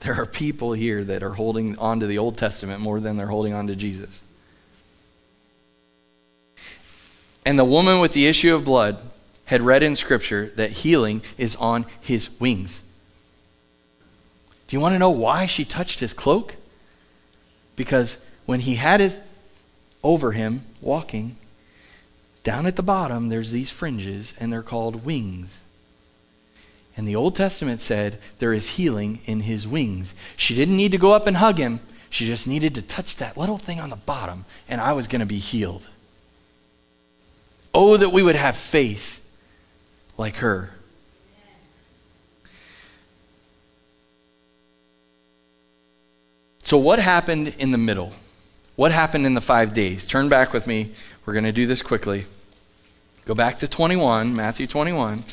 there 0.00 0.14
are 0.14 0.26
people 0.26 0.72
here 0.72 1.04
that 1.04 1.22
are 1.22 1.34
holding 1.34 1.78
on 1.78 2.00
to 2.00 2.06
the 2.06 2.18
Old 2.18 2.36
Testament 2.36 2.80
more 2.80 3.00
than 3.00 3.16
they're 3.16 3.28
holding 3.28 3.52
on 3.52 3.68
to 3.68 3.76
Jesus. 3.76 4.20
And 7.48 7.58
the 7.58 7.64
woman 7.64 7.98
with 7.98 8.12
the 8.12 8.26
issue 8.26 8.54
of 8.54 8.66
blood 8.66 8.98
had 9.46 9.62
read 9.62 9.82
in 9.82 9.96
Scripture 9.96 10.52
that 10.56 10.70
healing 10.70 11.22
is 11.38 11.56
on 11.56 11.86
his 11.98 12.38
wings. 12.38 12.82
Do 14.66 14.76
you 14.76 14.82
want 14.82 14.94
to 14.94 14.98
know 14.98 15.08
why 15.08 15.46
she 15.46 15.64
touched 15.64 16.00
his 16.00 16.12
cloak? 16.12 16.56
Because 17.74 18.18
when 18.44 18.60
he 18.60 18.74
had 18.74 19.00
it 19.00 19.18
over 20.04 20.32
him 20.32 20.60
walking, 20.82 21.36
down 22.44 22.66
at 22.66 22.76
the 22.76 22.82
bottom 22.82 23.30
there's 23.30 23.50
these 23.50 23.70
fringes, 23.70 24.34
and 24.38 24.52
they're 24.52 24.62
called 24.62 25.06
wings. 25.06 25.62
And 26.98 27.08
the 27.08 27.16
Old 27.16 27.34
Testament 27.34 27.80
said 27.80 28.18
there 28.40 28.52
is 28.52 28.76
healing 28.76 29.20
in 29.24 29.40
his 29.40 29.66
wings. 29.66 30.14
She 30.36 30.54
didn't 30.54 30.76
need 30.76 30.92
to 30.92 30.98
go 30.98 31.12
up 31.12 31.26
and 31.26 31.38
hug 31.38 31.56
him, 31.56 31.80
she 32.10 32.26
just 32.26 32.46
needed 32.46 32.74
to 32.74 32.82
touch 32.82 33.16
that 33.16 33.38
little 33.38 33.56
thing 33.56 33.80
on 33.80 33.88
the 33.88 33.96
bottom, 33.96 34.44
and 34.68 34.82
I 34.82 34.92
was 34.92 35.08
going 35.08 35.20
to 35.20 35.26
be 35.26 35.38
healed. 35.38 35.86
Oh, 37.74 37.96
that 37.96 38.10
we 38.10 38.22
would 38.22 38.36
have 38.36 38.56
faith 38.56 39.20
like 40.16 40.36
her. 40.36 40.70
So, 46.64 46.76
what 46.76 46.98
happened 46.98 47.54
in 47.58 47.70
the 47.70 47.78
middle? 47.78 48.12
What 48.76 48.92
happened 48.92 49.24
in 49.24 49.34
the 49.34 49.40
five 49.40 49.72
days? 49.72 50.04
Turn 50.04 50.28
back 50.28 50.52
with 50.52 50.66
me. 50.66 50.92
We're 51.24 51.32
going 51.32 51.44
to 51.44 51.52
do 51.52 51.66
this 51.66 51.82
quickly. 51.82 52.26
Go 53.24 53.34
back 53.34 53.58
to 53.60 53.68
21, 53.68 54.36
Matthew 54.36 54.66
21, 54.66 55.24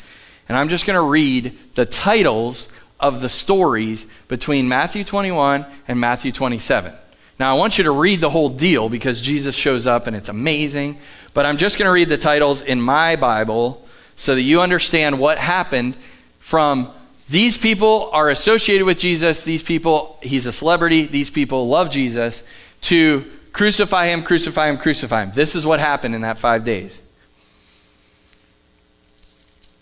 and 0.48 0.58
I'm 0.58 0.68
just 0.68 0.86
going 0.86 0.96
to 0.96 1.02
read 1.02 1.56
the 1.74 1.86
titles 1.86 2.70
of 2.98 3.20
the 3.20 3.28
stories 3.28 4.06
between 4.28 4.68
Matthew 4.68 5.04
21 5.04 5.66
and 5.88 6.00
Matthew 6.00 6.32
27. 6.32 6.92
Now, 7.38 7.54
I 7.54 7.58
want 7.58 7.76
you 7.76 7.84
to 7.84 7.90
read 7.90 8.20
the 8.20 8.30
whole 8.30 8.48
deal 8.48 8.88
because 8.88 9.20
Jesus 9.20 9.54
shows 9.54 9.86
up 9.86 10.06
and 10.06 10.16
it's 10.16 10.30
amazing, 10.30 10.98
but 11.36 11.44
I'm 11.44 11.58
just 11.58 11.78
going 11.78 11.84
to 11.86 11.92
read 11.92 12.08
the 12.08 12.16
titles 12.16 12.62
in 12.62 12.80
my 12.80 13.14
Bible 13.14 13.86
so 14.16 14.34
that 14.34 14.40
you 14.40 14.62
understand 14.62 15.18
what 15.18 15.36
happened 15.36 15.94
from 16.38 16.90
these 17.28 17.58
people 17.58 18.08
are 18.14 18.30
associated 18.30 18.86
with 18.86 18.98
Jesus, 18.98 19.42
these 19.42 19.62
people, 19.62 20.18
he's 20.22 20.46
a 20.46 20.52
celebrity, 20.52 21.04
these 21.04 21.28
people 21.28 21.68
love 21.68 21.90
Jesus, 21.90 22.42
to 22.80 23.30
crucify 23.52 24.06
him, 24.06 24.22
crucify 24.22 24.70
him, 24.70 24.78
crucify 24.78 25.24
him. 25.24 25.32
This 25.34 25.54
is 25.54 25.66
what 25.66 25.78
happened 25.78 26.14
in 26.14 26.22
that 26.22 26.38
five 26.38 26.64
days. 26.64 27.02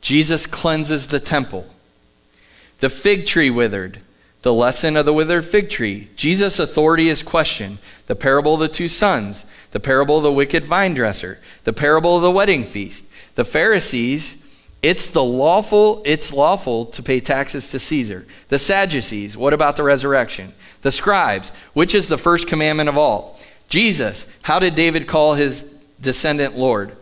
Jesus 0.01 0.47
cleanses 0.47 1.07
the 1.07 1.21
temple. 1.21 1.69
The 2.81 2.91
fig 2.91 3.27
tree 3.27 3.51
withered. 3.51 4.01
The 4.45 4.53
lesson 4.53 4.99
of 4.99 5.07
the 5.07 5.15
withered 5.15 5.47
fig 5.47 5.71
tree. 5.71 6.09
Jesus' 6.17 6.59
authority 6.59 7.09
is 7.09 7.23
questioned. 7.23 7.79
The 8.09 8.15
parable 8.15 8.53
of 8.53 8.61
the 8.61 8.69
two 8.69 8.89
sons. 8.89 9.47
The 9.71 9.81
parable 9.81 10.19
of 10.19 10.23
the 10.23 10.31
wicked 10.31 10.67
vine 10.67 10.93
dresser. 10.93 11.39
The 11.65 11.73
parable 11.73 12.17
of 12.17 12.21
the 12.21 12.31
wedding 12.31 12.65
feast. 12.65 13.07
The 13.37 13.45
Pharisees, 13.47 14.45
it's 14.83 15.07
the 15.07 15.25
lawful, 15.25 16.03
it's 16.05 16.31
lawful 16.31 16.85
to 16.85 17.03
pay 17.03 17.21
taxes 17.21 17.71
to 17.71 17.79
Caesar. 17.79 18.27
The 18.49 18.59
Sadducees, 18.59 19.35
what 19.35 19.55
about 19.55 19.77
the 19.77 19.83
resurrection? 19.83 20.53
The 20.83 20.93
scribes, 20.93 21.51
which 21.73 21.95
is 21.95 22.09
the 22.09 22.19
first 22.19 22.47
commandment 22.47 22.91
of 22.91 22.99
all? 22.99 23.41
Jesus, 23.71 24.27
how 24.43 24.59
did 24.59 24.75
David 24.75 25.09
call 25.09 25.33
his 25.35 25.63
descendant 26.03 26.55
Lord? 26.55 26.95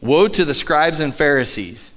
Woe 0.00 0.28
to 0.28 0.46
the 0.46 0.54
scribes 0.54 0.98
and 0.98 1.14
Pharisees. 1.14 1.93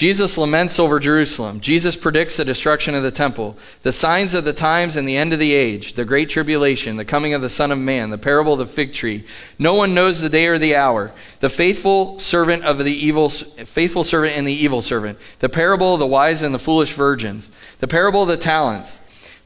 Jesus 0.00 0.38
laments 0.38 0.80
over 0.80 0.98
Jerusalem. 0.98 1.60
Jesus 1.60 1.94
predicts 1.94 2.38
the 2.38 2.44
destruction 2.46 2.94
of 2.94 3.02
the 3.02 3.10
temple, 3.10 3.58
the 3.82 3.92
signs 3.92 4.32
of 4.32 4.44
the 4.44 4.54
times 4.54 4.96
and 4.96 5.06
the 5.06 5.18
end 5.18 5.34
of 5.34 5.38
the 5.38 5.52
age, 5.52 5.92
the 5.92 6.06
great 6.06 6.30
tribulation, 6.30 6.96
the 6.96 7.04
coming 7.04 7.34
of 7.34 7.42
the 7.42 7.50
Son 7.50 7.70
of 7.70 7.78
Man, 7.78 8.08
the 8.08 8.16
parable 8.16 8.54
of 8.54 8.60
the 8.60 8.64
fig 8.64 8.94
tree. 8.94 9.26
No 9.58 9.74
one 9.74 9.92
knows 9.92 10.22
the 10.22 10.30
day 10.30 10.46
or 10.46 10.56
the 10.56 10.74
hour. 10.74 11.12
The 11.40 11.50
faithful 11.50 12.18
servant 12.18 12.64
of 12.64 12.78
the 12.78 12.94
evil 12.94 13.28
faithful 13.28 14.02
servant 14.02 14.38
and 14.38 14.48
the 14.48 14.54
evil 14.54 14.80
servant. 14.80 15.18
The 15.40 15.50
parable 15.50 15.92
of 15.92 16.00
the 16.00 16.06
wise 16.06 16.40
and 16.40 16.54
the 16.54 16.58
foolish 16.58 16.94
virgins. 16.94 17.50
The 17.80 17.86
parable 17.86 18.22
of 18.22 18.28
the 18.28 18.38
talents. 18.38 18.99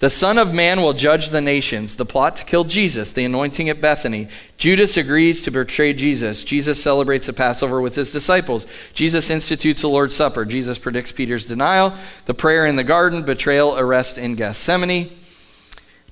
The 0.05 0.11
Son 0.11 0.37
of 0.37 0.53
Man 0.53 0.83
will 0.83 0.93
judge 0.93 1.31
the 1.31 1.41
nations. 1.41 1.97
The 1.97 2.05
plot 2.05 2.37
to 2.37 2.45
kill 2.45 2.65
Jesus, 2.65 3.11
the 3.11 3.25
anointing 3.25 3.71
at 3.71 3.81
Bethany. 3.81 4.29
Judas 4.59 4.99
agrees 4.99 5.41
to 5.41 5.51
betray 5.51 5.95
Jesus. 5.95 6.45
Jesus 6.45 6.83
celebrates 6.83 7.27
the 7.27 7.33
Passover 7.33 7.81
with 7.81 7.95
his 7.95 8.13
disciples. 8.13 8.67
Jesus 8.93 9.31
institutes 9.31 9.81
the 9.81 9.89
Lord's 9.89 10.15
Supper. 10.15 10.45
Jesus 10.45 10.77
predicts 10.77 11.11
Peter's 11.11 11.47
denial. 11.47 11.95
The 12.27 12.35
prayer 12.35 12.67
in 12.67 12.77
the 12.77 12.85
garden, 12.85 13.23
betrayal, 13.23 13.79
arrest 13.79 14.19
in 14.19 14.35
Gethsemane. 14.35 15.11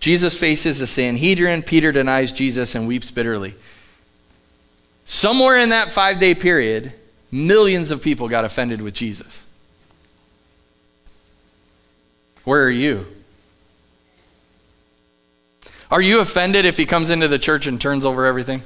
Jesus 0.01 0.41
faces 0.41 0.79
the 0.79 0.87
Sanhedrin. 0.87 1.63
Peter 1.63 1.93
denies 1.93 2.33
Jesus 2.33 2.75
and 2.75 2.89
weeps 2.89 3.11
bitterly. 3.11 3.55
Somewhere 5.05 5.59
in 5.59 5.69
that 5.69 5.91
five 5.91 6.19
day 6.19 6.35
period, 6.35 6.95
millions 7.31 7.91
of 7.91 8.01
people 8.01 8.31
got 8.31 8.47
offended 8.47 8.81
with 8.81 8.95
Jesus. 8.95 9.45
Where 12.45 12.65
are 12.65 12.71
you? 12.71 13.07
Are 15.93 16.01
you 16.01 16.21
offended 16.21 16.65
if 16.65 16.79
he 16.79 16.87
comes 16.87 17.11
into 17.11 17.29
the 17.29 17.39
church 17.39 17.67
and 17.67 17.79
turns 17.79 18.07
over 18.07 18.25
everything? 18.25 18.63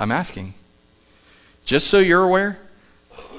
I'm 0.00 0.10
asking. 0.10 0.54
Just 1.66 1.88
so 1.88 1.98
you're 1.98 2.22
aware, 2.22 2.58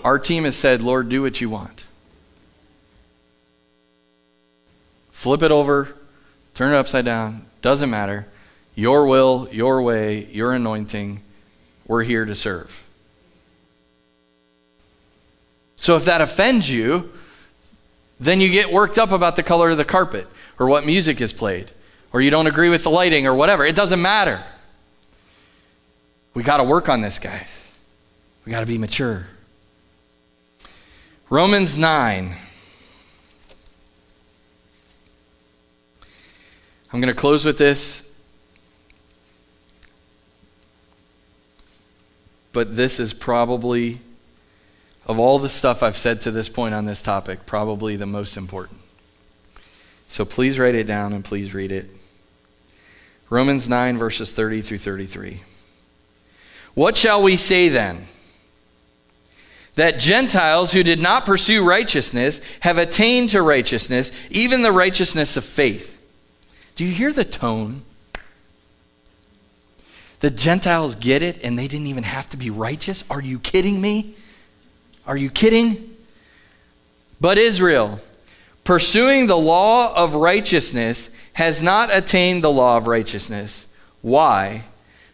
our 0.03 0.20
team 0.20 0.43
has 0.43 0.56
said, 0.56 0.84
Lord, 0.84 1.10
do 1.10 1.24
what 1.24 1.41
you 1.41 1.49
want. 1.49 1.86
Flip 5.12 5.41
it 5.41 5.49
over, 5.49 5.95
turn 6.53 6.72
it 6.72 6.78
upside 6.78 7.06
down, 7.06 7.47
doesn't 7.64 7.89
matter. 7.89 8.28
Your 8.76 9.08
will, 9.08 9.49
your 9.51 9.82
way, 9.82 10.26
your 10.26 10.53
anointing, 10.53 11.20
we're 11.88 12.03
here 12.03 12.26
to 12.26 12.36
serve. 12.36 12.84
So 15.78 15.95
if 15.95 16.06
that 16.06 16.22
offends 16.22 16.70
you, 16.70 17.12
then 18.20 18.39
you 18.41 18.49
get 18.49 18.72
worked 18.72 18.97
up 18.97 19.11
about 19.11 19.36
the 19.36 19.43
color 19.43 19.72
of 19.72 19.78
the 19.78 19.86
carpet 19.86 20.28
or 20.57 20.68
what 20.68 20.86
music 20.86 21.20
is 21.22 21.34
played 21.34 21.72
or 22.16 22.22
you 22.22 22.32
don't 22.32 22.47
agree 22.47 22.70
with 22.70 22.84
the 22.84 22.89
lighting 22.89 23.28
or 23.28 23.34
whatever. 23.34 23.66
It 23.66 23.76
doesn't 23.76 24.01
matter. 24.01 24.41
We 26.34 26.43
got 26.43 26.57
to 26.57 26.63
work 26.63 26.88
on 26.88 27.01
this, 27.01 27.20
guys. 27.20 27.74
We 28.45 28.51
got 28.51 28.61
to 28.61 28.66
be 28.66 28.78
mature. 28.78 29.28
Romans 31.30 31.78
9. 31.78 32.34
I'm 36.93 37.01
going 37.01 37.13
to 37.13 37.20
close 37.20 37.43
with 37.43 37.57
this. 37.57 38.09
But 42.53 42.78
this 42.78 43.01
is 43.01 43.13
probably 43.13 43.99
of 45.06 45.20
all 45.20 45.39
the 45.39 45.49
stuff 45.49 45.84
I've 45.84 45.97
said 45.97 46.22
to 46.22 46.32
this 46.32 46.49
point 46.49 46.74
on 46.74 46.86
this 46.86 47.01
topic, 47.01 47.45
probably 47.45 47.95
the 47.95 48.06
most 48.06 48.38
important. 48.38 48.80
So 50.08 50.26
please 50.26 50.58
write 50.58 50.76
it 50.76 50.88
down 50.88 51.14
and 51.14 51.24
please 51.24 51.53
read 51.53 51.72
it. 51.72 51.89
Romans 53.30 53.68
9, 53.68 53.97
verses 53.97 54.34
30 54.34 54.62
through 54.62 54.78
33. 54.78 55.41
What 56.74 56.97
shall 56.97 57.22
we 57.22 57.38
say 57.38 57.70
then? 57.70 58.06
That 59.76 59.99
Gentiles 59.99 60.72
who 60.72 60.84
did 60.84 61.01
not 61.01 61.26
pursue 61.26 61.68
righteousness 61.68 62.39
have 62.62 62.78
attained 62.78 63.32
to 63.32 63.41
righteousness, 63.41 64.12
even 64.30 64.62
the 64.62 64.72
righteousness 64.72 65.38
of 65.38 65.43
faith. 65.43 65.91
Do 66.76 66.86
you 66.86 66.91
hear 66.91 67.12
the 67.12 67.26
tone? 67.26 67.82
The 70.20 70.30
Gentiles 70.30 70.95
get 70.95 71.22
it 71.22 71.43
and 71.43 71.58
they 71.60 71.68
didn't 71.68 71.88
even 71.88 72.03
have 72.03 72.30
to 72.30 72.38
be 72.38 72.49
righteous? 72.49 73.03
Are 73.10 73.22
you 73.22 73.39
kidding 73.39 73.82
me? 73.82 74.16
Are 75.08 75.18
you 75.18 75.30
kidding? 75.30 75.95
But 77.22 77.38
Israel, 77.38 77.99
pursuing 78.64 79.28
the 79.28 79.38
law 79.38 79.93
of 79.95 80.16
righteousness, 80.16 81.10
has 81.34 81.62
not 81.62 81.95
attained 81.95 82.43
the 82.43 82.51
law 82.51 82.78
of 82.78 82.88
righteousness. 82.88 83.68
Why? 84.01 84.64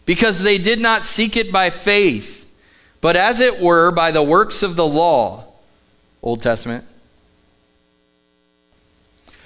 Because 0.06 0.42
they 0.42 0.58
did 0.58 0.80
not 0.80 1.06
seek 1.06 1.36
it 1.38 1.52
by 1.52 1.70
faith, 1.70 2.46
but 3.02 3.16
as 3.16 3.40
it 3.40 3.60
were 3.60 3.92
by 3.92 4.12
the 4.12 4.24
works 4.24 4.64
of 4.64 4.76
the 4.76 4.88
law. 4.88 5.46
Old 6.22 6.42
Testament. 6.42 6.86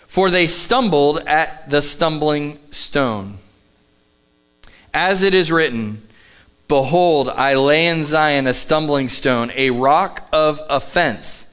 For 0.08 0.30
they 0.30 0.48
stumbled 0.48 1.20
at 1.28 1.70
the 1.70 1.82
stumbling 1.82 2.60
stone. 2.72 3.38
As 4.94 5.24
it 5.24 5.34
is 5.34 5.52
written, 5.52 6.02
Behold, 6.68 7.30
I 7.30 7.56
lay 7.56 7.88
in 7.88 8.04
Zion 8.04 8.48
a 8.48 8.54
stumbling 8.54 9.10
stone, 9.10 9.52
a 9.56 9.70
rock 9.70 10.28
of 10.32 10.60
offense, 10.70 11.48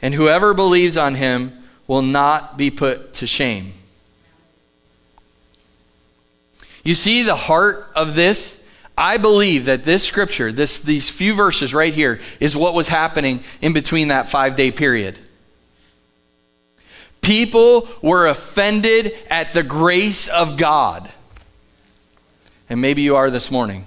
and 0.00 0.14
whoever 0.14 0.54
believes 0.54 0.96
on 0.96 1.16
him 1.16 1.64
will 1.88 2.02
not 2.02 2.56
be 2.56 2.70
put 2.70 3.14
to 3.14 3.26
shame. 3.26 3.72
You 6.84 6.94
see 6.94 7.22
the 7.22 7.36
heart 7.36 7.90
of 7.94 8.14
this? 8.14 8.62
I 8.96 9.16
believe 9.16 9.64
that 9.66 9.84
this 9.84 10.04
scripture, 10.04 10.52
this, 10.52 10.78
these 10.78 11.08
few 11.08 11.34
verses 11.34 11.72
right 11.72 11.94
here, 11.94 12.20
is 12.40 12.56
what 12.56 12.74
was 12.74 12.88
happening 12.88 13.42
in 13.60 13.72
between 13.72 14.08
that 14.08 14.28
five 14.28 14.54
day 14.54 14.70
period. 14.70 15.18
People 17.20 17.88
were 18.02 18.26
offended 18.26 19.14
at 19.30 19.52
the 19.52 19.62
grace 19.62 20.26
of 20.28 20.56
God. 20.56 21.10
And 22.68 22.80
maybe 22.80 23.02
you 23.02 23.16
are 23.16 23.30
this 23.30 23.50
morning. 23.50 23.86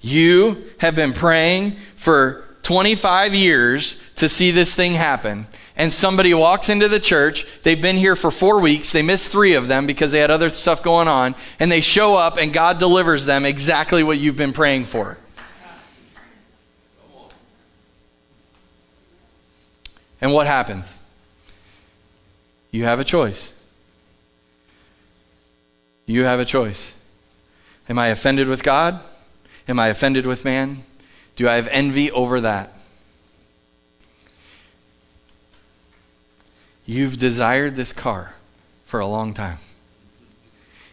You 0.00 0.64
have 0.78 0.94
been 0.94 1.12
praying 1.12 1.72
for 1.94 2.44
25 2.62 3.34
years 3.34 4.00
to 4.16 4.28
see 4.28 4.50
this 4.50 4.74
thing 4.74 4.92
happen. 4.92 5.46
And 5.76 5.92
somebody 5.92 6.34
walks 6.34 6.68
into 6.68 6.88
the 6.88 7.00
church, 7.00 7.46
they've 7.62 7.80
been 7.80 7.96
here 7.96 8.14
for 8.14 8.30
four 8.30 8.60
weeks, 8.60 8.92
they 8.92 9.02
missed 9.02 9.32
three 9.32 9.54
of 9.54 9.66
them 9.66 9.86
because 9.86 10.12
they 10.12 10.18
had 10.18 10.30
other 10.30 10.50
stuff 10.50 10.82
going 10.82 11.08
on, 11.08 11.34
and 11.58 11.72
they 11.72 11.80
show 11.80 12.16
up 12.16 12.36
and 12.36 12.52
God 12.52 12.78
delivers 12.78 13.24
them 13.24 13.46
exactly 13.46 14.02
what 14.02 14.18
you've 14.18 14.36
been 14.36 14.52
praying 14.52 14.84
for. 14.84 15.16
And 20.20 20.34
what 20.34 20.46
happens? 20.46 20.98
You 22.70 22.84
have 22.84 23.00
a 23.00 23.04
choice. 23.04 23.54
You 26.04 26.24
have 26.24 26.40
a 26.40 26.44
choice. 26.44 26.94
Am 27.88 27.98
I 27.98 28.08
offended 28.08 28.48
with 28.48 28.62
God? 28.62 29.00
Am 29.70 29.78
I 29.78 29.86
offended 29.86 30.26
with 30.26 30.44
man? 30.44 30.82
Do 31.36 31.48
I 31.48 31.54
have 31.54 31.68
envy 31.68 32.10
over 32.10 32.40
that? 32.40 32.72
You've 36.84 37.18
desired 37.18 37.76
this 37.76 37.92
car 37.92 38.34
for 38.84 38.98
a 38.98 39.06
long 39.06 39.32
time. 39.32 39.58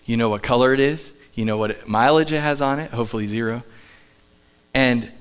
You 0.06 0.16
know 0.16 0.30
what 0.30 0.44
color 0.44 0.76
it 0.76 0.80
is, 0.80 1.12
you 1.34 1.44
know 1.44 1.58
what 1.58 1.88
mileage 1.88 2.32
it 2.32 2.40
has 2.40 2.62
on 2.62 2.80
it, 2.80 2.92
hopefully 2.92 3.26
zero. 3.26 3.64
And 4.76 5.12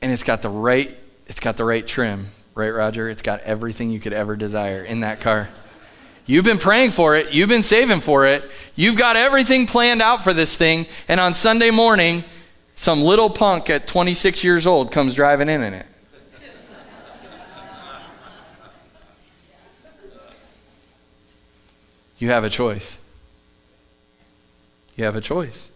and 0.00 0.12
it's 0.12 0.22
got 0.22 0.42
the 0.42 0.48
right 0.48 0.96
it's 1.26 1.40
got 1.40 1.56
the 1.56 1.64
right 1.64 1.84
trim, 1.84 2.28
right 2.54 2.70
Roger? 2.70 3.10
It's 3.10 3.20
got 3.20 3.40
everything 3.40 3.90
you 3.90 3.98
could 3.98 4.12
ever 4.12 4.36
desire 4.36 4.84
in 4.84 5.00
that 5.00 5.20
car. 5.20 5.48
You've 6.24 6.44
been 6.44 6.58
praying 6.58 6.92
for 6.92 7.16
it, 7.16 7.32
you've 7.32 7.48
been 7.48 7.64
saving 7.64 7.98
for 7.98 8.26
it. 8.26 8.48
You've 8.76 8.96
got 8.96 9.16
everything 9.16 9.66
planned 9.66 10.02
out 10.02 10.22
for 10.22 10.32
this 10.32 10.54
thing, 10.54 10.86
and 11.08 11.18
on 11.18 11.34
Sunday 11.34 11.70
morning, 11.70 12.22
some 12.76 13.02
little 13.02 13.30
punk 13.30 13.70
at 13.70 13.88
26 13.88 14.44
years 14.44 14.66
old 14.66 14.92
comes 14.92 15.14
driving 15.14 15.48
in 15.48 15.62
in 15.62 15.74
it. 15.74 15.86
You 22.18 22.28
have 22.28 22.44
a 22.44 22.50
choice. 22.50 22.98
You 24.94 25.04
have 25.04 25.16
a 25.16 25.20
choice. 25.20 25.70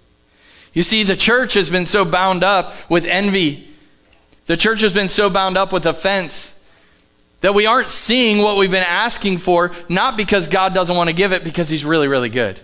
You 0.73 0.83
see, 0.83 1.03
the 1.03 1.17
church 1.17 1.55
has 1.55 1.69
been 1.69 1.85
so 1.85 2.05
bound 2.05 2.45
up 2.45 2.75
with 2.89 3.05
envy. 3.05 3.69
The 4.47 4.57
church 4.57 4.81
has 4.83 4.95
been 4.95 5.09
so 5.09 5.29
bound 5.29 5.59
up 5.59 5.73
with 5.73 5.85
offense 5.85 6.59
that 7.41 7.55
we 7.55 7.67
aren't 7.67 7.91
seeing 7.91 8.43
what 8.43 8.57
we've 8.57 8.71
been 8.71 8.85
asking 8.85 9.39
for, 9.39 9.73
not 9.89 10.17
because 10.17 10.49
God 10.49 10.75
doesn't 10.75 10.95
want 10.95 11.09
to 11.09 11.15
give 11.15 11.33
it, 11.33 11.45
because 11.45 11.69
He's 11.69 11.85
really, 11.85 12.09
really 12.09 12.29
good. 12.29 12.61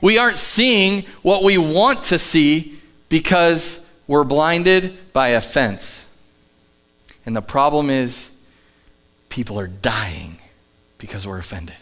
We 0.00 0.18
aren't 0.18 0.38
seeing 0.38 1.04
what 1.22 1.42
we 1.42 1.58
want 1.58 2.04
to 2.04 2.18
see 2.18 2.77
because 3.08 3.86
we're 4.06 4.24
blinded 4.24 5.12
by 5.12 5.28
offense. 5.28 6.08
And 7.26 7.36
the 7.36 7.42
problem 7.42 7.90
is, 7.90 8.30
people 9.28 9.58
are 9.60 9.66
dying 9.66 10.38
because 10.98 11.26
we're 11.26 11.38
offended. 11.38 11.76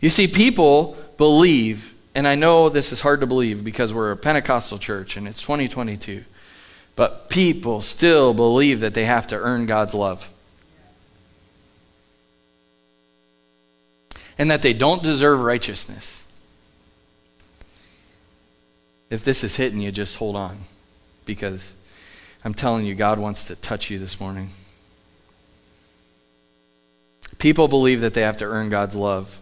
You 0.00 0.10
see, 0.10 0.26
people 0.26 0.98
believe, 1.16 1.94
and 2.14 2.28
I 2.28 2.34
know 2.34 2.68
this 2.68 2.92
is 2.92 3.00
hard 3.00 3.20
to 3.20 3.26
believe 3.26 3.64
because 3.64 3.92
we're 3.92 4.12
a 4.12 4.16
Pentecostal 4.16 4.78
church 4.78 5.16
and 5.16 5.26
it's 5.26 5.40
2022, 5.40 6.24
but 6.96 7.30
people 7.30 7.80
still 7.80 8.34
believe 8.34 8.80
that 8.80 8.94
they 8.94 9.06
have 9.06 9.26
to 9.28 9.36
earn 9.36 9.66
God's 9.66 9.94
love. 9.94 10.30
And 14.36 14.50
that 14.50 14.62
they 14.62 14.72
don't 14.72 15.02
deserve 15.02 15.40
righteousness. 15.40 16.23
If 19.14 19.22
this 19.22 19.44
is 19.44 19.54
hitting 19.54 19.80
you, 19.80 19.92
just 19.92 20.16
hold 20.16 20.34
on 20.34 20.58
because 21.24 21.76
I'm 22.44 22.52
telling 22.52 22.84
you, 22.84 22.96
God 22.96 23.20
wants 23.20 23.44
to 23.44 23.54
touch 23.54 23.88
you 23.88 23.96
this 24.00 24.18
morning. 24.18 24.48
People 27.38 27.68
believe 27.68 28.00
that 28.00 28.12
they 28.14 28.22
have 28.22 28.38
to 28.38 28.44
earn 28.44 28.70
God's 28.70 28.96
love. 28.96 29.38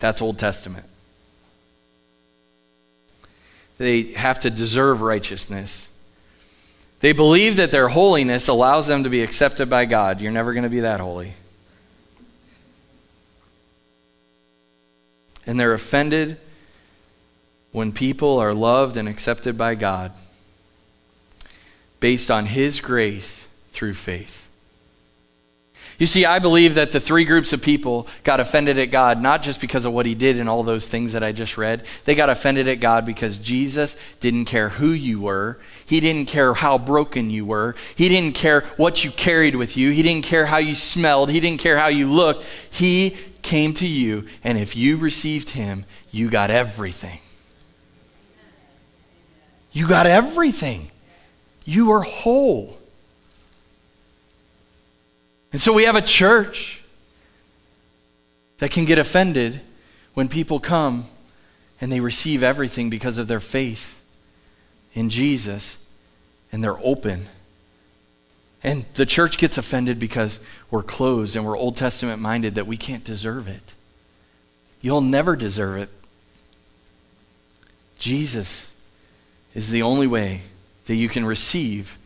That's 0.00 0.20
Old 0.20 0.40
Testament. 0.40 0.86
They 3.78 4.12
have 4.14 4.40
to 4.40 4.50
deserve 4.50 5.02
righteousness. 5.02 5.88
They 6.98 7.12
believe 7.12 7.54
that 7.58 7.70
their 7.70 7.90
holiness 7.90 8.48
allows 8.48 8.88
them 8.88 9.04
to 9.04 9.08
be 9.08 9.22
accepted 9.22 9.70
by 9.70 9.84
God. 9.84 10.20
You're 10.20 10.32
never 10.32 10.52
going 10.52 10.64
to 10.64 10.68
be 10.68 10.80
that 10.80 10.98
holy. 10.98 11.34
And 15.46 15.60
they're 15.60 15.74
offended 15.74 16.38
when 17.74 17.90
people 17.90 18.38
are 18.38 18.54
loved 18.54 18.96
and 18.96 19.08
accepted 19.08 19.58
by 19.58 19.74
God 19.74 20.12
based 21.98 22.30
on 22.30 22.46
His 22.46 22.80
grace 22.80 23.48
through 23.72 23.94
faith. 23.94 24.48
You 25.98 26.06
see, 26.06 26.24
I 26.24 26.38
believe 26.38 26.76
that 26.76 26.92
the 26.92 27.00
three 27.00 27.24
groups 27.24 27.52
of 27.52 27.62
people 27.62 28.06
got 28.22 28.38
offended 28.38 28.78
at 28.78 28.92
God 28.92 29.20
not 29.20 29.42
just 29.42 29.60
because 29.60 29.84
of 29.84 29.92
what 29.92 30.06
he 30.06 30.14
did 30.14 30.38
and 30.38 30.48
all 30.48 30.62
those 30.62 30.86
things 30.86 31.12
that 31.12 31.24
I 31.24 31.32
just 31.32 31.58
read. 31.58 31.84
They 32.04 32.14
got 32.14 32.30
offended 32.30 32.68
at 32.68 32.78
God 32.78 33.04
because 33.06 33.38
Jesus 33.38 33.96
didn't 34.20 34.44
care 34.44 34.68
who 34.68 34.90
you 34.90 35.20
were. 35.20 35.58
He 35.84 35.98
didn't 35.98 36.26
care 36.26 36.54
how 36.54 36.78
broken 36.78 37.28
you 37.28 37.44
were. 37.44 37.74
He 37.96 38.08
didn't 38.08 38.36
care 38.36 38.60
what 38.76 39.02
you 39.02 39.10
carried 39.10 39.56
with 39.56 39.76
you. 39.76 39.90
He 39.90 40.02
didn't 40.02 40.24
care 40.24 40.46
how 40.46 40.58
you 40.58 40.76
smelled. 40.76 41.30
He 41.30 41.40
didn't 41.40 41.60
care 41.60 41.78
how 41.78 41.88
you 41.88 42.06
looked. 42.06 42.44
He 42.70 43.16
came 43.42 43.74
to 43.74 43.86
you, 43.86 44.28
and 44.44 44.58
if 44.58 44.76
you 44.76 44.96
received 44.96 45.50
him, 45.50 45.84
you 46.12 46.30
got 46.30 46.50
everything. 46.50 47.18
You 49.74 49.88
got 49.88 50.06
everything. 50.06 50.90
You 51.66 51.90
are 51.92 52.02
whole. 52.02 52.78
And 55.52 55.60
so 55.60 55.72
we 55.72 55.84
have 55.84 55.96
a 55.96 56.02
church 56.02 56.82
that 58.58 58.70
can 58.70 58.84
get 58.84 58.98
offended 58.98 59.60
when 60.14 60.28
people 60.28 60.60
come 60.60 61.06
and 61.80 61.90
they 61.90 62.00
receive 62.00 62.42
everything 62.42 62.88
because 62.88 63.18
of 63.18 63.26
their 63.26 63.40
faith 63.40 64.00
in 64.94 65.10
Jesus 65.10 65.84
and 66.52 66.62
they're 66.62 66.78
open. 66.82 67.26
And 68.62 68.84
the 68.94 69.04
church 69.04 69.38
gets 69.38 69.58
offended 69.58 69.98
because 69.98 70.38
we're 70.70 70.84
closed 70.84 71.34
and 71.34 71.44
we're 71.44 71.58
Old 71.58 71.76
Testament 71.76 72.22
minded 72.22 72.54
that 72.54 72.68
we 72.68 72.76
can't 72.76 73.02
deserve 73.02 73.48
it. 73.48 73.74
You'll 74.80 75.00
never 75.00 75.34
deserve 75.34 75.78
it. 75.78 75.88
Jesus 77.98 78.70
is 79.54 79.70
the 79.70 79.82
only 79.82 80.06
way 80.06 80.42
that 80.86 80.96
you 80.96 81.08
can 81.08 81.24
receive 81.24 81.96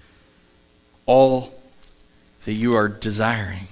all 1.07 1.55
that 2.45 2.53
you 2.53 2.75
are 2.75 2.89
desiring. 2.89 3.67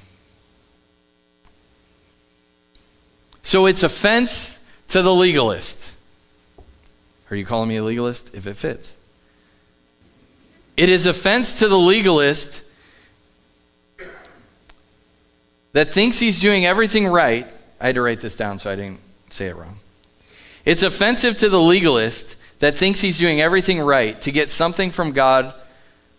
So 3.42 3.66
it's 3.66 3.82
offense 3.82 4.58
to 4.88 5.02
the 5.02 5.14
legalist. 5.14 5.94
Are 7.30 7.36
you 7.36 7.44
calling 7.44 7.68
me 7.68 7.76
a 7.76 7.84
legalist? 7.84 8.34
If 8.34 8.46
it 8.46 8.54
fits. 8.54 8.96
It 10.76 10.88
is 10.88 11.06
offense 11.06 11.58
to 11.60 11.68
the 11.68 11.78
legalist 11.78 12.62
that 15.72 15.92
thinks 15.92 16.18
he's 16.18 16.40
doing 16.40 16.64
everything 16.64 17.06
right. 17.06 17.46
I 17.80 17.86
had 17.86 17.94
to 17.96 18.02
write 18.02 18.20
this 18.20 18.36
down 18.36 18.58
so 18.58 18.70
I 18.70 18.76
didn't 18.76 19.00
say 19.30 19.46
it 19.46 19.56
wrong. 19.56 19.78
It's 20.64 20.82
offensive 20.82 21.36
to 21.38 21.48
the 21.48 21.60
legalist 21.60 22.35
that 22.58 22.74
thinks 22.76 23.00
he's 23.00 23.18
doing 23.18 23.40
everything 23.40 23.80
right 23.80 24.20
to 24.22 24.32
get 24.32 24.50
something 24.50 24.90
from 24.90 25.12
God 25.12 25.54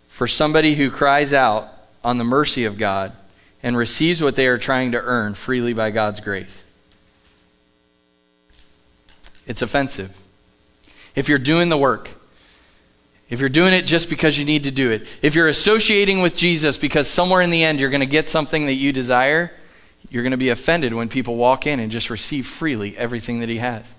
for 0.07 0.27
somebody 0.27 0.75
who 0.75 0.89
cries 0.89 1.33
out 1.33 1.67
on 2.03 2.17
the 2.17 2.23
mercy 2.23 2.65
of 2.65 2.77
God 2.77 3.11
and 3.63 3.75
receives 3.75 4.21
what 4.21 4.35
they 4.35 4.47
are 4.47 4.57
trying 4.57 4.91
to 4.91 5.01
earn 5.01 5.33
freely 5.33 5.73
by 5.73 5.91
God's 5.91 6.19
grace. 6.19 6.65
It's 9.45 9.61
offensive. 9.61 10.15
If 11.15 11.29
you're 11.29 11.39
doing 11.39 11.69
the 11.69 11.77
work, 11.77 12.09
if 13.29 13.39
you're 13.39 13.49
doing 13.49 13.73
it 13.73 13.85
just 13.85 14.09
because 14.09 14.38
you 14.38 14.45
need 14.45 14.63
to 14.63 14.71
do 14.71 14.91
it, 14.91 15.07
if 15.21 15.35
you're 15.35 15.47
associating 15.47 16.21
with 16.21 16.35
Jesus 16.35 16.77
because 16.77 17.09
somewhere 17.09 17.41
in 17.41 17.49
the 17.49 17.63
end 17.63 17.79
you're 17.79 17.89
going 17.89 18.01
to 18.01 18.05
get 18.05 18.29
something 18.29 18.67
that 18.67 18.73
you 18.73 18.93
desire, 18.93 19.51
you're 20.09 20.23
going 20.23 20.31
to 20.31 20.38
be 20.38 20.49
offended 20.49 20.93
when 20.93 21.09
people 21.09 21.35
walk 21.35 21.67
in 21.67 21.79
and 21.79 21.91
just 21.91 22.09
receive 22.09 22.45
freely 22.45 22.97
everything 22.97 23.39
that 23.39 23.49
he 23.49 23.57
has. 23.57 23.93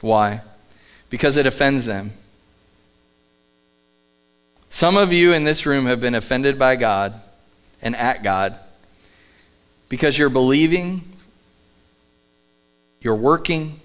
Why? 0.00 0.42
Because 1.10 1.36
it 1.36 1.46
offends 1.46 1.86
them. 1.86 2.12
Some 4.68 4.96
of 4.96 5.12
you 5.12 5.32
in 5.32 5.44
this 5.44 5.64
room 5.64 5.86
have 5.86 6.00
been 6.00 6.14
offended 6.14 6.58
by 6.58 6.76
God 6.76 7.20
and 7.80 7.96
at 7.96 8.22
God 8.22 8.56
because 9.88 10.18
you're 10.18 10.28
believing, 10.28 11.02
you're 13.00 13.14
working, 13.14 13.80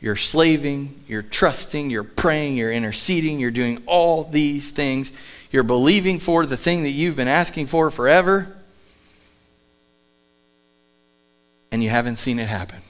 you're 0.00 0.16
slaving, 0.16 0.94
you're 1.06 1.22
trusting, 1.22 1.90
you're 1.90 2.02
praying, 2.02 2.56
you're 2.56 2.72
interceding, 2.72 3.38
you're 3.38 3.52
doing 3.52 3.80
all 3.86 4.24
these 4.24 4.70
things. 4.70 5.12
You're 5.52 5.62
believing 5.62 6.18
for 6.18 6.46
the 6.46 6.56
thing 6.56 6.82
that 6.82 6.90
you've 6.90 7.14
been 7.14 7.28
asking 7.28 7.68
for 7.68 7.90
forever, 7.90 8.56
and 11.70 11.82
you 11.82 11.90
haven't 11.90 12.16
seen 12.16 12.38
it 12.38 12.48
happen. 12.48 12.80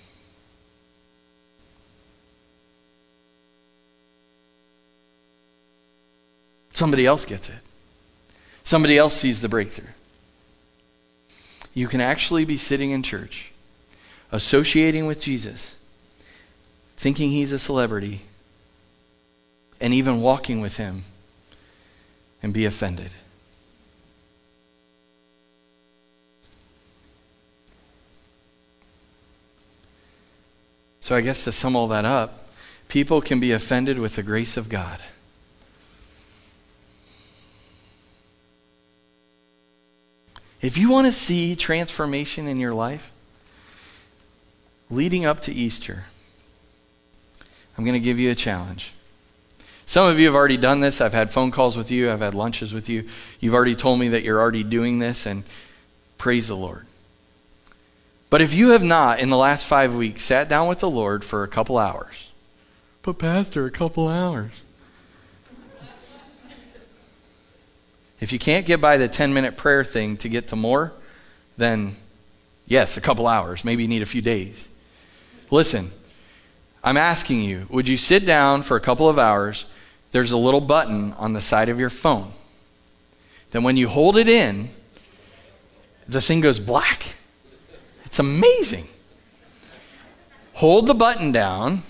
Somebody 6.75 7.07
else 7.07 7.25
gets 7.25 7.49
it. 7.49 7.57
Somebody 8.63 8.97
else 8.97 9.15
sees 9.15 9.41
the 9.41 9.49
breakthrough. 9.49 9.89
You 11.75 11.89
can 11.89 12.01
actually 12.01 12.45
be 12.45 12.57
sitting 12.57 12.91
in 12.91 13.03
church, 13.03 13.51
associating 14.31 15.07
with 15.07 15.23
Jesus, 15.23 15.77
thinking 16.97 17.31
he's 17.31 17.53
a 17.53 17.59
celebrity, 17.59 18.21
and 19.81 19.93
even 19.93 20.21
walking 20.21 20.61
with 20.61 20.77
him 20.77 21.03
and 22.43 22.53
be 22.53 22.65
offended. 22.65 23.15
So, 31.01 31.17
I 31.17 31.21
guess 31.21 31.43
to 31.45 31.53
sum 31.53 31.75
all 31.75 31.89
that 31.89 32.05
up, 32.05 32.49
people 32.89 33.21
can 33.21 33.41
be 33.41 33.51
offended 33.51 33.99
with 33.99 34.15
the 34.15 34.23
grace 34.23 34.57
of 34.57 34.69
God 34.69 35.01
If 40.63 40.79
you 40.79 40.91
want 40.91 41.09
to 41.09 41.13
see 41.13 41.57
transformation 41.57 42.47
in 42.47 42.59
your 42.59 42.73
life, 42.73 43.11
leading 44.89 45.25
up 45.25 45.41
to 45.41 45.53
Easter, 45.53 46.05
I'm 47.77 47.85
going 47.85 48.01
to 48.01 48.01
give 48.01 48.21
you 48.21 48.31
a 48.31 48.37
challenge. 48.37 48.93
Some 49.87 50.09
of 50.09 50.21
you 50.21 50.27
have 50.27 50.37
already 50.37 50.57
done 50.57 50.79
this. 50.79 51.01
I've 51.01 51.13
had 51.13 51.33
phone 51.33 51.51
calls 51.51 51.77
with 51.77 51.91
you, 51.91 52.13
I've 52.13 52.21
had 52.21 52.35
lunches 52.35 52.73
with 52.73 52.89
you. 52.89 53.09
You've 53.41 53.55
already 53.55 53.75
told 53.75 53.99
me 53.99 54.09
that 54.11 54.23
you're 54.23 54.41
already 54.41 54.63
doing 54.63 55.01
this, 55.01 55.27
and 55.27 55.43
praise 56.17 56.47
the 56.47 56.57
Lord. 56.57 56.87
But 58.31 58.41
if 58.41 58.55
you 58.55 58.71
have 58.71 58.85
not, 58.85 59.19
in 59.19 59.31
the 59.31 59.37
last 59.37 59.67
five 59.67 59.95
weeks, 59.95 60.23
sat 60.23 60.49
down 60.49 60.69
with 60.69 60.79
the 60.79 60.89
Lord 60.89 61.25
for 61.25 61.43
a 61.43 61.49
couple 61.49 61.77
hours, 61.77 62.31
but, 63.03 63.19
Pastor, 63.19 63.67
a 63.67 63.71
couple 63.71 64.09
hours. 64.09 64.53
If 68.23 68.31
you 68.31 68.39
can't 68.39 68.65
get 68.65 68.81
by 68.81 68.99
the 68.99 69.09
10 69.09 69.35
minute 69.35 69.57
prayer 69.57 69.83
thing 69.83 70.17
to 70.19 70.29
get 70.29 70.47
to 70.49 70.57
more, 70.57 70.93
then 71.57 71.97
yes, 72.67 72.97
a 72.97 73.01
couple 73.01 73.27
hours. 73.27 73.65
Maybe 73.65 73.83
you 73.83 73.89
need 73.89 74.01
a 74.01 74.07
few 74.07 74.23
days. 74.23 74.69
Listen, 75.51 75.91
I'm 76.85 76.97
asking 76.97 77.43
you, 77.43 77.67
would 77.69 77.89
you 77.89 77.97
sit 77.97 78.25
down 78.25 78.63
for 78.63 78.77
a 78.77 78.81
couple 78.81 79.09
of 79.09 79.19
hours? 79.19 79.65
There's 80.13 80.31
a 80.31 80.37
little 80.37 80.61
button 80.61 81.15
on 81.15 81.33
the 81.33 81.41
side 81.41 81.69
of 81.69 81.81
your 81.81 81.91
phone. 81.91 82.31
Then 83.51 83.65
when 83.65 83.77
you 83.77 83.89
hold 83.89 84.17
it 84.17 84.29
in, 84.29 84.69
the 86.07 86.21
thing 86.21 86.43
goes 86.43 86.61
black. 86.61 87.05
It's 88.05 88.21
amazing. 88.21 88.87
Hold 90.53 90.87
the 90.87 90.95
button 90.95 91.33
down. 91.33 91.83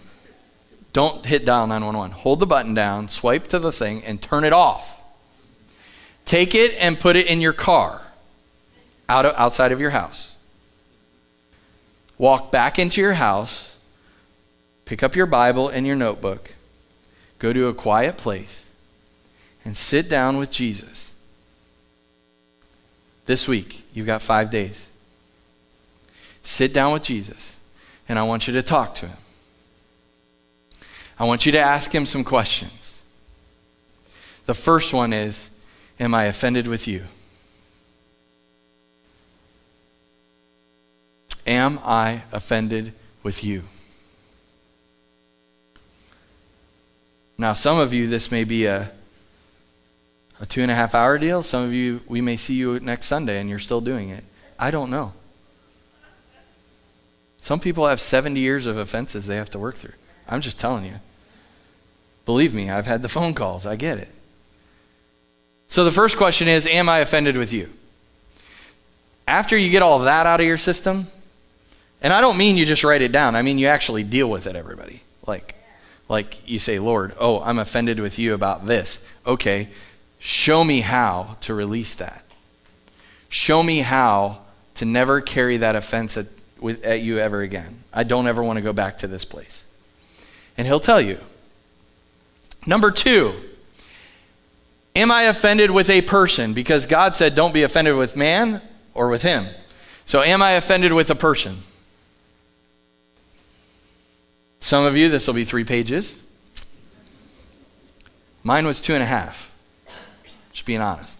Don't 0.95 1.26
hit 1.26 1.45
dial 1.45 1.66
911. 1.66 2.16
Hold 2.20 2.41
the 2.41 2.47
button 2.47 2.72
down, 2.72 3.09
swipe 3.09 3.49
to 3.49 3.59
the 3.59 3.70
thing, 3.70 4.03
and 4.03 4.22
turn 4.22 4.45
it 4.45 4.55
off. 4.55 4.91
Take 6.25 6.55
it 6.55 6.75
and 6.79 6.99
put 6.99 7.16
it 7.16 7.27
in 7.27 7.41
your 7.41 7.53
car 7.53 8.01
out 9.09 9.27
of, 9.27 9.35
outside 9.37 9.73
of 9.73 9.81
your 9.81 9.91
house. 9.91 10.37
Walk 12.18 12.51
back 12.51 12.79
into 12.79 13.01
your 13.01 13.14
house, 13.14 13.77
pick 14.85 15.03
up 15.03 15.16
your 15.16 15.27
Bible 15.27 15.68
and 15.68 15.87
your 15.87 15.97
notebook, 15.97 16.55
go 17.39 17.53
to 17.53 17.66
a 17.66 17.75
quiet 17.75 18.16
place, 18.16 18.68
and 19.64 19.77
sit 19.77 20.09
down 20.09 20.39
with 20.39 20.51
Jesus. 20.51 21.12
This 23.27 23.47
week, 23.47 23.85
you've 23.93 24.07
got 24.07 24.23
five 24.23 24.51
days. 24.51 24.89
Sit 26.43 26.73
down 26.73 26.93
with 26.93 27.05
Jesus, 27.05 27.59
and 28.09 28.18
I 28.18 28.25
want 28.25 28.47
you 28.47 28.55
to 28.55 28.62
talk 28.62 28.95
to 28.97 29.07
him. 29.07 29.18
I 31.18 31.25
want 31.25 31.47
you 31.47 31.53
to 31.53 31.61
ask 31.61 31.95
him 31.95 32.05
some 32.05 32.25
questions. 32.25 33.03
The 34.47 34.55
first 34.55 34.93
one 34.93 35.12
is 35.12 35.51
Am 36.03 36.14
I 36.14 36.24
offended 36.24 36.66
with 36.66 36.88
you? 36.88 37.05
Am 41.46 41.78
I 41.84 42.22
offended 42.32 42.92
with 43.22 43.44
you? 43.44 43.62
Now, 47.38 47.53
some 47.53 47.78
of 47.78 47.94
you, 47.94 48.09
this 48.09 48.32
may 48.32 48.42
be 48.42 48.66
a, 48.66 48.90
a 50.40 50.46
two 50.46 50.62
and 50.62 50.72
a 50.72 50.74
half 50.74 50.92
hour 50.92 51.18
deal. 51.18 51.40
Some 51.44 51.62
of 51.62 51.72
you, 51.72 52.00
we 52.09 52.20
may 52.20 52.36
see 52.36 52.55
you 52.55 52.80
next 52.80 53.07
Sunday 53.07 53.38
and 53.38 53.48
you're 53.48 53.61
still 53.61 53.80
doing 53.80 54.09
it. 54.09 54.24
I 54.59 54.72
don't 54.72 54.90
know. 54.90 55.12
Some 57.40 57.61
people 57.61 57.86
have 57.86 58.00
70 58.00 58.40
years 58.40 58.66
of 58.66 58.76
offenses 58.76 59.28
they 59.28 59.36
have 59.36 59.50
to 59.50 59.59
work 59.61 59.76
through. 59.76 59.94
I'm 60.28 60.40
just 60.40 60.59
telling 60.59 60.84
you. 60.84 60.96
Believe 62.26 62.53
me, 62.53 62.70
I've 62.70 62.86
had 62.86 63.03
the 63.03 63.09
phone 63.09 63.34
calls. 63.34 63.66
I 63.66 63.76
get 63.76 63.98
it. 63.98 64.09
So 65.73 65.85
the 65.85 65.91
first 65.91 66.18
question 66.18 66.49
is 66.49 66.66
Am 66.66 66.91
I 66.91 66.99
offended 66.99 67.39
with 67.39 67.51
you? 67.51 67.70
After 69.27 69.57
you 69.57 69.70
get 69.70 69.81
all 69.81 70.01
that 70.01 70.27
out 70.27 70.39
of 70.39 70.47
your 70.47 70.59
system, 70.59 71.07
and 72.03 72.12
I 72.12 72.20
don't 72.20 72.37
mean 72.37 72.59
you 72.59 72.66
just 72.66 72.85
write 72.85 73.01
it 73.01 73.11
down, 73.11 73.35
I 73.35 73.41
mean 73.41 73.57
you 73.57 73.68
actually 73.68 74.03
deal 74.03 74.29
with 74.29 74.47
it, 74.47 74.55
everybody. 74.55 75.01
Like, 75.27 75.55
like 76.11 76.47
you 76.47 76.59
say, 76.59 76.79
Lord, 76.79 77.14
oh, 77.18 77.41
I'm 77.41 77.59
offended 77.59 78.01
with 78.01 78.18
you 78.18 78.35
about 78.35 78.66
this. 78.66 79.03
Okay, 79.27 79.68
show 80.18 80.62
me 80.62 80.83
how 80.83 81.39
to 81.41 81.55
release 81.55 81.95
that. 81.95 82.23
Show 83.31 83.62
me 83.62 83.79
how 83.79 84.41
to 84.75 84.85
never 84.85 85.23
carry 85.23 85.57
that 85.57 85.75
offense 85.75 86.18
at, 86.18 86.27
with, 86.61 86.85
at 86.85 87.01
you 87.01 87.16
ever 87.16 87.41
again. 87.41 87.83
I 87.95 88.05
don't 88.05 88.27
ever 88.27 88.43
want 88.43 88.59
to 88.59 88.62
go 88.62 88.75
back 88.75 88.99
to 88.99 89.07
this 89.07 89.25
place. 89.25 89.64
And 90.59 90.66
he'll 90.66 90.81
tell 90.81 91.01
you. 91.01 91.18
Number 92.66 92.91
two, 92.91 93.33
am 94.95 95.11
I 95.11 95.22
offended 95.22 95.70
with 95.70 95.90
a 95.90 96.03
person? 96.03 96.53
Because 96.53 96.86
God 96.86 97.16
said, 97.16 97.34
don't 97.34 97.55
be 97.55 97.62
offended 97.62 97.97
with 97.97 98.16
man 98.16 98.61
or 98.95 99.09
with 99.09 99.22
him. 99.22 99.47
So, 100.05 100.22
am 100.22 100.43
I 100.43 100.53
offended 100.53 100.93
with 100.93 101.11
a 101.11 101.14
person? 101.14 101.59
Some 104.61 104.84
of 104.84 104.97
you, 104.97 105.09
this 105.09 105.26
will 105.26 105.34
be 105.34 105.45
three 105.45 105.64
pages. 105.64 106.18
Mine 108.45 108.66
was 108.66 108.80
two 108.80 108.95
and 108.95 109.03
a 109.03 109.07
half. 109.07 109.51
Just 110.53 110.66
being 110.66 110.80
honest. 110.80 111.18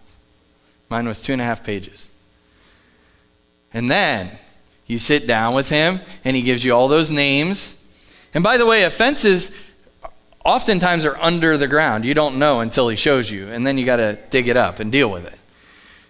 Mine 0.89 1.07
was 1.07 1.21
two 1.21 1.33
and 1.33 1.41
a 1.41 1.45
half 1.45 1.63
pages. 1.63 2.07
And 3.73 3.89
then 3.89 4.31
you 4.85 4.99
sit 4.99 5.25
down 5.25 5.55
with 5.55 5.69
him, 5.69 6.01
and 6.23 6.35
he 6.35 6.41
gives 6.41 6.63
you 6.63 6.73
all 6.73 6.87
those 6.87 7.09
names. 7.09 7.77
And 8.33 8.43
by 8.43 8.57
the 8.57 8.65
way, 8.65 8.83
offenses 8.83 9.51
oftentimes 10.43 11.05
are 11.05 11.17
under 11.17 11.57
the 11.57 11.67
ground. 11.67 12.05
You 12.05 12.13
don't 12.13 12.39
know 12.39 12.59
until 12.59 12.89
he 12.89 12.95
shows 12.95 13.29
you, 13.31 13.47
and 13.47 13.65
then 13.65 13.77
you 13.77 13.85
got 13.85 13.97
to 13.97 14.17
dig 14.29 14.47
it 14.47 14.57
up 14.57 14.79
and 14.79 14.91
deal 14.91 15.09
with 15.09 15.25
it. 15.25 15.39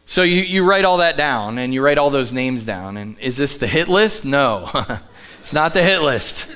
So 0.06 0.24
you, 0.24 0.42
you 0.42 0.66
write 0.66 0.86
all 0.86 0.98
that 0.98 1.18
down, 1.18 1.58
and 1.58 1.74
you 1.74 1.82
write 1.82 1.98
all 1.98 2.10
those 2.10 2.34
names 2.34 2.66
down. 2.66 2.98
And 2.98 3.18
is 3.20 3.38
this 3.38 3.58
the 3.58 3.68
hit 3.68 3.88
list? 3.88 4.26
No, 4.26 4.70
it's 5.40 5.54
not 5.54 5.74
the 5.74 5.84
hit 5.84 6.02
list. 6.02 6.50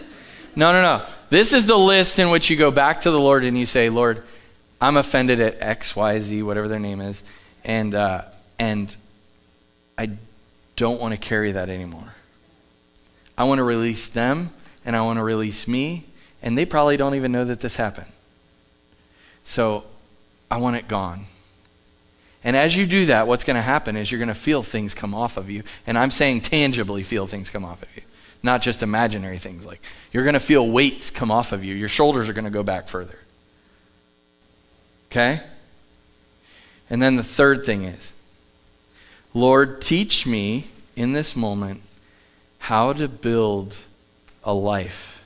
No, 0.56 0.72
no, 0.72 0.82
no. 0.82 1.06
This 1.30 1.54
is 1.54 1.66
the 1.66 1.78
list 1.78 2.20
in 2.20 2.30
which 2.30 2.50
you 2.50 2.58
go 2.58 2.72
back 2.72 3.02
to 3.02 3.12
the 3.12 3.20
Lord 3.20 3.44
and 3.44 3.58
you 3.58 3.66
say, 3.66 3.90
Lord, 3.90 4.24
I'm 4.80 4.96
offended 4.96 5.40
at 5.40 5.62
X, 5.62 5.96
Y, 5.96 6.20
Z, 6.20 6.44
whatever 6.44 6.68
their 6.68 6.80
name 6.80 7.02
is, 7.02 7.24
and 7.64 7.94
uh, 7.94 8.24
and 8.60 8.96
I 9.98 10.12
don't 10.76 11.02
want 11.02 11.14
to 11.14 11.18
carry 11.18 11.52
that 11.52 11.70
anymore. 11.70 12.14
I 13.38 13.44
want 13.46 13.60
to 13.60 13.64
release 13.64 14.08
them, 14.08 14.52
and 14.86 14.96
I 14.96 15.02
want 15.02 15.18
to 15.18 15.24
release 15.24 15.68
me, 15.68 16.06
and 16.42 16.58
they 16.58 16.66
probably 16.66 16.98
don't 16.98 17.16
even 17.16 17.32
know 17.32 17.46
that 17.46 17.60
this 17.60 17.76
happened. 17.76 18.12
So 19.44 19.84
I 20.52 20.58
want 20.58 20.76
it 20.76 20.88
gone. 20.88 21.26
And 22.44 22.56
as 22.56 22.76
you 22.76 22.86
do 22.86 23.08
that, 23.08 23.28
what's 23.28 23.44
going 23.44 23.56
to 23.56 23.62
happen 23.62 23.98
is 23.98 24.12
you're 24.12 24.20
going 24.20 24.28
to 24.28 24.34
feel 24.34 24.64
things 24.64 24.94
come 24.94 25.14
off 25.14 25.38
of 25.38 25.50
you. 25.50 25.64
And 25.86 25.98
I'm 25.98 26.12
saying 26.12 26.42
tangibly 26.42 27.04
feel 27.04 27.28
things 27.28 27.50
come 27.50 27.66
off 27.66 27.82
of 27.82 27.90
you, 27.96 28.04
not 28.44 28.62
just 28.62 28.84
imaginary 28.84 29.38
things. 29.38 29.66
Like 29.66 29.82
you're 30.14 30.24
going 30.24 30.34
to 30.34 30.40
feel 30.40 30.70
weights 30.70 31.10
come 31.10 31.32
off 31.32 31.52
of 31.52 31.64
you. 31.64 31.76
Your 31.76 31.90
shoulders 31.90 32.30
are 32.30 32.34
going 32.34 32.46
to 32.46 32.52
go 32.52 32.64
back 32.64 32.88
further. 32.88 33.18
Okay? 35.12 35.42
And 36.90 37.02
then 37.02 37.16
the 37.16 37.24
third 37.24 37.66
thing 37.66 37.84
is 37.84 38.14
Lord, 39.34 39.82
teach 39.82 40.26
me 40.26 40.68
in 40.96 41.14
this 41.14 41.36
moment 41.36 41.82
how 42.60 42.94
to 42.94 43.08
build 43.08 43.78
a 44.44 44.54
life 44.54 45.17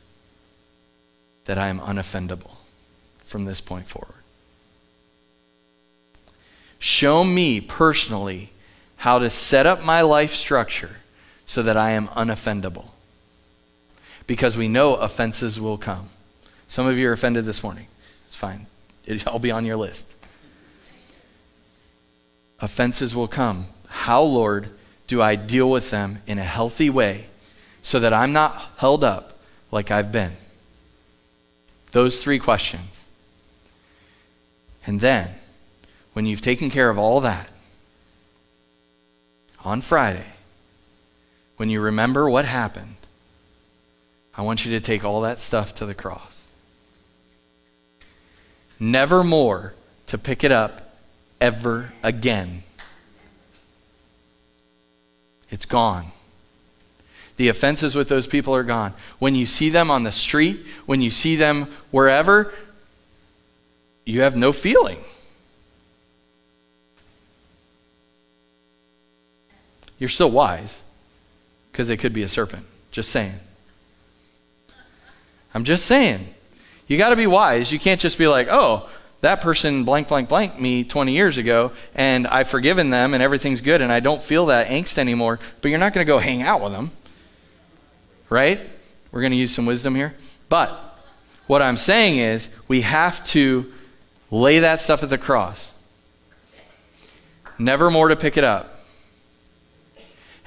that 1.46 1.58
I 1.58 1.68
am 1.68 1.80
unoffendable 1.80 2.56
from 3.24 3.46
this 3.46 3.62
point 3.62 3.88
forward. 3.88 4.16
Show 6.80 7.24
me 7.24 7.62
personally 7.62 8.52
how 8.98 9.20
to 9.20 9.30
set 9.30 9.66
up 9.66 9.84
my 9.84 10.02
life 10.02 10.34
structure 10.34 10.98
so 11.46 11.64
that 11.64 11.78
I 11.78 11.92
am 11.92 12.08
unoffendable. 12.10 12.86
Because 14.28 14.56
we 14.56 14.68
know 14.68 14.96
offenses 14.96 15.60
will 15.60 15.78
come. 15.78 16.10
Some 16.68 16.88
of 16.88 16.98
you 16.98 17.10
are 17.10 17.14
offended 17.14 17.46
this 17.46 17.64
morning. 17.64 17.88
It's 18.28 18.36
fine, 18.36 18.68
I'll 19.28 19.40
be 19.40 19.52
on 19.52 19.66
your 19.66 19.76
list. 19.76 20.08
Offenses 22.60 23.16
will 23.16 23.28
come. 23.28 23.66
How, 23.88 24.22
Lord, 24.22 24.70
do 25.08 25.22
I 25.22 25.36
deal 25.36 25.70
with 25.70 25.92
them 25.92 26.20
in 26.28 26.38
a 26.38 26.44
healthy 26.44 26.90
way 26.90 27.26
so 27.82 28.00
that 28.00 28.14
I'm 28.14 28.32
not 28.32 28.70
held 28.78 29.04
up 29.04 29.38
like 29.72 29.92
I've 29.92 30.12
been? 30.12 30.32
Those 31.92 32.24
three 32.24 32.40
questions. 32.40 33.06
And 34.86 35.00
then, 35.00 35.30
when 36.14 36.26
you've 36.26 36.42
taken 36.42 36.70
care 36.70 36.90
of 36.90 36.98
all 36.98 37.20
that, 37.22 37.50
on 39.64 39.82
Friday, 39.82 40.34
when 41.58 41.70
you 41.70 41.80
remember 41.82 42.30
what 42.30 42.46
happened, 42.46 42.96
I 44.36 44.42
want 44.42 44.66
you 44.66 44.72
to 44.72 44.80
take 44.80 45.04
all 45.04 45.22
that 45.22 45.40
stuff 45.40 45.76
to 45.76 45.86
the 45.86 45.94
cross. 45.94 46.42
Never 48.80 49.24
more 49.24 49.74
to 50.08 50.18
pick 50.18 50.44
it 50.44 50.52
up 50.52 50.96
ever 51.40 51.94
again. 52.02 52.64
It's 55.52 55.66
gone. 55.66 56.08
The 57.42 57.50
offenses 57.50 57.96
with 57.96 58.08
those 58.08 58.28
people 58.28 58.54
are 58.54 58.62
gone. 58.62 58.94
When 59.18 59.34
you 59.34 59.48
see 59.48 59.72
them 59.72 59.90
on 59.90 60.04
the 60.04 60.12
street, 60.12 60.64
when 60.86 61.02
you 61.02 61.10
see 61.10 61.36
them 61.36 61.64
wherever, 61.90 62.54
you 64.06 64.22
have 64.22 64.36
no 64.36 64.52
feeling. 64.52 65.00
You're 69.98 70.08
still 70.08 70.30
wise 70.30 70.84
because 71.72 71.90
it 71.90 71.98
could 71.98 72.14
be 72.14 72.22
a 72.22 72.28
serpent. 72.28 72.64
Just 72.92 73.10
saying. 73.10 73.40
I'm 75.56 75.64
just 75.64 75.88
saying. 75.88 76.32
You 76.86 77.00
got 77.00 77.10
to 77.10 77.16
be 77.16 77.26
wise. 77.26 77.72
You 77.72 77.80
can't 77.80 78.00
just 78.00 78.20
be 78.20 78.28
like, 78.28 78.50
oh, 78.52 78.88
that 79.22 79.42
person 79.42 79.84
blank, 79.84 80.10
blank, 80.10 80.30
blank 80.30 80.60
me 80.60 80.84
20 80.84 81.12
years 81.12 81.40
ago, 81.40 81.72
and 81.96 82.28
I've 82.28 82.50
forgiven 82.50 82.92
them, 82.92 83.16
and 83.16 83.24
everything's 83.24 83.62
good, 83.62 83.82
and 83.82 83.92
I 83.92 84.00
don't 84.00 84.22
feel 84.22 84.46
that 84.46 84.68
angst 84.68 85.00
anymore. 85.00 85.40
But 85.62 85.70
you're 85.70 85.80
not 85.80 85.96
going 85.96 86.06
to 86.06 86.08
go 86.08 86.20
hang 86.20 86.44
out 86.44 86.62
with 86.62 86.74
them. 86.74 86.92
Right? 88.32 88.62
We're 89.12 89.20
going 89.20 89.34
to 89.34 89.38
use 89.38 89.54
some 89.54 89.66
wisdom 89.66 89.94
here. 89.94 90.16
But 90.48 90.72
what 91.48 91.62
I'm 91.62 91.76
saying 91.76 92.18
is, 92.18 92.48
we 92.70 92.82
have 92.82 93.24
to 93.26 93.72
lay 94.32 94.60
that 94.60 94.80
stuff 94.80 95.04
at 95.04 95.10
the 95.10 95.18
cross. 95.18 95.74
Never 97.60 97.92
more 97.92 98.08
to 98.08 98.16
pick 98.16 98.38
it 98.38 98.46
up. 98.46 98.86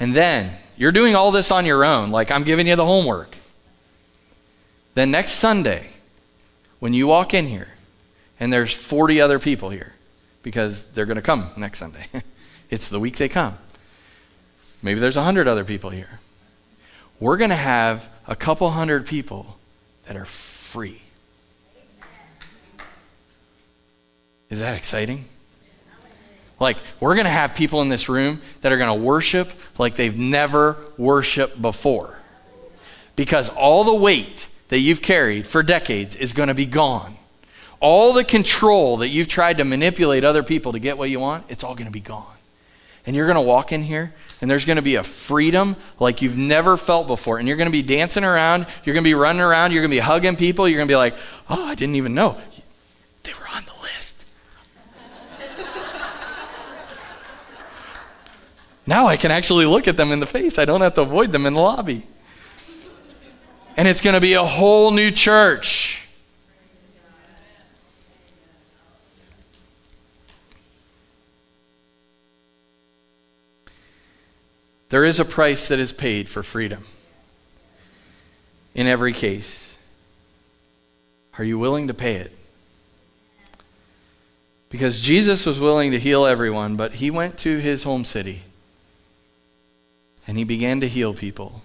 And 0.01 0.15
then, 0.15 0.53
you're 0.79 0.93
doing 0.93 1.15
all 1.15 1.31
this 1.31 1.51
on 1.51 1.67
your 1.67 1.85
own, 1.85 2.11
like 2.11 2.31
I'm 2.31 2.43
giving 2.43 2.67
you 2.67 2.75
the 2.75 2.87
homework. 2.87 3.37
Then 4.95 5.11
next 5.11 5.33
Sunday, 5.33 5.89
when 6.81 6.95
you 6.95 7.07
walk 7.07 7.35
in 7.35 7.47
here, 7.47 7.69
and 8.41 8.51
there's 8.51 8.73
40 8.73 9.21
other 9.21 9.39
people 9.39 9.69
here, 9.69 9.95
because 10.43 10.91
they're 10.93 11.07
going 11.07 11.17
to 11.17 11.23
come 11.23 11.49
next 11.57 11.81
Sunday. 11.81 12.07
it's 12.71 12.89
the 12.89 12.99
week 12.99 13.17
they 13.17 13.29
come. 13.29 13.59
Maybe 14.83 15.01
there's 15.01 15.17
100 15.17 15.47
other 15.47 15.65
people 15.65 15.91
here. 15.91 16.21
We're 17.25 17.39
going 17.39 17.49
to 17.49 17.57
have 17.57 18.07
a 18.29 18.37
couple 18.37 18.69
hundred 18.69 19.07
people 19.07 19.57
that 20.07 20.15
are 20.15 20.27
free. 20.27 21.01
Is 24.51 24.61
that 24.61 24.77
exciting? 24.77 25.25
Like, 26.61 26.77
we're 27.01 27.15
going 27.15 27.25
to 27.25 27.31
have 27.31 27.55
people 27.55 27.81
in 27.81 27.89
this 27.89 28.11
room 28.11 28.43
that 28.61 28.73
are 28.73 28.77
going 28.77 28.95
to 28.95 29.03
worship 29.03 29.51
like 29.79 29.95
they've 29.95 30.19
never 30.19 30.77
worshiped 30.99 31.63
before. 31.63 32.19
Because 33.17 33.49
all 33.49 33.85
the 33.85 33.95
weight 33.95 34.51
that 34.69 34.81
you've 34.81 35.01
carried 35.01 35.47
for 35.47 35.63
decades 35.63 36.17
is 36.17 36.35
going 36.35 36.49
to 36.49 36.55
be 36.55 36.67
gone. 36.67 37.17
All 37.81 38.13
the 38.13 38.25
control 38.25 38.99
that 38.99 39.09
you've 39.09 39.29
tried 39.29 39.57
to 39.57 39.65
manipulate 39.65 40.25
other 40.25 40.43
people 40.43 40.73
to 40.73 40.79
get 40.79 40.99
what 40.99 41.09
you 41.09 41.21
want, 41.21 41.47
it's 41.49 41.65
all 41.65 41.75
going 41.75 41.87
to 41.87 41.91
be 41.91 42.01
gone. 42.01 42.37
And 43.07 43.17
you're 43.17 43.27
going 43.27 43.37
to 43.37 43.41
walk 43.41 43.73
in 43.73 43.83
here 43.83 44.13
and 44.45 44.51
there's 44.51 44.67
going 44.67 44.77
to 44.77 44.83
be 44.83 44.97
a 44.97 45.03
freedom 45.03 45.75
like 45.99 46.21
you've 46.21 46.37
never 46.37 46.77
felt 46.77 47.07
before. 47.07 47.39
And 47.39 47.49
you're 47.49 47.57
going 47.57 47.71
to 47.71 47.73
be 47.73 47.83
dancing 47.83 48.25
around, 48.25 48.67
you're 48.85 48.93
going 48.93 49.03
to 49.03 49.09
be 49.09 49.15
running 49.15 49.41
around, 49.41 49.73
you're 49.73 49.81
going 49.81 49.91
to 49.91 49.97
be 49.97 50.01
hugging 50.01 50.37
people, 50.37 50.69
you're 50.69 50.77
going 50.77 50.87
to 50.87 50.93
be 50.93 50.97
like, 50.97 51.15
oh, 51.49 51.65
I 51.65 51.75
didn't 51.75 51.95
even 51.95 52.13
know. 52.13 52.37
They 53.23 53.33
were 53.33 53.49
on 53.55 53.65
the 53.65 53.73
list. 53.81 54.27
now 58.87 59.07
I 59.07 59.17
can 59.17 59.31
actually 59.31 59.65
look 59.65 59.89
at 59.89 59.97
them 59.97 60.13
in 60.13 60.21
the 60.21 60.27
face, 60.27 60.59
I 60.59 60.67
don't 60.67 60.83
have 60.83 60.93
to 60.97 61.01
avoid 61.01 61.33
them 61.33 61.47
in 61.47 61.55
the 61.55 61.61
lobby. 61.61 62.07
And 63.79 63.89
it's 63.89 64.03
going 64.03 64.13
to 64.13 64.21
be 64.21 64.35
a 64.35 64.45
whole 64.45 64.91
new 64.91 65.11
church. 65.11 66.04
There 74.95 75.05
is 75.05 75.19
a 75.19 75.25
price 75.25 75.67
that 75.67 75.81
is 75.81 75.93
paid 75.93 76.29
for 76.29 76.45
freedom 76.45 76.85
in 78.77 78.87
every 78.87 79.13
case. 79.13 79.77
Are 81.37 81.43
you 81.43 81.59
willing 81.59 81.89
to 81.89 81.95
pay 81.95 82.15
it? 82.15 82.31
Because 84.71 85.01
Jesus 85.01 85.47
was 85.47 85.59
willing 85.59 85.91
to 85.91 85.99
heal 85.99 86.25
everyone, 86.25 86.77
but 86.77 86.93
he 86.93 87.11
went 87.11 87.39
to 87.39 87.59
his 87.59 87.83
home 87.83 88.05
city 88.05 88.43
and 90.29 90.39
he 90.39 90.45
began 90.45 90.81
to 90.81 90.87
heal 90.87 91.13
people. 91.13 91.63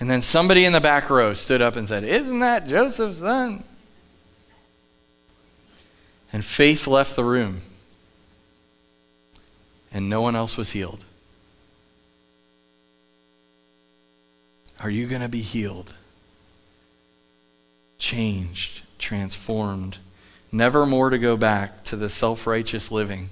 And 0.00 0.08
then 0.08 0.22
somebody 0.22 0.64
in 0.64 0.72
the 0.72 0.80
back 0.80 1.10
row 1.10 1.34
stood 1.34 1.60
up 1.60 1.76
and 1.76 1.86
said, 1.86 2.02
Isn't 2.02 2.38
that 2.38 2.66
Joseph's 2.66 3.18
son? 3.18 3.62
And 6.32 6.42
faith 6.42 6.86
left 6.86 7.14
the 7.14 7.24
room, 7.24 7.60
and 9.92 10.08
no 10.08 10.22
one 10.22 10.34
else 10.34 10.56
was 10.56 10.70
healed. 10.70 11.04
Are 14.82 14.90
you 14.90 15.06
going 15.06 15.22
to 15.22 15.28
be 15.28 15.42
healed? 15.42 15.94
Changed, 17.98 18.82
transformed, 18.98 19.98
never 20.50 20.86
more 20.86 21.10
to 21.10 21.18
go 21.18 21.36
back 21.36 21.84
to 21.84 21.96
the 21.96 22.08
self 22.08 22.46
righteous 22.46 22.90
living 22.90 23.28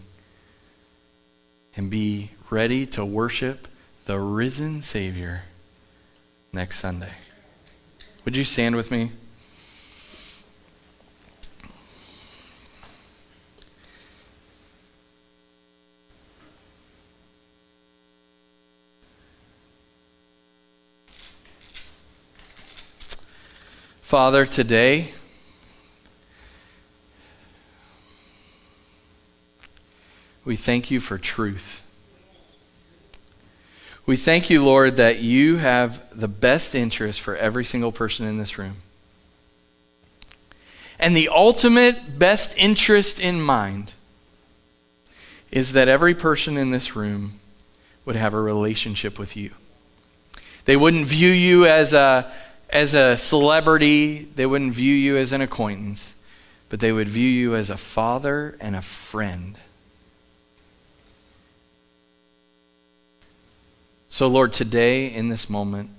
and 1.75 1.91
be 1.91 2.31
ready 2.51 2.85
to 2.87 3.05
worship 3.05 3.67
the 4.05 4.19
risen 4.19 4.83
Savior 4.83 5.43
next 6.53 6.81
Sunday. 6.81 7.13
Would 8.25 8.37
you 8.37 8.45
stand 8.45 8.77
with 8.77 8.91
me? 8.91 9.13
Father, 24.19 24.47
today, 24.47 25.13
we 30.45 30.57
thank 30.57 30.91
you 30.91 30.99
for 30.99 31.19
truth. 31.19 31.85
We 34.07 34.17
thank 34.17 34.51
you, 34.51 34.65
Lord, 34.65 34.97
that 34.97 35.21
you 35.21 35.59
have 35.59 36.03
the 36.19 36.27
best 36.27 36.75
interest 36.75 37.21
for 37.21 37.37
every 37.37 37.65
single 37.65 37.93
person 37.93 38.27
in 38.27 38.39
this 38.39 38.59
room. 38.59 38.79
And 40.99 41.17
the 41.17 41.29
ultimate 41.29 42.19
best 42.19 42.59
interest 42.59 43.21
in 43.21 43.41
mind 43.41 43.95
is 45.53 45.75
that 45.75 45.87
every 45.87 46.17
person 46.17 46.57
in 46.57 46.73
this 46.73 46.97
room 46.97 47.35
would 48.05 48.17
have 48.17 48.35
a 48.35 48.41
relationship 48.41 49.17
with 49.17 49.37
you. 49.37 49.53
They 50.65 50.77
wouldn't 50.77 51.07
view 51.07 51.31
you 51.31 51.67
as 51.67 51.95
a, 51.95 52.33
as 52.71 52.95
a 52.95 53.17
celebrity, 53.17 54.25
they 54.35 54.47
wouldn't 54.47 54.75
view 54.75 54.95
you 54.95 55.17
as 55.17 55.33
an 55.33 55.41
acquaintance, 55.41 56.15
but 56.69 56.81
they 56.81 56.93
would 56.93 57.09
view 57.09 57.29
you 57.29 57.55
as 57.55 57.71
a 57.71 57.77
father 57.77 58.57
and 58.61 58.77
a 58.77 58.83
friend. 58.83 59.59
So, 64.11 64.27
Lord, 64.27 64.53
today 64.53 65.07
in 65.07 65.29
this 65.29 65.49
moment, 65.49 65.91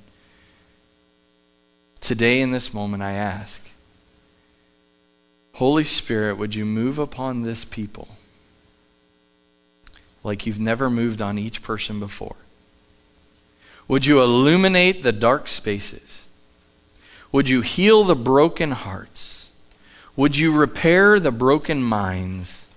today 2.02 2.42
in 2.42 2.52
this 2.52 2.74
moment, 2.74 3.02
I 3.02 3.14
ask, 3.14 3.62
Holy 5.54 5.84
Spirit, 5.84 6.38
would 6.38 6.56
you 6.56 6.66
move 6.66 6.98
upon 6.98 7.42
this 7.42 7.66
people 7.66 8.10
like 10.24 10.46
you've 10.46 10.60
never 10.60 10.90
moved 10.90 11.22
on 11.22 11.38
each 11.38 11.62
person 11.62 12.00
before? 12.00 12.36
Would 13.88 14.06
you 14.06 14.22
illuminate 14.22 15.04
the 15.04 15.12
dark 15.12 15.48
spaces? 15.48 16.28
Would 17.32 17.48
you 17.48 17.62
heal 17.62 18.04
the 18.04 18.16
broken 18.16 18.72
hearts? 18.72 19.52
Would 20.16 20.36
you 20.36 20.56
repair 20.56 21.20
the 21.20 21.32
broken 21.32 21.84
minds? 21.84 22.68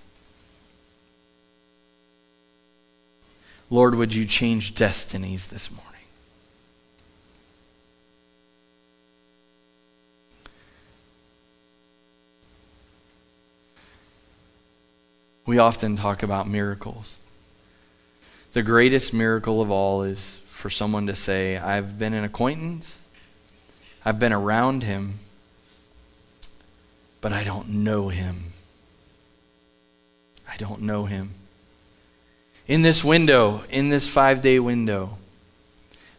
Lord, 3.69 3.95
would 3.95 4.13
you 4.13 4.25
change 4.25 4.75
destinies 4.75 5.47
this 5.47 5.71
morning? 5.71 5.89
We 15.45 15.57
often 15.57 15.95
talk 15.95 16.23
about 16.23 16.47
miracles. 16.47 17.17
The 18.53 18.63
greatest 18.63 19.13
miracle 19.13 19.61
of 19.61 19.69
all 19.69 20.03
is 20.03 20.37
for 20.47 20.69
someone 20.69 21.07
to 21.07 21.15
say, 21.15 21.57
I've 21.57 21.99
been 21.99 22.13
an 22.13 22.23
acquaintance, 22.23 22.99
I've 24.05 24.19
been 24.19 24.33
around 24.33 24.83
him, 24.83 25.19
but 27.21 27.31
I 27.31 27.43
don't 27.43 27.69
know 27.69 28.09
him. 28.09 28.45
I 30.47 30.57
don't 30.57 30.81
know 30.81 31.05
him. 31.05 31.31
In 32.67 32.81
this 32.81 33.03
window, 33.03 33.63
in 33.69 33.89
this 33.89 34.07
five 34.07 34.41
day 34.41 34.59
window, 34.59 35.17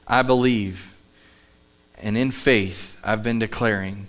I 0.06 0.22
believe, 0.22 0.94
and 2.00 2.16
in 2.16 2.30
faith, 2.30 2.98
I've 3.04 3.22
been 3.22 3.38
declaring 3.38 4.06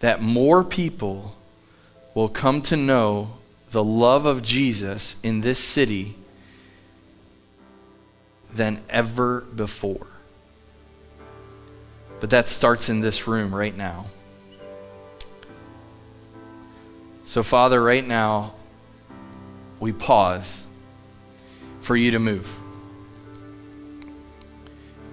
that 0.00 0.20
more 0.20 0.62
people 0.62 1.36
will 2.14 2.28
come 2.28 2.60
to 2.62 2.76
know 2.76 3.38
the 3.70 3.82
love 3.82 4.26
of 4.26 4.42
Jesus 4.42 5.16
in 5.22 5.40
this 5.40 5.58
city 5.58 6.14
than 8.52 8.80
ever 8.88 9.40
before. 9.40 10.06
But 12.24 12.30
that 12.30 12.48
starts 12.48 12.88
in 12.88 13.02
this 13.02 13.28
room 13.28 13.54
right 13.54 13.76
now. 13.76 14.06
So, 17.26 17.42
Father, 17.42 17.82
right 17.82 18.02
now, 18.02 18.54
we 19.78 19.92
pause 19.92 20.64
for 21.82 21.94
you 21.94 22.12
to 22.12 22.18
move. 22.18 22.50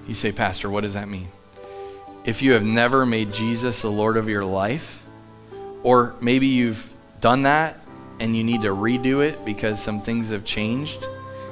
You 0.08 0.14
say, 0.14 0.32
Pastor, 0.32 0.70
what 0.70 0.86
does 0.86 0.94
that 0.94 1.10
mean? 1.10 1.28
If 2.24 2.42
you 2.42 2.54
have 2.54 2.64
never 2.64 3.06
made 3.06 3.34
Jesus 3.34 3.82
the 3.82 3.92
Lord 3.92 4.16
of 4.16 4.30
your 4.30 4.46
life, 4.46 5.04
or 5.84 6.16
maybe 6.22 6.48
you've 6.48 6.94
done 7.20 7.44
that 7.44 7.82
and 8.22 8.38
you 8.38 8.46
need 8.46 8.62
to 8.62 8.70
redo 8.70 9.22
it 9.22 9.44
because 9.44 9.84
some 9.84 10.00
things 10.00 10.30
have 10.30 10.46
changed 10.46 11.06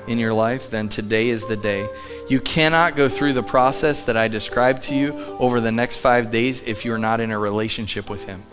in 0.08 0.20
your 0.20 0.32
life, 0.32 0.70
then 0.70 0.88
today 0.88 1.28
is 1.28 1.44
the 1.48 1.58
day. 1.58 1.90
You 2.30 2.40
cannot 2.40 2.96
go 2.96 3.10
through 3.10 3.34
the 3.34 3.42
process 3.42 4.04
that 4.04 4.16
I 4.16 4.28
described 4.28 4.84
to 4.84 4.96
you 4.96 5.14
over 5.40 5.60
the 5.60 5.72
next 5.72 5.98
five 5.98 6.30
days 6.30 6.62
if 6.62 6.86
you're 6.86 7.00
not 7.00 7.20
in 7.20 7.32
a 7.32 7.40
relationship 7.40 8.08
with 8.08 8.26
Him. 8.26 8.44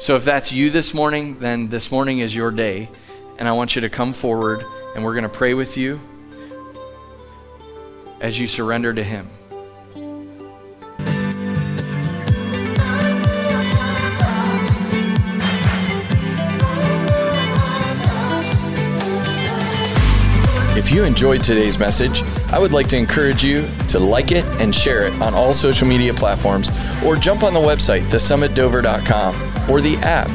So 0.00 0.16
if 0.16 0.24
that's 0.24 0.52
you 0.52 0.70
this 0.70 0.92
morning, 0.92 1.38
then 1.38 1.68
this 1.68 1.92
morning 1.92 2.18
is 2.18 2.34
your 2.34 2.50
day. 2.50 2.88
And 3.38 3.46
I 3.46 3.52
want 3.52 3.76
you 3.76 3.82
to 3.82 3.88
come 3.88 4.12
forward 4.12 4.64
and 4.94 5.04
we're 5.04 5.12
going 5.12 5.22
to 5.22 5.28
pray 5.28 5.54
with 5.54 5.76
you 5.76 6.00
as 8.20 8.38
you 8.38 8.48
surrender 8.48 8.92
to 8.92 9.04
Him. 9.04 9.28
If 20.84 20.92
you 20.92 21.04
enjoyed 21.04 21.42
today's 21.42 21.78
message, 21.78 22.22
I 22.52 22.58
would 22.58 22.72
like 22.72 22.88
to 22.88 22.98
encourage 22.98 23.42
you 23.42 23.66
to 23.88 23.98
like 23.98 24.32
it 24.32 24.44
and 24.60 24.74
share 24.74 25.04
it 25.04 25.14
on 25.14 25.32
all 25.32 25.54
social 25.54 25.88
media 25.88 26.12
platforms 26.12 26.70
or 27.02 27.16
jump 27.16 27.42
on 27.42 27.54
the 27.54 27.58
website, 27.58 28.02
thesummitdover.com 28.10 29.70
or 29.70 29.80
the 29.80 29.96
app 30.02 30.28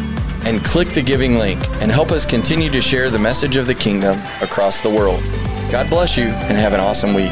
and 0.47 0.66
click 0.66 0.89
the 0.89 1.04
giving 1.04 1.36
link 1.36 1.64
and 1.84 1.91
help 1.91 2.12
us 2.12 2.26
continue 2.26 2.72
to 2.72 2.82
share 2.82 3.12
the 3.12 3.20
message 3.20 3.58
of 3.58 3.68
the 3.68 3.76
kingdom 3.76 4.20
across 4.41 4.82
the 4.82 4.89
world. 4.89 5.22
God 5.72 5.88
bless 5.88 6.18
you 6.18 6.24
and 6.24 6.58
have 6.58 6.74
an 6.74 6.80
awesome 6.80 7.14
week. 7.14 7.30